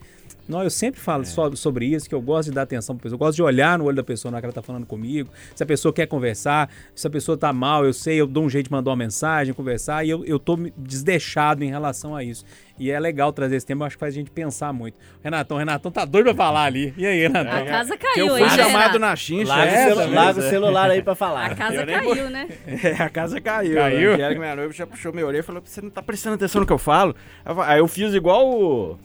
Não, 0.48 0.64
eu 0.64 0.70
sempre 0.70 1.00
falo 1.00 1.26
so- 1.26 1.56
sobre 1.56 1.86
isso, 1.88 2.08
que 2.08 2.14
eu 2.16 2.22
gosto 2.22 2.50
de 2.50 2.56
dar 2.56 2.62
atenção 2.64 2.96
pra 2.96 3.04
pessoa. 3.04 3.16
Eu 3.16 3.20
gosto 3.20 3.36
de 3.36 3.42
olhar 3.44 3.78
no 3.80 3.86
olho 3.86 3.96
da 3.96 4.04
pessoa 4.04 4.32
na 4.32 4.36
hora 4.38 4.42
que 4.42 4.46
ela 4.46 4.54
tá 4.54 4.62
falando 4.62 4.86
comigo. 4.86 5.30
Se 5.56 5.64
a 5.64 5.66
pessoa 5.66 5.92
quer 5.94 6.06
conversar, 6.08 6.70
se 6.94 7.08
a 7.08 7.10
pessoa 7.10 7.38
tá 7.38 7.52
mal, 7.52 7.86
eu 7.86 7.94
sei, 7.94 8.22
eu 8.22 8.28
dou 8.28 8.44
um 8.44 8.50
jeito 8.50 8.66
de 8.68 8.72
mandar 8.72 8.92
uma 8.92 8.96
mensagem, 8.98 9.54
conversar, 9.54 10.06
e 10.06 10.10
eu, 10.10 10.24
eu 10.26 10.38
tô 10.40 10.56
desdeixado 10.78 11.64
em 11.64 11.70
relação 11.70 12.16
a 12.16 12.24
isso. 12.24 12.46
E 12.78 12.92
é 12.92 13.00
legal 13.00 13.32
trazer 13.32 13.56
esse 13.56 13.66
tema, 13.66 13.84
eu 13.84 13.88
acho 13.88 13.96
que 13.96 14.00
faz 14.02 14.14
a 14.14 14.18
gente 14.18 14.30
pensar 14.30 14.74
muito. 14.74 14.98
Renatão, 15.24 15.58
Renatão 15.58 15.90
tá 15.92 16.04
doido 16.04 16.26
pra 16.26 16.36
falar 16.36 16.66
ali. 16.66 16.94
E 16.98 17.06
aí, 17.06 17.22
Renatão? 17.22 17.58
A 17.64 17.66
casa 17.66 17.98
caiu, 17.98 18.28
fui 18.30 18.42
hein, 18.44 18.50
chamado 18.50 18.72
Renato? 18.72 19.00
na 19.00 19.16
chincha. 19.16 19.48
Larga, 19.48 19.72
é, 19.72 19.86
o, 19.86 19.88
celu- 19.90 20.02
também. 20.02 20.16
larga 20.16 20.40
o 20.40 20.44
celular 20.44 20.92
aí 20.92 21.02
pra 21.02 21.16
falar. 21.16 21.46
A 21.52 21.56
casa 21.56 21.76
Eu 21.82 21.86
nem 21.86 22.02
vou- 22.04 22.16
caiu, 22.16 22.30
né? 22.30 22.48
É, 22.84 23.02
a 23.02 23.10
casa 23.10 23.40
caiu. 23.40 23.76
Caiu? 23.76 24.12
Né? 24.12 24.16
Que 24.18 24.22
era 24.22 24.34
que 24.34 24.40
minha 24.40 24.56
noiva 24.56 24.74
já 24.74 24.86
puxou 24.86 25.14
minha 25.14 25.26
orelha 25.26 25.40
e 25.40 25.44
falou: 25.44 25.62
você 25.64 25.82
não 25.82 25.90
tá 25.90 26.02
prestando 26.04 26.36
atenção 26.36 26.60
no 26.62 26.68
que 26.68 26.74
eu 26.74 26.78
falo. 26.78 27.16
Aí 27.46 27.54
eu- 27.56 27.62
Aí 27.62 27.80
eu 27.80 27.88
fiz 27.88 28.14
igual 28.14 28.46
o. 28.48 29.00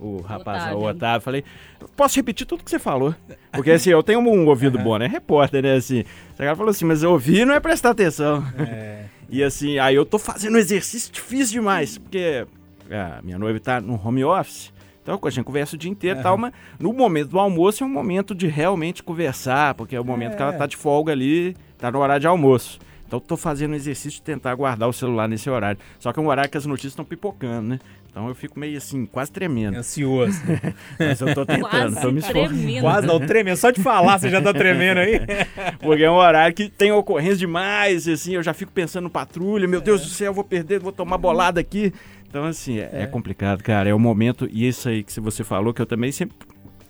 O 0.00 0.20
rapaz, 0.20 0.64
Otávio. 0.64 0.78
o 0.78 0.88
Otávio, 0.88 1.20
falei, 1.20 1.44
posso 1.96 2.16
repetir 2.16 2.46
tudo 2.46 2.64
que 2.64 2.70
você 2.70 2.78
falou? 2.78 3.14
Porque 3.52 3.70
assim, 3.70 3.90
eu 3.90 4.02
tenho 4.02 4.20
um 4.20 4.46
ouvido 4.46 4.78
bom, 4.78 4.98
né? 4.98 5.06
Repórter, 5.06 5.62
né? 5.62 5.74
Assim, 5.74 6.04
o 6.34 6.36
cara 6.36 6.56
falou 6.56 6.70
assim, 6.70 6.84
mas 6.84 7.02
eu 7.02 7.12
ouvir 7.12 7.46
não 7.46 7.54
é 7.54 7.60
prestar 7.60 7.90
atenção. 7.90 8.44
É. 8.58 9.04
E 9.28 9.42
assim, 9.42 9.78
aí 9.78 9.94
eu 9.94 10.04
tô 10.04 10.18
fazendo 10.18 10.54
um 10.54 10.58
exercício 10.58 11.12
difícil 11.12 11.60
demais, 11.60 11.98
porque 11.98 12.46
a 12.90 13.20
minha 13.22 13.38
noiva 13.38 13.58
tá 13.58 13.80
no 13.80 13.94
home 13.94 14.24
office. 14.24 14.72
Então 15.02 15.18
a 15.22 15.30
gente 15.30 15.44
conversa 15.44 15.76
o 15.76 15.78
dia 15.78 15.90
inteiro 15.90 16.20
e 16.20 16.22
tal, 16.22 16.38
mas 16.38 16.52
no 16.78 16.92
momento 16.92 17.28
do 17.28 17.38
almoço 17.38 17.84
é 17.84 17.86
um 17.86 17.90
momento 17.90 18.34
de 18.34 18.46
realmente 18.46 19.02
conversar, 19.02 19.74
porque 19.74 19.94
é 19.94 20.00
o 20.00 20.04
momento 20.04 20.34
que 20.34 20.42
ela 20.42 20.52
tá 20.54 20.66
de 20.66 20.76
folga 20.76 21.12
ali, 21.12 21.54
tá 21.76 21.90
no 21.92 21.98
horário 21.98 22.20
de 22.20 22.26
almoço. 22.26 22.78
Então 23.06 23.18
eu 23.18 23.20
tô 23.20 23.36
fazendo 23.36 23.72
um 23.72 23.74
exercício 23.74 24.12
de 24.12 24.22
tentar 24.22 24.54
guardar 24.54 24.88
o 24.88 24.92
celular 24.92 25.28
nesse 25.28 25.48
horário. 25.50 25.78
Só 25.98 26.10
que 26.10 26.18
é 26.18 26.22
um 26.22 26.28
horário 26.28 26.50
que 26.50 26.56
as 26.56 26.64
notícias 26.64 26.92
estão 26.92 27.04
pipocando, 27.04 27.68
né? 27.68 27.78
Então 28.14 28.28
eu 28.28 28.34
fico 28.36 28.60
meio 28.60 28.78
assim, 28.78 29.06
quase 29.06 29.32
tremendo. 29.32 29.76
Ansioso. 29.76 30.40
Mas 30.96 31.20
eu 31.20 31.34
tô 31.34 31.44
tentando, 31.44 31.68
Quase 31.68 32.00
tô 32.00 32.12
me 32.12 32.20
esforçando. 32.20 32.48
tremendo. 32.54 32.80
Quase 32.80 33.06
não, 33.08 33.18
tremendo. 33.18 33.56
Só 33.56 33.72
de 33.72 33.82
falar, 33.82 34.18
você 34.20 34.30
já 34.30 34.40
tá 34.40 34.54
tremendo 34.54 34.98
aí. 35.00 35.20
Porque 35.82 36.04
é 36.04 36.08
um 36.08 36.14
horário 36.14 36.54
que 36.54 36.68
tem 36.68 36.92
ocorrência 36.92 37.38
demais, 37.38 38.06
e 38.06 38.12
assim, 38.12 38.36
eu 38.36 38.42
já 38.42 38.54
fico 38.54 38.70
pensando 38.70 39.02
no 39.04 39.10
patrulha, 39.10 39.66
meu 39.66 39.80
Deus 39.80 40.02
do 40.02 40.06
céu, 40.10 40.28
eu 40.28 40.32
vou 40.32 40.44
perder, 40.44 40.78
vou 40.78 40.92
tomar 40.92 41.18
bolada 41.18 41.60
aqui. 41.60 41.92
Então, 42.28 42.44
assim, 42.44 42.78
é, 42.78 43.02
é 43.02 43.06
complicado, 43.06 43.64
cara. 43.64 43.90
É 43.90 43.94
o 43.94 43.98
momento, 43.98 44.48
e 44.48 44.68
isso 44.68 44.88
aí 44.88 45.02
que 45.02 45.18
você 45.18 45.42
falou, 45.42 45.74
que 45.74 45.82
eu 45.82 45.86
também 45.86 46.12
sempre. 46.12 46.36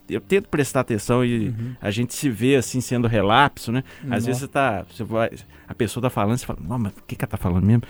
Eu 0.09 0.20
tento 0.20 0.48
prestar 0.50 0.80
atenção 0.80 1.24
e 1.24 1.55
a 1.80 1.90
gente 1.90 2.12
se 2.14 2.28
vê 2.28 2.57
assim 2.57 2.80
sendo 2.80 3.09
relapso, 3.09 3.72
né? 3.72 3.82
Às 4.11 4.26
vezes 4.26 4.42
você 4.42 4.48
tá. 4.48 4.84
Você 4.90 5.02
vai, 5.02 5.30
a 5.66 5.74
pessoa 5.74 6.02
tá 6.02 6.11
falando, 6.11 6.36
você 6.36 6.44
fala, 6.44 6.59
não, 6.62 6.78
mas 6.78 6.92
o 6.92 7.02
que, 7.07 7.16
que 7.16 7.24
ela 7.24 7.30
tá 7.30 7.38
falando 7.38 7.64
mesmo? 7.64 7.82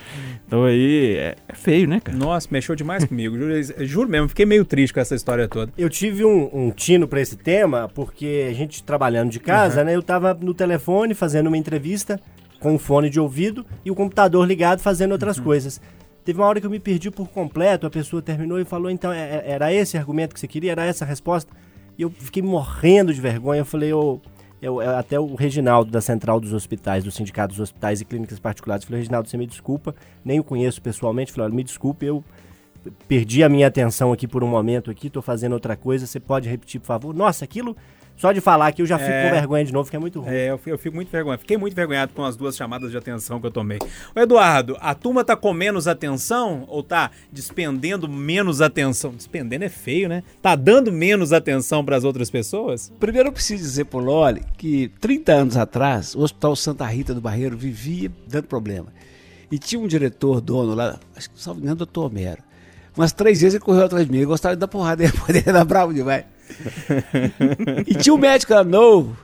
Então 0.47 0.63
aí 0.63 1.15
é, 1.17 1.35
é 1.47 1.53
feio, 1.53 1.87
né, 1.89 1.99
cara? 1.99 2.17
Nossa, 2.17 2.47
mexeu 2.49 2.73
demais 2.75 3.03
comigo. 3.03 3.37
Juro, 3.37 3.85
juro 3.85 4.09
mesmo, 4.09 4.29
fiquei 4.29 4.45
meio 4.45 4.63
triste 4.63 4.93
com 4.93 4.99
essa 5.01 5.13
história 5.13 5.47
toda. 5.47 5.73
Eu 5.77 5.89
tive 5.89 6.23
um, 6.23 6.49
um 6.53 6.71
tino 6.71 7.05
pra 7.07 7.19
esse 7.19 7.35
tema, 7.35 7.89
porque 7.93 8.47
a 8.49 8.53
gente 8.53 8.81
trabalhando 8.83 9.29
de 9.29 9.39
casa, 9.39 9.83
né? 9.83 9.93
Eu 9.95 10.01
tava 10.01 10.33
no 10.33 10.53
telefone 10.53 11.13
fazendo 11.13 11.47
uma 11.47 11.57
entrevista 11.57 12.19
com 12.61 12.75
o 12.75 12.79
fone 12.79 13.09
de 13.09 13.19
ouvido 13.19 13.65
e 13.83 13.91
o 13.91 13.95
computador 13.95 14.47
ligado 14.47 14.79
fazendo 14.79 15.11
outras 15.11 15.37
coisas. 15.39 15.81
Teve 16.23 16.39
uma 16.39 16.47
hora 16.47 16.59
que 16.61 16.65
eu 16.65 16.71
me 16.71 16.79
perdi 16.79 17.11
por 17.11 17.27
completo, 17.29 17.85
a 17.85 17.89
pessoa 17.89 18.21
terminou 18.21 18.59
e 18.59 18.65
falou, 18.65 18.89
então, 18.89 19.11
é- 19.13 19.19
é- 19.19 19.43
era 19.51 19.71
esse 19.73 19.95
argumento 19.97 20.33
que 20.33 20.39
você 20.39 20.47
queria? 20.47 20.71
Era 20.71 20.85
essa 20.85 21.03
a 21.05 21.07
resposta? 21.07 21.53
E 21.97 22.01
eu 22.01 22.09
fiquei 22.09 22.41
morrendo 22.43 23.13
de 23.13 23.21
vergonha. 23.21 23.61
Eu 23.61 23.65
falei, 23.65 23.91
eu, 23.91 24.21
eu- 24.61 24.81
eu- 24.81 24.97
até 24.97 25.19
o 25.19 25.35
Reginaldo 25.35 25.91
da 25.91 26.01
Central 26.01 26.39
dos 26.39 26.53
Hospitais, 26.53 27.03
do 27.03 27.11
Sindicato 27.11 27.49
dos 27.53 27.59
Hospitais 27.59 28.01
e 28.01 28.05
Clínicas 28.05 28.39
Particulares, 28.39 28.83
falei, 28.85 28.99
Reginaldo, 29.01 29.29
você 29.29 29.37
me 29.37 29.45
desculpa, 29.47 29.95
nem 30.23 30.39
o 30.39 30.43
conheço 30.43 30.81
pessoalmente. 30.81 31.39
Olha, 31.39 31.53
me 31.53 31.63
desculpe, 31.63 32.05
eu 32.05 32.23
perdi 33.07 33.43
a 33.43 33.49
minha 33.49 33.67
atenção 33.67 34.13
aqui 34.13 34.27
por 34.27 34.43
um 34.43 34.47
momento 34.47 34.91
aqui, 34.91 35.09
tô 35.09 35.21
fazendo 35.21 35.53
outra 35.53 35.75
coisa, 35.75 36.05
você 36.05 36.19
pode 36.19 36.47
repetir, 36.47 36.79
por 36.79 36.87
favor? 36.87 37.15
Nossa, 37.15 37.43
aquilo, 37.43 37.75
só 38.17 38.31
de 38.31 38.39
falar 38.41 38.67
aqui 38.67 38.81
eu 38.81 38.85
já 38.85 38.97
fico 38.97 39.11
É. 39.11 39.25
com 39.29 39.35
vergonha 39.35 39.65
de 39.65 39.73
novo, 39.73 39.89
que 39.89 39.95
é 39.95 39.99
muito 39.99 40.21
ruim. 40.21 40.29
É, 40.33 40.49
eu, 40.51 40.57
fi- 40.57 40.69
eu 40.69 40.77
fico 40.77 40.95
muito 40.95 41.11
vergonhado. 41.11 41.41
Fiquei 41.41 41.57
muito 41.57 41.75
vergonhado 41.75 42.13
com 42.13 42.23
as 42.23 42.35
duas 42.35 42.55
chamadas 42.55 42.89
de 42.91 42.97
atenção 42.97 43.39
que 43.41 43.47
eu 43.47 43.51
tomei. 43.51 43.79
Ô, 44.15 44.19
Eduardo, 44.19 44.77
a 44.79 44.93
turma 44.95 45.23
tá 45.23 45.35
com 45.35 45.53
menos 45.53 45.87
atenção 45.87 46.63
ou 46.67 46.81
tá 46.81 47.11
despendendo 47.31 48.07
menos 48.07 48.61
atenção? 48.61 49.11
Despendendo 49.11 49.65
é 49.65 49.69
feio, 49.69 50.07
né? 50.09 50.23
Tá 50.41 50.55
dando 50.55 50.91
menos 50.91 51.33
atenção 51.33 51.83
pras 51.83 52.03
outras 52.03 52.29
pessoas? 52.29 52.91
Primeiro 52.99 53.29
eu 53.29 53.33
preciso 53.33 53.61
dizer 53.63 53.85
pro 53.85 53.99
Loli 53.99 54.41
que 54.57 54.89
30 55.01 55.31
anos 55.33 55.57
atrás, 55.57 56.15
o 56.15 56.21
Hospital 56.21 56.55
Santa 56.55 56.85
Rita 56.85 57.13
do 57.13 57.21
Barreiro 57.21 57.57
vivia 57.57 58.11
dando 58.27 58.45
problema. 58.45 58.87
E 59.51 59.59
tinha 59.59 59.79
um 59.79 59.87
diretor, 59.87 60.41
dono 60.41 60.73
lá, 60.73 60.97
acho 61.15 61.29
que 61.29 61.39
salvo 61.41 61.59
engano, 61.59 61.75
doutor 61.75 62.05
Homero. 62.05 62.41
Umas 62.97 63.11
três 63.11 63.41
vezes 63.41 63.55
ele 63.55 63.63
correu 63.63 63.83
atrás 63.85 64.05
de 64.05 64.11
mim, 64.11 64.19
eu 64.19 64.27
gostava 64.27 64.55
de 64.55 64.59
dar 64.59 64.67
porrada, 64.67 65.03
ele 65.05 65.11
poderia 65.13 65.51
dar 65.53 65.65
bravo 65.65 65.93
demais. 65.93 66.23
E 67.85 67.95
tinha 67.95 68.13
um 68.13 68.17
médico 68.17 68.53
lá 68.53 68.63
novo, 68.63 69.17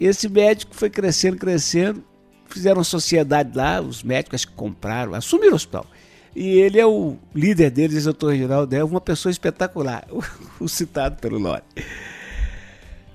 esse 0.00 0.28
médico 0.28 0.74
foi 0.74 0.90
crescendo, 0.90 1.36
crescendo, 1.36 2.04
fizeram 2.48 2.78
uma 2.78 2.84
sociedade 2.84 3.56
lá, 3.56 3.80
os 3.80 4.02
médicos 4.02 4.44
que 4.44 4.52
compraram, 4.52 5.14
assumiram 5.14 5.52
o 5.52 5.56
hospital. 5.56 5.86
E 6.34 6.48
ele 6.58 6.78
é 6.78 6.86
o 6.86 7.16
líder 7.34 7.70
deles, 7.70 8.02
o 8.02 8.12
doutor 8.12 8.32
Reginaldo, 8.32 8.76
é 8.76 8.84
uma 8.84 9.00
pessoa 9.00 9.30
espetacular, 9.30 10.06
o, 10.60 10.68
citado 10.68 11.16
pelo 11.16 11.38
Lore. 11.38 11.62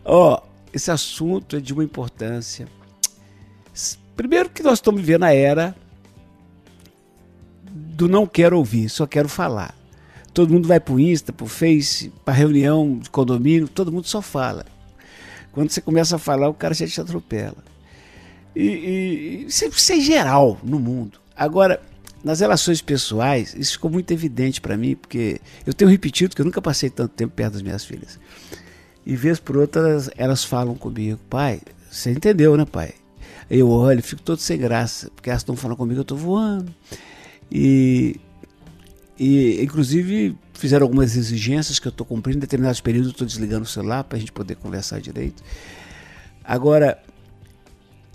Ó, 0.03 0.41
esse 0.73 0.89
assunto 0.89 1.57
é 1.57 1.59
de 1.59 1.71
uma 1.71 1.83
importância. 1.83 2.67
Primeiro 4.15 4.49
que 4.49 4.63
nós 4.63 4.73
estamos 4.73 5.01
vivendo 5.01 5.23
a 5.23 5.33
era 5.33 5.75
do 7.63 8.07
não 8.07 8.25
quero 8.25 8.57
ouvir, 8.57 8.89
só 8.89 9.05
quero 9.05 9.29
falar. 9.29 9.75
Todo 10.33 10.53
mundo 10.53 10.67
vai 10.67 10.79
pro 10.79 10.99
Insta, 10.99 11.33
pro 11.33 11.45
Face, 11.45 12.11
pra 12.23 12.33
reunião 12.33 12.97
de 12.99 13.09
condomínio, 13.09 13.67
todo 13.67 13.91
mundo 13.91 14.07
só 14.07 14.21
fala. 14.21 14.65
Quando 15.51 15.69
você 15.69 15.81
começa 15.81 16.15
a 16.15 16.19
falar, 16.19 16.47
o 16.47 16.53
cara 16.53 16.73
já 16.73 16.87
te 16.87 17.01
atropela. 17.01 17.57
E, 18.55 18.63
e- 18.63 19.45
isso, 19.47 19.65
isso 19.65 19.91
é 19.93 19.99
geral 19.99 20.57
no 20.63 20.79
mundo. 20.79 21.19
Agora, 21.35 21.81
nas 22.23 22.39
relações 22.39 22.81
pessoais, 22.81 23.53
isso 23.57 23.73
ficou 23.73 23.91
muito 23.91 24.11
evidente 24.11 24.61
para 24.61 24.77
mim, 24.77 24.95
porque 24.95 25.41
eu 25.65 25.73
tenho 25.73 25.91
repetido 25.91 26.33
que 26.35 26.41
eu 26.41 26.45
nunca 26.45 26.61
passei 26.61 26.89
tanto 26.89 27.11
tempo 27.13 27.33
perto 27.35 27.53
das 27.53 27.61
minhas 27.61 27.83
filhas. 27.83 28.17
E 29.05 29.15
vez 29.15 29.39
por 29.39 29.57
outra 29.57 29.81
elas, 29.81 30.09
elas 30.15 30.43
falam 30.43 30.75
comigo, 30.75 31.19
pai, 31.29 31.59
você 31.89 32.11
entendeu, 32.11 32.55
né, 32.55 32.63
pai? 32.65 32.93
Eu 33.49 33.69
olho, 33.69 34.01
fico 34.01 34.21
todo 34.21 34.39
sem 34.39 34.57
graça, 34.57 35.09
porque 35.13 35.29
elas 35.29 35.41
estão 35.41 35.55
falando 35.57 35.75
comigo, 35.77 35.99
eu 35.99 36.03
estou 36.03 36.17
voando. 36.17 36.73
E, 37.51 38.15
e 39.23 39.63
inclusive 39.63 40.35
fizeram 40.55 40.83
algumas 40.83 41.15
exigências 41.15 41.77
que 41.77 41.87
eu 41.87 41.91
estou 41.91 42.03
cumprindo, 42.03 42.39
em 42.39 42.41
determinados 42.41 42.81
períodos 42.81 43.09
eu 43.09 43.11
estou 43.11 43.27
desligando 43.27 43.65
o 43.65 43.67
celular 43.67 44.03
para 44.03 44.17
a 44.17 44.19
gente 44.19 44.31
poder 44.31 44.55
conversar 44.55 44.99
direito. 44.99 45.43
Agora, 46.43 46.97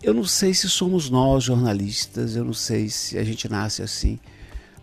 eu 0.02 0.12
não 0.12 0.24
sei 0.24 0.52
se 0.52 0.68
somos 0.68 1.08
nós 1.08 1.44
jornalistas, 1.44 2.34
eu 2.34 2.44
não 2.44 2.52
sei 2.52 2.88
se 2.88 3.16
a 3.16 3.22
gente 3.22 3.48
nasce 3.48 3.82
assim, 3.82 4.18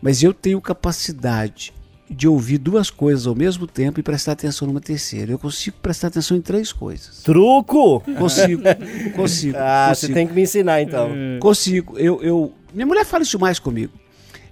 mas 0.02 0.24
eu 0.24 0.34
tenho 0.34 0.62
capacidade 0.62 1.74
de 2.10 2.26
ouvir 2.26 2.58
duas 2.58 2.90
coisas 2.90 3.28
ao 3.28 3.36
mesmo 3.36 3.68
tempo 3.68 4.00
e 4.00 4.04
prestar 4.04 4.32
atenção 4.32 4.66
numa 4.66 4.80
terceira. 4.80 5.30
Eu 5.30 5.40
consigo 5.40 5.76
prestar 5.82 6.08
atenção 6.08 6.38
em 6.38 6.42
três 6.42 6.72
coisas. 6.72 7.22
Truco! 7.22 8.00
Consigo, 8.18 8.64
consigo. 9.14 9.58
Ah, 9.60 9.88
você 9.90 10.08
consigo. 10.08 10.14
tem 10.14 10.28
que 10.28 10.34
me 10.34 10.44
ensinar 10.44 10.82
então. 10.82 11.10
Consigo. 11.42 12.00
Eu, 12.00 12.24
eu, 12.24 12.54
minha 12.74 12.86
mulher 12.86 13.04
fala 13.04 13.24
isso 13.24 13.38
demais 13.38 13.60
comigo. 13.60 14.03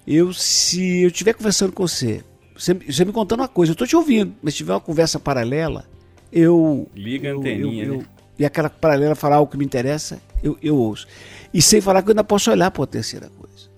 Eu, 0.06 0.32
se 0.32 1.02
eu 1.02 1.08
estiver 1.08 1.32
conversando 1.34 1.72
com 1.72 1.86
você, 1.86 2.24
você, 2.56 2.74
você 2.74 3.04
me 3.04 3.12
contando 3.12 3.40
uma 3.40 3.48
coisa, 3.48 3.70
eu 3.70 3.74
estou 3.74 3.86
te 3.86 3.94
ouvindo, 3.96 4.34
mas 4.42 4.54
se 4.54 4.58
tiver 4.58 4.72
uma 4.72 4.80
conversa 4.80 5.18
paralela, 5.20 5.86
eu. 6.32 6.88
Liga 6.94 7.28
a 7.28 7.30
eu, 7.30 7.38
anteninha, 7.40 7.84
eu- 7.84 7.98
né? 7.98 8.06
E 8.38 8.44
aquela 8.44 8.68
paralela 8.70 9.14
falar 9.14 9.36
algo 9.36 9.50
que 9.50 9.56
me 9.58 9.64
interessa, 9.64 10.20
eu, 10.42 10.58
eu 10.62 10.76
ouço. 10.76 11.06
E 11.54 11.60
sem 11.62 11.80
falar 11.80 12.02
que 12.02 12.08
eu 12.08 12.12
ainda 12.12 12.24
posso 12.24 12.50
olhar 12.50 12.70
para 12.70 12.82
a 12.82 12.86
terceira 12.86 13.28
coisa. 13.38 13.68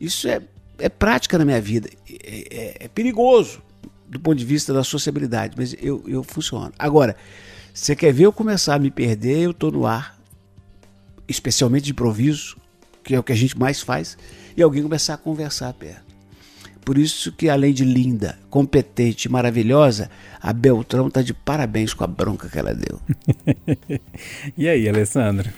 Isso 0.00 0.26
é, 0.28 0.40
é 0.78 0.88
prática 0.88 1.36
na 1.36 1.44
minha 1.44 1.60
vida. 1.60 1.90
É, 2.08 2.16
é- 2.50 2.76
é 2.84 2.88
perigoso 2.88 3.60
do 4.08 4.18
ponto 4.18 4.36
de 4.36 4.44
vista 4.44 4.72
da 4.72 4.82
sociabilidade, 4.82 5.54
mas 5.58 5.74
eu, 5.82 6.02
eu 6.06 6.22
funciono. 6.22 6.72
Agora, 6.78 7.14
você 7.74 7.94
quer 7.94 8.12
ver 8.12 8.24
eu 8.24 8.32
começar 8.32 8.76
a 8.76 8.78
me 8.78 8.90
perder, 8.90 9.40
eu 9.40 9.50
estou 9.50 9.70
no 9.70 9.84
ar, 9.84 10.18
especialmente 11.26 11.84
de 11.84 11.90
improviso, 11.90 12.56
que 13.04 13.14
é 13.14 13.18
o 13.18 13.22
que 13.22 13.32
a 13.32 13.36
gente 13.36 13.58
mais 13.58 13.82
faz, 13.82 14.16
e 14.58 14.62
alguém 14.62 14.82
começar 14.82 15.14
a 15.14 15.18
conversar 15.18 15.72
perto. 15.72 16.08
Por 16.84 16.98
isso 16.98 17.30
que 17.30 17.48
além 17.48 17.72
de 17.72 17.84
linda, 17.84 18.36
competente 18.50 19.28
e 19.28 19.30
maravilhosa, 19.30 20.10
a 20.40 20.52
Beltrão 20.52 21.08
tá 21.08 21.22
de 21.22 21.32
parabéns 21.32 21.94
com 21.94 22.02
a 22.02 22.08
bronca 22.08 22.48
que 22.48 22.58
ela 22.58 22.74
deu. 22.74 23.00
E 24.58 24.68
aí, 24.68 24.88
Alessandra? 24.88 25.54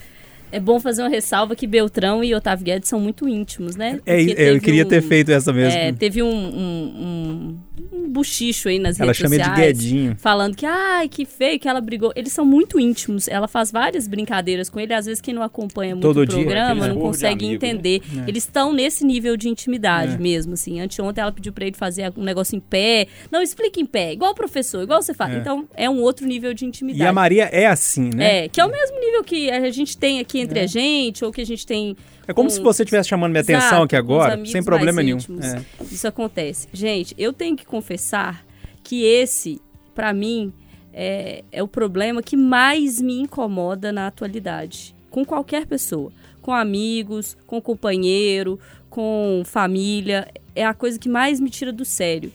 É 0.53 0.59
bom 0.61 0.81
fazer 0.81 1.03
uma 1.03 1.09
ressalva 1.09 1.55
que 1.55 1.67
Beltrão 1.67 2.23
e 2.25 2.35
Otávio 2.35 2.65
Guedes 2.65 2.89
são 2.89 2.99
muito 3.01 3.29
íntimos, 3.29 3.77
né? 3.77 4.01
É, 4.07 4.21
eu 4.53 4.61
queria 4.61 4.85
um- 4.85 4.89
ter 4.89 5.03
feito 5.03 5.31
essa 5.31 5.53
mesmo. 5.53 5.79
É, 5.79 5.93
teve 5.93 6.23
um, 6.23 6.29
um- 6.29 7.57
um- 7.93 7.97
um 8.05 8.09
buchicho 8.11 8.69
aí 8.69 8.79
nas 8.79 8.99
Ela 8.99 9.07
redes 9.13 9.21
chama 9.21 9.35
ele 9.37 9.43
de 9.45 9.49
sociais. 9.51 9.79
Guedinho. 9.79 10.17
Falando 10.19 10.57
que, 10.57 10.67
ai, 10.67 11.09
que 11.09 11.25
feio 11.25 11.59
que 11.59 11.69
ela 11.69 11.81
brigou. 11.81 12.13
Eles 12.17 12.33
são 12.33 12.45
muito 12.45 12.79
íntimos. 12.81 13.29
Ela 13.29 13.47
faz 13.49 13.71
várias 13.71 14.07
brincadeiras 14.09 14.69
com 14.69 14.79
ele. 14.81 14.93
Às 14.93 15.07
vezes 15.07 15.21
quem 15.21 15.33
não 15.33 15.43
acompanha 15.43 15.95
muito 15.95 16.03
Todo 16.03 16.23
o 16.23 16.27
programa 16.27 16.89
não 16.89 16.95
de 16.97 17.01
consegue 17.01 17.45
amigo, 17.47 17.63
né? 17.65 17.71
entender. 17.71 18.03
Eles 18.27 18.45
estão 18.45 18.73
nesse 18.73 19.05
nível 19.05 19.37
de 19.37 19.49
intimidade 19.49 20.19
mesmo, 20.21 20.55
assim. 20.55 20.81
Anteontem 20.81 21.23
ela 21.23 21.33
pediu 21.33 21.53
pra 21.53 21.65
ele 21.67 21.77
fazer 21.77 22.13
um 22.17 22.23
negócio 22.25 22.57
em 22.57 22.61
pé. 22.61 23.07
Não, 23.31 23.41
explica 23.43 23.81
em 23.81 23.87
pé. 23.87 24.13
Igual 24.13 24.33
o 24.33 24.35
professor, 24.35 24.83
igual 24.83 25.01
você 25.03 25.15
faz. 25.15 25.35
Então, 25.37 25.67
é 25.75 25.89
um 25.89 26.01
outro 26.01 26.27
nível 26.27 26.53
de 26.53 26.65
intimidade. 26.65 27.03
E 27.03 27.07
a 27.07 27.13
Maria 27.13 27.45
é 27.53 27.67
assim, 27.67 28.11
né? 28.15 28.45
É, 28.45 28.49
que 28.49 28.61
é 28.61 28.65
o 28.65 28.71
mesmo 28.71 28.99
nível 29.01 29.23
que 29.25 29.51
a 29.51 29.71
gente 29.71 29.97
tem 29.97 30.19
aqui 30.21 30.40
entre 30.41 30.61
a 30.61 30.67
gente, 30.67 31.25
ou 31.25 31.33
que 31.33 31.41
a 31.41 31.47
gente 31.47 31.67
tem. 31.67 31.97
É 32.27 32.33
como 32.33 32.49
com- 32.49 32.55
se 32.55 32.61
você 32.61 32.83
estivesse 32.83 33.09
chamando 33.09 33.31
minha 33.31 33.43
atenção 33.43 33.69
Exato, 33.69 33.83
aqui 33.85 33.97
com 33.97 34.03
os 34.15 34.25
agora, 34.25 34.47
sem 34.47 34.63
problema 34.63 35.03
nenhum. 35.03 35.19
É. 35.41 35.85
Isso 35.85 36.07
acontece. 36.07 36.69
Gente, 36.73 37.15
eu 37.19 37.33
tenho 37.33 37.57
que 37.57 37.65
confessar 37.65 38.45
que 38.83 39.05
esse, 39.05 39.61
pra 39.95 40.13
mim, 40.13 40.53
é, 40.93 41.45
é 41.53 41.63
o 41.63 41.69
problema 41.69 42.23
que 42.23 42.37
mais 42.37 43.01
me 43.01 43.21
incomoda 43.21 43.93
na 43.93 44.07
atualidade. 44.07 44.95
Com 45.11 45.25
qualquer 45.25 45.67
pessoa. 45.67 46.13
Com 46.43 46.53
amigos, 46.53 47.37
com 47.47 47.61
companheiro, 47.61 48.59
com 48.89 49.43
família. 49.45 50.27
É 50.55 50.65
a 50.65 50.75
coisa 50.75 50.99
que 50.99 51.09
mais 51.09 51.39
me 51.39 51.51
tira 51.51 51.73
do 51.73 51.85
sério. 51.85 52.33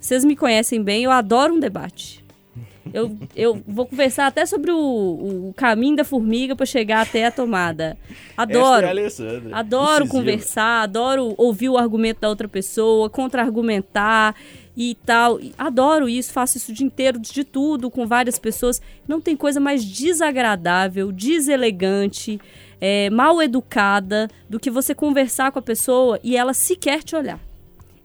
Vocês 0.00 0.24
me 0.24 0.36
conhecem 0.36 0.82
bem, 0.82 1.04
eu 1.04 1.10
adoro 1.10 1.54
um 1.54 1.60
debate. 1.60 2.24
Eu, 2.92 3.16
eu 3.34 3.62
vou 3.66 3.86
conversar 3.86 4.26
até 4.26 4.46
sobre 4.46 4.70
o, 4.70 5.48
o 5.48 5.54
caminho 5.56 5.96
da 5.96 6.04
formiga 6.04 6.54
para 6.54 6.66
chegar 6.66 7.02
até 7.02 7.26
a 7.26 7.30
tomada. 7.30 7.96
Adoro. 8.36 8.86
É 8.86 8.90
a. 8.90 8.92
Adoro 9.52 10.04
Incisiva. 10.04 10.08
conversar, 10.08 10.82
adoro 10.82 11.34
ouvir 11.36 11.68
o 11.68 11.76
argumento 11.76 12.20
da 12.20 12.28
outra 12.28 12.48
pessoa, 12.48 13.10
contra-argumentar 13.10 14.34
e 14.76 14.96
tal. 15.06 15.38
Adoro 15.56 16.08
isso, 16.08 16.32
faço 16.32 16.56
isso 16.56 16.70
o 16.70 16.74
dia 16.74 16.86
inteiro, 16.86 17.18
de 17.18 17.44
tudo, 17.44 17.90
com 17.90 18.06
várias 18.06 18.38
pessoas. 18.38 18.80
Não 19.06 19.20
tem 19.20 19.36
coisa 19.36 19.58
mais 19.58 19.84
desagradável, 19.84 21.10
deselegante, 21.10 22.40
é, 22.80 23.08
mal 23.10 23.40
educada 23.40 24.28
do 24.48 24.60
que 24.60 24.70
você 24.70 24.94
conversar 24.94 25.50
com 25.50 25.58
a 25.58 25.62
pessoa 25.62 26.20
e 26.22 26.36
ela 26.36 26.52
sequer 26.52 27.02
te 27.02 27.16
olhar. 27.16 27.40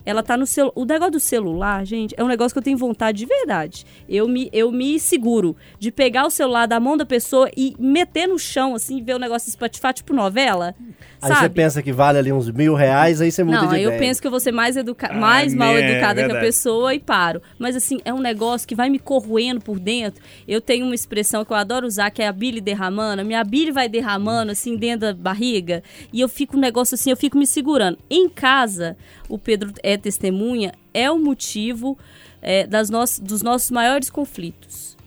Ela 0.05 0.23
tá 0.23 0.35
no 0.37 0.45
celular. 0.45 0.73
O 0.75 0.85
negócio 0.85 1.11
do 1.11 1.19
celular, 1.19 1.85
gente, 1.85 2.13
é 2.17 2.23
um 2.23 2.27
negócio 2.27 2.53
que 2.53 2.59
eu 2.59 2.63
tenho 2.63 2.77
vontade 2.77 3.19
de 3.19 3.25
verdade. 3.25 3.85
Eu 4.07 4.27
me, 4.27 4.49
eu 4.51 4.71
me 4.71 4.99
seguro 4.99 5.55
de 5.79 5.91
pegar 5.91 6.25
o 6.25 6.29
celular 6.29 6.65
da 6.67 6.79
mão 6.79 6.97
da 6.97 7.05
pessoa 7.05 7.49
e 7.55 7.75
meter 7.79 8.27
no 8.27 8.39
chão, 8.39 8.75
assim, 8.75 9.01
ver 9.03 9.15
o 9.15 9.19
negócio 9.19 9.49
espatifar, 9.49 9.93
tipo 9.93 10.13
novela. 10.13 10.73
Aí 11.21 11.29
você 11.31 11.35
sabe? 11.35 11.55
pensa 11.55 11.83
que 11.83 11.91
vale 11.91 12.17
ali 12.17 12.31
uns 12.33 12.49
mil 12.49 12.73
reais, 12.73 13.21
aí 13.21 13.31
você 13.31 13.43
muda 13.43 13.61
Não, 13.61 13.67
de 13.69 13.75
aí 13.75 13.83
eu 13.83 13.89
ideia. 13.91 13.99
penso 13.99 14.19
que 14.19 14.25
eu 14.25 14.31
vou 14.31 14.39
ser 14.39 14.51
mais, 14.51 14.75
educa 14.75 15.13
mais 15.13 15.53
Ah, 15.53 15.57
mal 15.57 15.73
né, 15.75 15.91
educada 15.91 16.25
que 16.25 16.31
a 16.31 16.39
pessoa 16.39 16.95
e 16.95 16.99
paro. 16.99 17.41
Mas 17.59 17.75
assim, 17.75 17.99
é 18.03 18.11
um 18.13 18.19
negócio 18.19 18.67
que 18.67 18.73
vai 18.73 18.89
me 18.89 18.97
corroendo 18.97 19.61
por 19.61 19.79
dentro. 19.79 20.21
Eu 20.47 20.59
tenho 20.59 20.85
uma 20.85 20.95
expressão 20.95 21.45
que 21.45 21.51
eu 21.53 21.57
adoro 21.57 21.85
usar, 21.85 22.09
que 22.09 22.21
é 22.23 22.27
a 22.27 22.31
bile 22.31 22.59
derramando. 22.59 23.23
Minha 23.23 23.43
bile 23.43 23.71
vai 23.71 23.87
derramando, 23.87 24.51
assim, 24.51 24.75
dentro 24.75 25.01
da 25.07 25.13
barriga. 25.13 25.83
E 26.11 26.19
eu 26.19 26.27
fico 26.27 26.57
um 26.57 26.59
negócio 26.59 26.95
assim, 26.95 27.11
eu 27.11 27.17
fico 27.17 27.37
me 27.37 27.45
segurando. 27.45 27.99
Em 28.09 28.27
casa, 28.27 28.97
o 29.31 29.39
Pedro 29.39 29.73
é 29.81 29.95
testemunha, 29.95 30.73
é 30.93 31.09
o 31.09 31.17
motivo 31.17 31.97
é, 32.41 32.67
das 32.67 32.89
nossas, 32.89 33.19
dos 33.19 33.41
nossos 33.41 33.71
maiores 33.71 34.09
conflitos. 34.09 34.97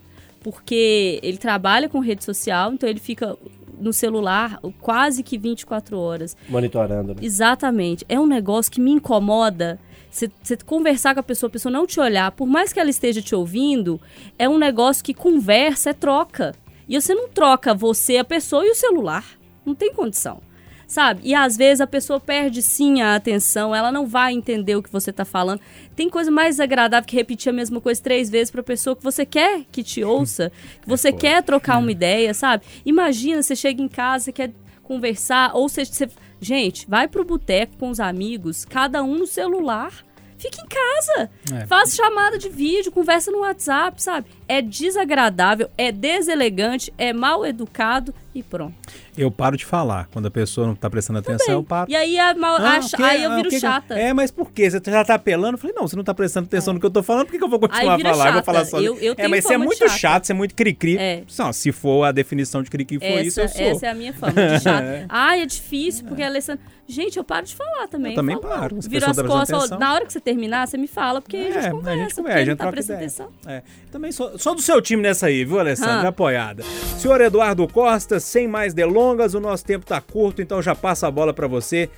Porque 0.41 1.21
ele 1.23 1.37
trabalha 1.37 1.89
com 1.89 2.01
rede 2.01 2.25
social, 2.25 2.73
então 2.73 2.89
ele 2.89 3.01
fica 3.01 3.37
no 3.79 3.93
celular 3.93 4.59
quase 4.81 5.23
que 5.23 5.37
24 5.37 5.99
horas. 5.99 6.37
Monitorando, 6.49 7.15
né? 7.15 7.21
Exatamente. 7.23 8.05
É 8.09 8.19
um 8.19 8.27
negócio 8.27 8.73
que 8.73 8.81
me 8.81 8.93
incomoda. 8.93 9.79
Você 10.11 10.57
conversar 10.65 11.13
com 11.13 11.21
a 11.21 11.25
pessoa, 11.25 11.49
a 11.49 11.53
pessoa 11.53 11.73
não 11.73 11.87
te 11.87 12.01
olhar, 12.01 12.31
por 12.33 12.47
mais 12.47 12.73
que 12.73 12.81
ela 12.81 12.91
esteja 12.91 13.21
te 13.21 13.35
ouvindo, 13.35 14.01
é 14.39 14.49
um 14.49 14.59
negócio 14.59 15.05
que 15.05 15.13
conversa, 15.13 15.91
é 15.91 15.93
troca. 15.93 16.55
E 16.89 16.99
você 16.99 17.15
não 17.15 17.29
troca 17.29 17.75
você, 17.75 18.17
a 18.17 18.25
pessoa 18.25 18.65
e 18.65 18.71
o 18.71 18.75
celular. 18.75 19.25
Não 19.67 19.75
tem 19.75 19.93
condição. 19.93 20.41
Sabe? 20.87 21.21
E 21.25 21.35
às 21.35 21.57
vezes 21.57 21.81
a 21.81 21.87
pessoa 21.87 22.21
perde 22.21 22.61
sim 22.63 23.01
a 23.03 23.15
atenção, 23.15 23.75
ela 23.75 23.91
não 23.91 24.07
vai 24.07 24.33
entender 24.33 24.77
o 24.77 24.83
que 24.83 24.93
você 24.93 25.13
tá 25.13 25.25
falando. 25.25 25.61
Tem 25.97 26.09
coisa 26.11 26.31
mais 26.31 26.61
agradável 26.61 27.07
que 27.07 27.17
repetir 27.17 27.51
a 27.51 27.53
mesma 27.55 27.81
coisa 27.81 28.03
três 28.03 28.29
vezes 28.31 28.51
pra 28.51 28.63
pessoa 28.63 28.95
que 28.95 29.03
você 29.03 29.25
quer 29.25 29.65
que 29.73 29.83
te 29.83 30.05
ouça, 30.05 30.53
que 30.83 30.89
você 30.89 31.13
quer 31.13 31.43
trocar 31.43 31.79
uma 31.79 31.91
ideia, 31.91 32.35
sabe? 32.35 32.65
Imagina, 32.85 33.43
você 33.43 33.57
chega 33.57 33.81
em 33.83 33.89
casa, 33.89 34.27
você 34.27 34.33
quer 34.33 34.53
conversar, 34.83 35.53
ou 35.55 35.69
você, 35.69 35.85
você- 35.85 36.09
Gente, 36.41 36.87
vai 36.87 37.09
pro 37.09 37.25
boteco 37.25 37.77
com 37.79 37.89
os 37.89 37.99
amigos, 38.01 38.67
cada 38.67 39.03
um 39.03 39.17
no 39.17 39.27
celular. 39.27 40.05
Fica 40.45 40.61
em 40.63 40.67
casa. 40.67 41.31
É. 41.55 41.67
Faz 41.67 41.95
chamada 41.95 42.37
de 42.37 42.51
vídeo, 42.51 42.93
conversa 42.93 43.31
no 43.31 43.39
WhatsApp, 43.39 44.03
sabe? 44.03 44.27
É 44.47 44.61
desagradável, 44.61 45.71
é 45.79 45.91
deselegante, 45.91 46.93
é 46.99 47.15
mal 47.15 47.47
educado 47.47 48.15
e 48.35 48.43
pronto. 48.43 48.75
Eu 49.17 49.31
paro 49.31 49.57
de 49.57 49.65
falar. 49.65 50.07
Quando 50.13 50.27
a 50.27 50.31
pessoa 50.31 50.67
não 50.67 50.75
tá 50.75 50.91
prestando 50.91 51.21
atenção, 51.21 51.55
eu 51.55 51.63
paro. 51.63 51.91
E 51.91 51.97
aí, 51.97 52.19
a 52.19 52.35
mal- 52.35 52.57
Ah, 52.57 52.81
aí 53.05 53.23
eu 53.23 53.31
ah, 53.31 53.37
viro 53.37 53.49
porque- 53.49 53.61
chata. 53.61 53.95
É, 53.99 54.13
mas 54.13 54.31
por 54.31 54.51
quê? 54.51 54.69
Você 54.71 54.81
já 54.85 55.05
tá 55.05 55.15
apelando? 55.15 55.55
Eu 55.55 55.59
falei, 55.59 55.75
não, 55.75 55.87
você 55.89 55.97
não 55.97 56.05
tá 56.05 56.13
prestando 56.13 56.47
atenção 56.47 56.75
no 56.75 56.81
que 56.81 56.85
eu 56.85 56.91
tô 56.91 57.03
falando, 57.03 57.25
por 57.27 57.33
que, 57.33 57.39
que 57.39 57.45
eu 57.45 57.49
vou 57.49 57.59
continuar 57.61 57.95
a 57.95 57.99
falar? 57.99 58.11
Eu 58.11 58.15
vou 58.15 58.33
chata. 58.33 58.43
falar 58.43 58.65
só. 58.67 58.81
Eu- 58.81 58.99
eu 58.99 59.15
é, 59.17 59.29
mas 59.29 59.45
você 59.45 59.55
é 59.55 59.59
muito 59.59 59.79
chata. 59.79 59.91
chato, 59.99 60.25
você 60.27 60.33
é 60.33 60.35
muito 60.35 60.55
cri-cri. 60.55 60.99
É. 60.99 61.23
Não, 61.39 61.53
se 61.53 61.73
for 61.73 62.05
a 62.05 62.13
definição 62.13 62.63
de 62.63 62.71
cri-cri 62.71 62.99
for 62.99 63.25
isso, 63.25 63.41
eu 63.41 63.45
Essa, 63.45 63.57
sou. 63.57 63.67
essa 63.67 63.87
é 63.87 63.91
a 63.91 63.95
minha 63.95 64.13
fama 64.13 64.33
de 64.33 64.61
chata. 64.63 65.07
Ai, 65.09 65.41
é 65.43 65.47
difícil, 65.47 66.05
porque 66.07 66.23
a 66.23 66.27
Alessandra. 66.27 66.63
Gente, 66.87 67.17
eu 67.17 67.25
paro 67.25 67.47
de 67.47 67.55
falar 67.55 67.89
também. 67.89 68.13
Eu 68.13 68.17
também 68.17 68.37
falo, 68.41 68.49
paro. 68.55 68.75
não. 68.75 68.83
Se 68.83 68.89
a 68.89 68.91
Viro 68.91 69.07
pessoa 69.07 69.43
as 69.43 69.51
costas, 69.51 69.79
na 69.79 69.95
hora 69.95 70.05
que 70.05 70.13
você 70.13 70.21
terminar, 70.21 70.69
você 70.69 70.77
me 70.77 70.87
fala, 70.87 71.21
porque 71.23 71.37
a 71.37 71.41
gente 71.45 71.57
É, 71.67 71.71
conversa. 71.71 71.91
a 71.91 72.03
gente 72.03 72.15
conversa, 72.15 72.39
a 72.39 72.45
gente 72.45 72.59
tá 72.59 72.71
prestando 72.71 72.99
atenção. 72.99 73.29
É, 73.47 73.63
também 73.91 74.13
sou, 74.13 74.39
sou 74.39 74.55
do 74.55 74.61
seu 74.63 74.83
time 74.83 75.03
nessa 75.03 75.27
aí, 75.27 75.45
viu, 75.45 75.59
Alessandra? 75.59 76.03
Ah. 76.07 76.09
Apoiada. 76.09 76.63
Senhor 76.99 77.21
Eduardo 77.21 77.67
Costa, 77.67 78.21
sem 78.21 78.47
mais 78.47 78.75
delongas, 78.75 79.33
o 79.35 79.41
nosso 79.41 79.65
tempo 79.65 79.87
tá 79.87 80.01
curto, 80.01 80.43
então 80.43 80.61
já 80.61 80.75
passa 80.75 81.07
a 81.07 81.11
bola 81.11 81.33
pra 81.33 81.47
você. 81.47 81.89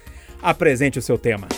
Apresente 0.43 0.99
o 0.99 1.03
seu 1.03 1.19
tema. 1.19 1.49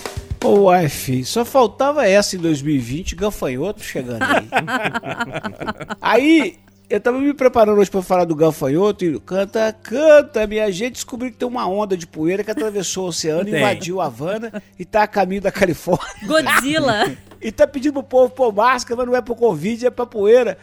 Ô, 0.42 0.60
uai, 0.66 0.88
filho, 0.88 1.26
só 1.26 1.44
faltava 1.44 2.06
essa 2.06 2.36
em 2.36 2.38
2020, 2.38 3.14
gafanhoto 3.16 3.82
chegando 3.82 4.22
aí. 4.22 4.48
aí, 6.00 6.56
eu 6.88 7.00
tava 7.00 7.18
me 7.18 7.34
preparando 7.34 7.78
hoje 7.78 7.90
pra 7.90 8.02
falar 8.02 8.24
do 8.24 8.34
gafanhoto 8.34 9.04
e 9.04 9.20
canta, 9.20 9.74
canta, 9.82 10.46
minha 10.46 10.70
gente. 10.72 10.94
Descobri 10.94 11.30
que 11.30 11.36
tem 11.36 11.46
uma 11.48 11.66
onda 11.66 11.96
de 11.96 12.06
poeira 12.06 12.42
que 12.42 12.50
atravessou 12.50 13.04
o 13.04 13.08
oceano, 13.08 13.44
Tem. 13.44 13.56
invadiu 13.56 14.00
a 14.00 14.06
Havana 14.06 14.62
e 14.78 14.84
tá 14.84 15.02
a 15.02 15.06
caminho 15.06 15.42
da 15.42 15.52
Califórnia. 15.52 16.26
Godzilla. 16.26 17.16
E 17.40 17.52
tá 17.52 17.68
pedindo 17.68 17.92
pro 17.92 18.02
povo 18.02 18.30
pôr 18.34 18.52
máscara, 18.52 18.96
mas 18.96 19.06
não 19.06 19.14
é 19.14 19.22
pro 19.22 19.32
Covid, 19.36 19.86
é 19.86 19.90
pra 19.90 20.04
poeira. 20.04 20.58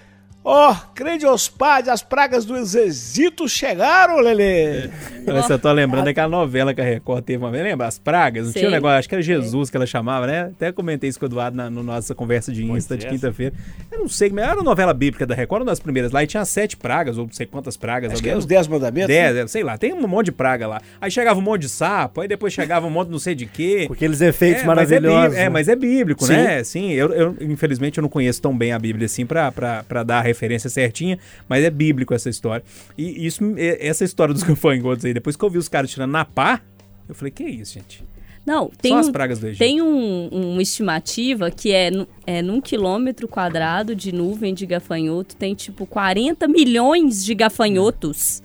Ó, 0.47 0.75
crente 0.93 1.25
aos 1.25 1.49
pais, 1.49 1.87
as 1.87 2.03
pragas 2.03 2.45
do 2.45 2.55
exército 2.55 3.49
chegaram, 3.49 4.19
Lelê. 4.19 4.89
Parece 5.25 5.47
que 5.47 5.53
eu 5.53 5.57
tô 5.57 5.71
lembrando 5.71 6.05
daquela 6.05 6.27
novela 6.29 6.71
que 6.71 6.79
a 6.79 6.83
Record 6.83 7.23
teve 7.23 7.43
uma 7.43 7.49
vez. 7.49 7.63
Lembra? 7.63 7.87
As 7.87 7.97
pragas? 7.97 8.45
Não 8.45 8.53
tinha 8.53 8.67
um 8.67 8.71
negócio, 8.71 8.99
acho 8.99 9.09
que 9.09 9.15
era 9.15 9.23
Jesus 9.23 9.71
que 9.71 9.75
ela 9.75 9.87
chamava, 9.87 10.27
né? 10.27 10.51
Até 10.55 10.71
comentei 10.71 11.09
isso 11.09 11.17
com 11.17 11.25
o 11.25 11.27
Eduardo 11.27 11.57
na 11.57 11.67
no 11.67 11.81
nossa 11.81 12.13
conversa 12.13 12.51
de 12.51 12.63
Insta 12.63 12.95
de 12.95 13.05
Moisés. 13.05 13.21
quinta-feira. 13.21 13.55
Eu 13.91 13.97
não 13.97 14.07
sei, 14.07 14.31
era 14.37 14.53
uma 14.53 14.63
novela 14.63 14.93
bíblica 14.93 15.25
da 15.25 15.33
Record, 15.33 15.63
uma 15.63 15.71
das 15.71 15.79
primeiras 15.79 16.11
lá, 16.11 16.23
e 16.23 16.27
tinha 16.27 16.45
sete 16.45 16.77
pragas, 16.77 17.17
ou 17.17 17.25
não 17.25 17.33
sei 17.33 17.47
quantas 17.47 17.75
pragas. 17.75 18.13
Acho 18.13 18.21
que 18.21 18.29
é 18.29 18.37
os 18.37 18.45
10 18.45 18.67
mandamentos. 18.67 19.09
né? 19.09 19.33
Dez, 19.33 19.49
sei 19.49 19.63
lá, 19.63 19.79
tem 19.79 19.93
um 19.93 20.07
monte 20.07 20.25
de 20.25 20.31
praga 20.31 20.67
lá. 20.67 20.79
Aí 21.01 21.09
chegava 21.09 21.39
um 21.39 21.43
monte 21.43 21.61
de 21.61 21.69
sapo, 21.69 22.21
aí 22.21 22.27
depois 22.27 22.53
chegava 22.53 22.85
um 22.85 22.91
monte 22.91 23.07
de 23.07 23.13
não 23.13 23.19
sei 23.19 23.33
de 23.33 23.47
quê. 23.47 23.85
Com 23.87 23.93
aqueles 23.93 24.21
efeitos 24.21 24.61
É, 24.61 24.65
mas 24.67 24.91
é 24.91 24.99
maravilhosos. 24.99 25.37
É, 25.37 25.49
mas 25.49 25.67
é 25.67 25.75
bíblico, 25.75 26.23
Sim. 26.23 26.33
né? 26.33 26.63
Sim, 26.63 26.91
eu, 26.91 27.11
eu, 27.11 27.35
infelizmente 27.41 27.97
eu 27.97 28.03
não 28.03 28.09
conheço 28.09 28.39
tão 28.39 28.55
bem 28.55 28.73
a 28.73 28.77
Bíblia 28.77 29.07
assim 29.07 29.25
pra, 29.25 29.51
pra, 29.51 29.83
pra 29.83 30.03
dar 30.03 30.19
a 30.19 30.34
referência 30.35 30.69
certinha, 30.69 31.17
mas 31.47 31.63
é 31.63 31.69
bíblico 31.69 32.13
essa 32.13 32.29
história. 32.29 32.63
E 32.97 33.25
isso, 33.25 33.41
é- 33.57 33.87
essa 33.87 34.03
história 34.03 34.33
dos 34.33 34.43
gafanhotos 34.43 35.05
aí, 35.05 35.13
depois 35.13 35.35
que 35.35 35.43
eu 35.43 35.49
vi 35.49 35.57
os 35.57 35.67
caras 35.69 35.89
tirando 35.89 36.11
na 36.11 36.25
pá, 36.25 36.61
eu 37.07 37.15
falei, 37.15 37.31
que 37.31 37.43
isso, 37.43 37.73
gente? 37.75 38.03
Não, 38.45 38.69
tem, 38.79 38.91
Só 38.91 38.99
as 38.99 39.09
pragas 39.09 39.39
do 39.39 39.47
Egito. 39.47 39.57
tem 39.57 39.81
um- 39.81 40.27
uma 40.27 40.61
estimativa 40.61 41.49
que 41.49 41.71
é, 41.71 41.89
é 42.27 42.41
num 42.43 42.61
quilômetro 42.61 43.27
quadrado 43.27 43.95
de 43.95 44.11
nuvem 44.11 44.53
de 44.53 44.67
gafanhoto, 44.67 45.35
tem 45.35 45.55
tipo 45.55 45.87
40 45.87 46.47
milhões 46.47 47.25
de 47.25 47.33
gafanhotos. 47.33 48.43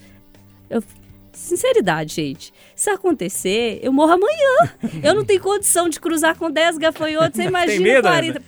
Eu- 0.71 0.83
sinceridade, 1.33 2.15
gente. 2.15 2.53
Se 2.75 2.89
acontecer, 2.91 3.79
eu 3.83 3.93
morro 3.93 4.13
amanhã. 4.13 4.73
eu 5.03 5.15
não 5.15 5.25
tenho 5.25 5.41
condição 5.41 5.89
de 5.89 6.01
cruzar 6.01 6.37
com 6.37 6.51
10 6.51 6.79
gafanhotos. 6.79 7.37
Você 7.37 7.45
imagina 7.45 7.83
medo, 7.83 8.03
40. 8.03 8.39
Ana? 8.39 8.47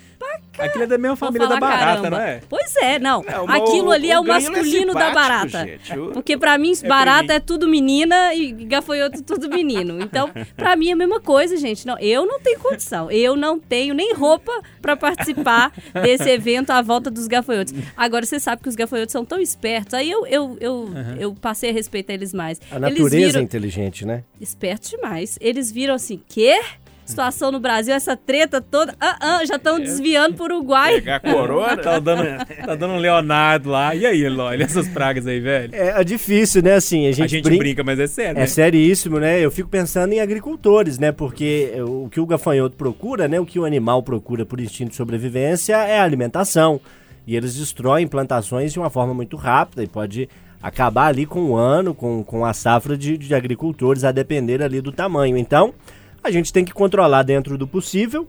Aquilo 0.58 0.84
é 0.84 0.86
da 0.86 0.98
mesma 0.98 1.16
família 1.16 1.48
da 1.48 1.56
barata, 1.58 1.84
caramba. 2.02 2.10
não 2.10 2.18
é? 2.18 2.40
Pois 2.48 2.76
é, 2.76 2.98
não. 2.98 3.24
É, 3.26 3.38
uma- 3.40 3.56
Aquilo 3.56 3.90
ali 3.90 4.10
é 4.10 4.18
o 4.18 4.22
grilo 4.22 4.38
masculino 4.38 4.92
da 4.94 5.06
simpático, 5.08 5.14
barata. 5.14 5.66
gente. 5.66 5.98
O- 5.98 6.10
Porque 6.12 6.36
pra 6.36 6.58
mim, 6.58 6.72
barata 6.86 7.32
é 7.34 7.40
tudo 7.40 7.66
menina 7.68 8.34
e 8.34 8.52
gafanhoto 8.52 9.22
tudo 9.22 9.48
menino. 9.48 10.00
Então, 10.02 10.30
pra 10.56 10.76
mim 10.76 10.90
é 10.90 10.92
a 10.92 10.96
mesma 10.96 11.20
coisa, 11.20 11.56
gente. 11.56 11.86
Não, 11.86 11.98
eu 11.98 12.26
não 12.26 12.38
tenho 12.40 12.58
condição. 12.60 13.10
Eu 13.10 13.34
não 13.36 13.58
tenho 13.58 13.94
nem 13.94 14.14
roupa 14.14 14.52
pra 14.80 14.96
participar 14.96 15.72
desse 16.02 16.28
evento 16.28 16.70
à 16.70 16.82
volta 16.82 17.10
dos 17.10 17.26
gafanhotos. 17.26 17.72
Agora, 17.96 18.24
você 18.26 18.38
sabe 18.38 18.62
que 18.62 18.68
os 18.68 18.74
gafanhotos 18.74 19.12
são 19.12 19.24
tão 19.24 19.40
espertos. 19.40 19.94
Aí 19.94 20.10
eu, 20.10 20.26
eu, 20.26 20.56
eu, 20.60 20.90
eu 21.18 21.34
passei 21.34 21.70
a 21.70 21.72
respeitar 21.72 22.12
eles 22.12 22.32
mais. 22.34 22.60
A 22.70 22.76
eles 22.76 22.98
natureza 22.98 23.16
é 23.16 23.28
viram, 23.28 23.42
inteligente, 23.42 24.04
né? 24.06 24.22
espertos 24.40 24.90
demais. 24.90 25.38
Eles 25.40 25.72
viram 25.72 25.94
assim, 25.94 26.20
quê? 26.28 26.60
Situação 27.04 27.50
no 27.52 27.60
Brasil, 27.60 27.94
essa 27.94 28.16
treta 28.16 28.60
toda. 28.60 28.94
Ah, 29.00 29.16
ah, 29.20 29.44
já 29.44 29.56
estão 29.56 29.78
desviando 29.78 30.34
pro 30.36 30.44
Uruguai. 30.44 30.94
Pegar 30.94 31.20
corona. 31.20 31.76
Tá 31.82 31.98
dando, 31.98 32.22
tá 32.64 32.74
dando 32.74 32.94
um 32.94 32.98
Leonardo 32.98 33.70
lá. 33.70 33.94
E 33.94 34.06
aí, 34.06 34.22
Eloy, 34.22 34.46
olha 34.54 34.64
essas 34.64 34.86
pragas 34.88 35.26
aí, 35.26 35.40
velho. 35.40 35.74
É, 35.74 36.00
é 36.00 36.04
difícil, 36.04 36.62
né? 36.62 36.74
Assim, 36.74 37.06
a 37.06 37.12
gente, 37.12 37.22
A 37.24 37.26
gente 37.26 37.44
brin- 37.44 37.58
brinca, 37.58 37.82
mas 37.84 37.98
é 37.98 38.06
sério. 38.06 38.38
É 38.38 38.42
né? 38.42 38.46
seríssimo, 38.46 39.18
né? 39.18 39.40
Eu 39.40 39.50
fico 39.50 39.68
pensando 39.68 40.12
em 40.12 40.20
agricultores, 40.20 40.98
né? 40.98 41.10
Porque 41.12 41.72
o 41.86 42.08
que 42.08 42.20
o 42.20 42.26
gafanhoto 42.26 42.76
procura, 42.76 43.26
né? 43.28 43.40
O 43.40 43.44
que 43.46 43.58
o 43.58 43.64
animal 43.64 44.02
procura 44.02 44.46
por 44.46 44.60
instinto 44.60 44.90
de 44.90 44.96
sobrevivência 44.96 45.74
é 45.76 45.98
a 45.98 46.04
alimentação. 46.04 46.80
E 47.26 47.36
eles 47.36 47.54
destroem 47.54 48.06
plantações 48.06 48.72
de 48.72 48.78
uma 48.78 48.90
forma 48.90 49.12
muito 49.14 49.36
rápida 49.36 49.82
e 49.82 49.86
pode 49.86 50.28
acabar 50.62 51.06
ali 51.06 51.26
com 51.26 51.40
um 51.40 51.56
ano, 51.56 51.94
com, 51.94 52.22
com 52.22 52.44
a 52.44 52.52
safra 52.52 52.96
de, 52.96 53.18
de 53.18 53.34
agricultores, 53.34 54.04
a 54.04 54.12
depender 54.12 54.62
ali 54.62 54.80
do 54.80 54.92
tamanho. 54.92 55.36
Então, 55.36 55.74
a 56.22 56.30
gente 56.30 56.52
tem 56.52 56.64
que 56.64 56.72
controlar 56.72 57.22
dentro 57.22 57.58
do 57.58 57.66
possível. 57.66 58.28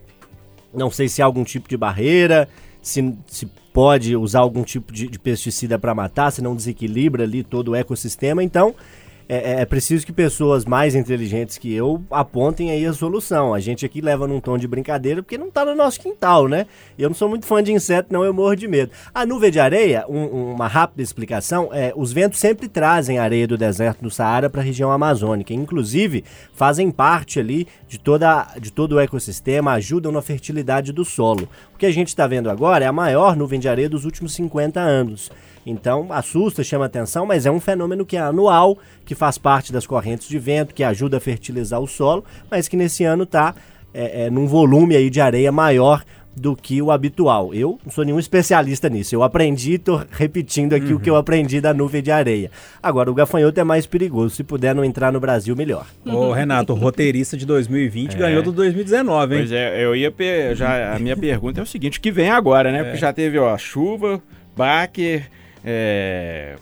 Não 0.74 0.90
sei 0.90 1.08
se 1.08 1.22
há 1.22 1.26
algum 1.26 1.44
tipo 1.44 1.70
de 1.70 1.78
barreira, 1.78 2.50
se, 2.82 3.16
se 3.28 3.46
pode 3.72 4.16
usar 4.16 4.40
algum 4.40 4.64
tipo 4.64 4.92
de, 4.92 5.08
de 5.08 5.20
pesticida 5.20 5.78
para 5.78 5.94
matar, 5.94 6.32
se 6.32 6.42
não 6.42 6.56
desequilibra 6.56 7.24
ali 7.24 7.44
todo 7.44 7.70
o 7.70 7.76
ecossistema. 7.76 8.44
Então, 8.44 8.76
é, 9.28 9.62
é 9.62 9.66
preciso 9.66 10.06
que 10.06 10.12
pessoas 10.14 10.66
mais 10.66 10.96
inteligentes 10.96 11.58
que 11.58 11.74
eu 11.74 12.04
apontem 12.12 12.72
aí 12.72 12.86
a 12.86 12.94
solução. 12.94 13.54
A 13.54 13.60
gente 13.60 13.86
aqui 13.86 14.02
leva 14.02 14.28
num 14.28 14.40
tom 14.40 14.58
de 14.58 14.68
brincadeira 14.68 15.22
porque 15.24 15.38
não 15.38 15.50
tá 15.50 15.64
no 15.66 15.76
nosso 15.76 16.00
quintal, 16.00 16.48
né? 16.48 16.66
Eu 16.98 17.10
não 17.10 17.16
sou 17.16 17.30
muito 17.30 17.46
fã 17.46 17.62
de 17.64 17.72
inseto, 17.72 18.12
não, 18.12 18.24
eu 18.24 18.34
morro 18.34 18.56
de 18.56 18.68
medo. 18.68 18.92
A 19.14 19.26
nuvem 19.26 19.52
de 19.52 19.60
areia, 19.60 20.06
um- 20.10 20.52
uma 20.54 20.68
rápida 20.68 21.02
explicação, 21.02 21.70
é 21.72 21.94
os 21.96 22.12
ventos 22.14 22.40
sempre 22.40 22.68
trazem 22.68 23.20
areia 23.20 23.48
do 23.48 23.58
deserto 23.58 24.02
do 24.02 24.12
Saara 24.12 24.50
para 24.50 24.62
a 24.62 24.64
região 24.64 24.92
amazônica. 24.92 25.54
Inclusive, 25.54 26.24
fazem 26.54 26.92
parte 26.92 27.40
ali 27.40 27.68
de, 27.88 28.00
toda, 28.00 28.48
de 28.60 28.72
todo 28.72 28.94
o 28.94 29.00
ecossistema, 29.00 29.74
ajudam 29.74 30.12
na 30.12 30.22
fertilidade 30.22 30.92
do 30.92 31.06
solo. 31.06 31.48
O 31.74 31.78
que 31.78 31.86
a 31.86 31.92
gente 31.92 32.10
está 32.10 32.28
vendo 32.28 32.50
agora 32.50 32.86
é 32.86 32.88
a 32.88 32.94
maior 32.94 33.36
nuvem 33.36 33.60
de 33.60 33.68
areia 33.70 33.90
dos 33.90 34.06
últimos 34.06 34.34
50 34.34 34.80
anos. 34.80 35.32
Então, 35.66 36.08
assusta, 36.12 36.64
chama 36.64 36.86
atenção, 36.86 37.26
mas 37.26 37.46
é 37.46 37.52
um 37.52 37.60
fenômeno 37.60 38.06
que 38.06 38.18
é 38.18 38.20
anual, 38.22 38.78
que 39.06 39.16
faz 39.16 39.38
parte 39.38 39.72
das 39.72 39.88
correntes 39.88 40.28
de 40.28 40.38
vento, 40.38 40.74
que 40.74 40.84
ajuda 40.84 41.18
a 41.18 41.20
fertilizar 41.20 41.80
o 41.80 41.88
solo, 41.88 42.24
mas 42.52 42.68
que 42.68 42.76
nesse 42.76 43.04
ano 43.04 43.24
está 43.24 43.56
é, 43.94 44.26
é, 44.26 44.30
num 44.30 44.46
volume 44.48 44.96
aí 44.96 45.10
de 45.10 45.22
areia 45.22 45.52
maior 45.52 46.04
do 46.36 46.56
que 46.56 46.82
o 46.82 46.90
habitual. 46.90 47.54
Eu 47.54 47.78
não 47.86 47.92
sou 47.92 48.04
nenhum 48.04 48.18
especialista 48.18 48.90
nisso. 48.90 49.14
Eu 49.14 49.22
aprendi, 49.22 49.78
tô 49.78 50.02
repetindo 50.12 50.74
aqui 50.74 50.92
o 50.92 51.00
que 51.00 51.08
eu 51.08 51.16
aprendi 51.16 51.62
da 51.62 51.76
nuvem 51.76 52.02
de 52.02 52.10
areia. 52.10 52.50
Agora, 52.82 53.12
o 53.12 53.14
gafanhoto 53.14 53.60
é 53.60 53.64
mais 53.64 53.86
perigoso. 53.86 54.34
Se 54.36 54.44
puder 54.44 54.74
não 54.74 54.84
entrar 54.84 55.14
no 55.14 55.20
Brasil, 55.20 55.56
melhor. 55.56 55.86
Ô, 56.04 56.32
Renato, 56.32 56.74
o 56.74 56.76
roteirista 56.76 57.38
de 57.38 57.46
2020 57.46 58.18
ganhou 58.18 58.42
do 58.42 58.52
2019, 58.52 59.36
hein? 59.36 59.42
Pois 59.42 59.52
é, 59.52 59.86
eu 59.86 59.96
ia 59.96 60.10
per- 60.12 60.56
já 60.56 60.96
a 60.96 60.98
minha 60.98 61.16
pergunta 61.16 61.60
é 61.60 61.64
o 61.64 61.68
seguinte, 61.68 62.00
o 62.00 62.02
que 62.02 62.12
vem 62.12 62.32
agora, 62.32 62.72
né? 62.72 62.84
Porque 62.84 62.98
já 62.98 63.14
teve, 63.14 63.38
ó, 63.38 63.56
chuva, 63.56 64.20
baque, 64.58 65.22
é, 65.64 66.56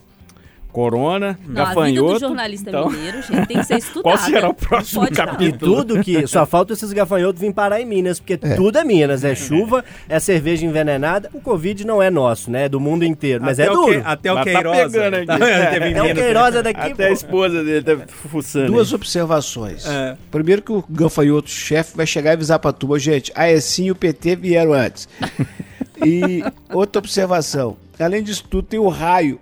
corona, 0.72 1.38
Não, 1.46 1.64
a 1.64 1.66
vida 1.66 1.76
gafanhoto. 1.76 2.14
do 2.14 2.20
jornalista 2.20 2.70
então, 2.70 2.90
mineiro, 2.90 3.22
gente, 3.22 3.46
tem 3.46 3.58
que 3.58 3.64
ser 3.66 3.76
estudada. 3.80 4.04
Qual 4.04 4.18
será 4.18 4.50
o 4.50 4.54
próximo 4.54 5.02
Pode 5.02 5.18
não. 5.18 5.24
E 5.26 5.28
capítulo? 5.28 5.76
tudo 5.76 6.02
que. 6.02 6.26
Só 6.28 6.46
falta 6.46 6.72
esses 6.72 6.94
gafanhotos 6.94 7.42
vir 7.42 7.54
parar 7.54 7.82
em 7.82 7.86
Minas, 7.86 8.22
porque 8.22 8.38
tudo 8.38 8.78
é 8.78 8.84
Minas. 8.86 9.26
É 9.26 9.36
chuva, 9.36 9.84
é 10.08 10.18
cerveja 10.18 10.66
envenenada. 10.66 11.30
O 11.34 11.42
Covid 11.42 11.86
não 11.86 12.02
é 12.02 12.10
nosso, 12.10 12.50
né? 12.50 12.66
É 12.66 12.70
do 12.70 12.80
mundo 12.80 13.04
inteiro. 13.04 13.44
Mas 13.44 13.60
até 13.60 13.68
é 13.68 13.72
O 13.72 13.76
duro. 13.76 14.02
que, 14.02 14.08
até 14.08 14.32
o 14.32 14.36
tá 14.36 14.44
Queiroz. 14.46 14.78
pegando 14.94 15.14
aqui. 15.16 15.26
tá 15.28 15.38
em 15.90 15.94
É 15.94 16.02
o. 16.04 16.16
Queiroz 16.16 16.56
é 16.56 16.64
daqui, 16.64 16.80
Até 16.80 17.04
a 17.04 17.08
pô. 17.08 17.14
esposa 17.14 17.64
dele 17.66 17.84
tá 17.84 17.98
fuçando. 18.08 18.68
Duas 18.68 18.88
aí. 18.88 18.96
observações. 18.96 19.86
É. 19.86 20.16
Primeiro 20.32 20.62
que 20.62 20.72
o 20.72 20.82
gafanhoto 20.90 21.50
chefe 21.50 21.98
vai 21.98 22.08
chegar 22.08 22.30
e 22.30 22.34
avisar 22.36 22.60
pra 22.60 22.72
turma, 22.72 22.98
gente, 22.98 23.30
a 23.36 23.52
ESIM 23.52 23.88
e 23.88 23.92
o 23.92 23.96
PT 23.96 24.38
vieram 24.38 24.72
antes. 24.72 25.10
e 26.06 26.44
outra 26.72 27.00
observação, 27.00 27.76
além 28.02 28.24
disso 28.24 28.44
tudo 28.50 28.68
tem 28.68 28.80
o 28.80 28.88
raio. 28.88 29.40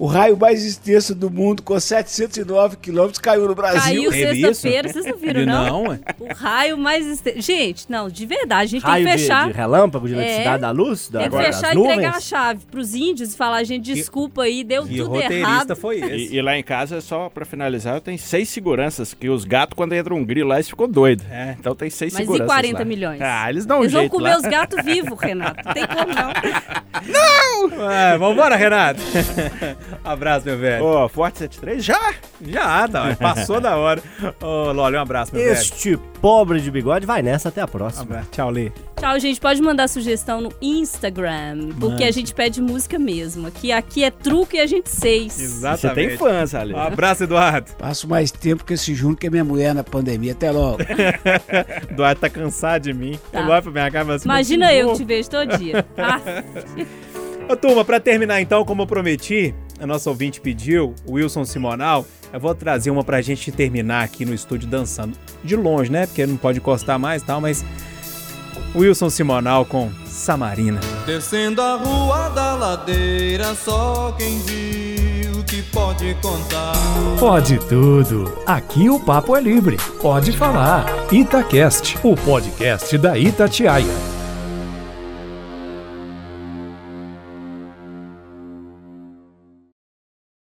O 0.00 0.06
raio 0.06 0.34
mais 0.34 0.64
extenso 0.64 1.14
do 1.14 1.30
mundo, 1.30 1.62
com 1.62 1.78
709 1.78 2.78
quilômetros, 2.78 3.18
caiu 3.18 3.46
no 3.46 3.54
Brasil. 3.54 4.10
Caiu 4.10 4.10
sexta-feira, 4.10 4.88
vocês 4.88 5.04
não 5.04 5.16
viram, 5.18 5.44
não? 5.44 5.66
não, 5.66 5.82
ué? 5.88 6.00
O 6.18 6.32
raio 6.34 6.78
mais. 6.78 7.06
este- 7.06 7.38
Gente, 7.38 7.84
não, 7.90 8.08
de 8.08 8.24
verdade, 8.24 8.62
a 8.62 8.66
gente 8.66 8.82
Raio 8.82 9.04
tem 9.04 9.12
que 9.12 9.18
de, 9.18 9.22
fechar. 9.28 9.46
de 9.48 9.52
relâmpago, 9.52 10.08
de 10.08 10.14
É. 10.14 10.16
eletricidade 10.16 10.60
da 10.62 10.70
luz? 10.70 11.10
Da, 11.10 11.20
Tem 11.20 11.30
que 11.30 11.36
fechar 11.36 11.72
e 11.72 11.74
nuvens? 11.74 11.92
entregar 11.98 12.16
a 12.16 12.20
chave 12.20 12.60
pros 12.70 12.94
índios 12.94 13.34
e 13.34 13.36
falar, 13.36 13.62
gente, 13.64 13.92
desculpa 13.92 14.44
aí, 14.44 14.64
deu 14.64 14.86
E 14.86 14.96
tudo 14.96 15.10
roteirista 15.10 15.34
errado. 15.50 15.76
foi 15.76 15.98
esse. 16.00 16.32
E, 16.32 16.36
e 16.36 16.40
lá 16.40 16.56
em 16.56 16.62
casa, 16.62 17.02
só 17.02 17.28
pra 17.28 17.44
finalizar, 17.44 17.96
eu 17.96 18.00
tenho 18.00 18.18
seis 18.18 18.48
seguranças, 18.48 19.12
que 19.12 19.28
os 19.28 19.44
gatos, 19.44 19.76
quando 19.76 19.92
entra 19.92 20.14
um 20.14 20.24
grilo 20.24 20.48
lá, 20.48 20.54
eles 20.56 20.70
ficam 20.70 20.88
doidos. 20.88 21.26
É. 21.30 21.54
Então 21.60 21.74
tem 21.74 21.90
seis 21.90 22.14
Mas 22.14 22.22
e 22.22 22.24
seguranças 22.24 22.46
40 22.46 22.78
lá. 22.78 22.84
milhões? 22.86 23.20
Ah, 23.20 23.50
eles 23.50 23.66
dão 23.66 23.80
um 23.80 23.82
Eles 23.82 23.92
vão 23.92 24.00
jeito 24.00 24.12
comer 24.12 24.30
lá. 24.30 24.36
os 24.38 24.42
gatos 24.44 24.82
vivos, 24.82 25.18
Renato. 25.20 25.62
Não 25.62 25.74
tem 25.74 25.86
como 25.86 26.06
não. 26.14 26.30
É, 27.90 28.16
vambora, 28.16 28.56
Renato. 28.56 29.00
abraço, 30.04 30.46
meu 30.46 30.58
velho. 30.58 30.84
Ó, 30.84 31.08
Forte 31.08 31.38
73, 31.38 31.84
já? 31.84 32.14
Já, 32.40 32.88
tá. 32.88 33.16
Passou 33.16 33.60
da 33.60 33.76
hora. 33.76 34.02
Ô, 34.42 34.72
Loli, 34.72 34.96
um 34.96 35.00
abraço, 35.00 35.34
meu 35.34 35.42
velho. 35.42 35.52
Este 35.54 35.96
pobre 36.20 36.60
de 36.60 36.70
bigode 36.70 37.06
vai 37.06 37.22
nessa. 37.22 37.48
Até 37.48 37.60
a 37.60 37.68
próxima. 37.68 38.02
Abraço. 38.02 38.28
Tchau, 38.30 38.50
Lê. 38.50 38.70
Tchau, 38.98 39.18
gente. 39.18 39.40
Pode 39.40 39.62
mandar 39.62 39.88
sugestão 39.88 40.40
no 40.40 40.52
Instagram, 40.60 41.70
porque 41.78 42.04
a 42.04 42.10
gente 42.10 42.34
pede 42.34 42.60
música 42.60 42.98
mesmo. 42.98 43.46
Aqui, 43.46 43.72
aqui 43.72 44.04
é 44.04 44.10
truque 44.10 44.56
e 44.56 44.60
a 44.60 44.66
gente 44.66 44.90
seis. 44.90 45.32
Você 45.32 45.42
Exatamente. 45.44 46.08
tem 46.08 46.18
fãs, 46.18 46.54
Ali. 46.54 46.74
Um 46.74 46.78
abraço, 46.78 47.24
Eduardo. 47.24 47.72
Passo 47.78 48.08
mais 48.08 48.30
tempo 48.30 48.64
que 48.64 48.74
esse 48.74 48.94
junto 48.94 49.18
que 49.18 49.26
a 49.26 49.30
minha 49.30 49.44
mulher 49.44 49.74
na 49.74 49.82
pandemia. 49.82 50.32
Até 50.32 50.50
logo. 50.50 50.78
Eduardo 51.90 52.20
tá 52.20 52.28
cansado 52.28 52.82
de 52.82 52.92
mim. 52.92 53.18
Tá. 53.32 53.40
Olha 53.40 53.62
pra 53.62 53.70
minha 53.72 54.14
assim, 54.14 54.24
Imagina 54.26 54.66
"Mas 54.66 54.74
que 54.74 54.78
eu 54.78 54.80
que 54.80 54.86
louco." 54.86 54.98
te 54.98 55.04
vejo 55.04 55.30
todo 55.30 55.58
dia. 55.58 55.86
Ah, 55.96 56.20
Ô, 57.52 57.56
turma, 57.56 57.84
pra 57.84 57.98
terminar 57.98 58.40
então, 58.40 58.64
como 58.64 58.82
eu 58.82 58.86
prometi, 58.86 59.54
a 59.80 59.86
nossa 59.86 60.10
ouvinte 60.10 60.40
pediu, 60.40 60.94
o 61.06 61.12
Wilson 61.12 61.44
Simonal, 61.44 62.06
eu 62.32 62.38
vou 62.38 62.54
trazer 62.54 62.90
uma 62.90 63.02
pra 63.02 63.22
gente 63.22 63.50
terminar 63.50 64.04
aqui 64.04 64.24
no 64.24 64.34
estúdio 64.34 64.68
dançando. 64.68 65.16
De 65.42 65.56
longe, 65.56 65.90
né? 65.90 66.06
Porque 66.06 66.26
não 66.26 66.36
pode 66.36 66.58
encostar 66.58 66.98
mais 66.98 67.22
e 67.22 67.24
tal, 67.24 67.40
mas. 67.40 67.64
Wilson 68.74 69.10
Simonal 69.10 69.64
com 69.64 69.90
Samarina. 70.06 70.78
Descendo 71.04 71.60
a 71.60 71.74
rua 71.74 72.28
da 72.28 72.54
ladeira, 72.54 73.54
só 73.54 74.12
quem 74.16 74.38
viu 74.40 75.42
que 75.44 75.62
pode 75.62 76.14
contar. 76.22 76.72
Pode 77.18 77.58
tudo. 77.68 78.38
Aqui 78.46 78.88
o 78.88 79.00
papo 79.00 79.34
é 79.34 79.40
livre. 79.40 79.76
Pode 80.00 80.30
falar. 80.30 80.86
Itacast, 81.10 81.98
o 82.04 82.14
podcast 82.14 82.96
da 82.96 83.18
Itatiaia. 83.18 84.19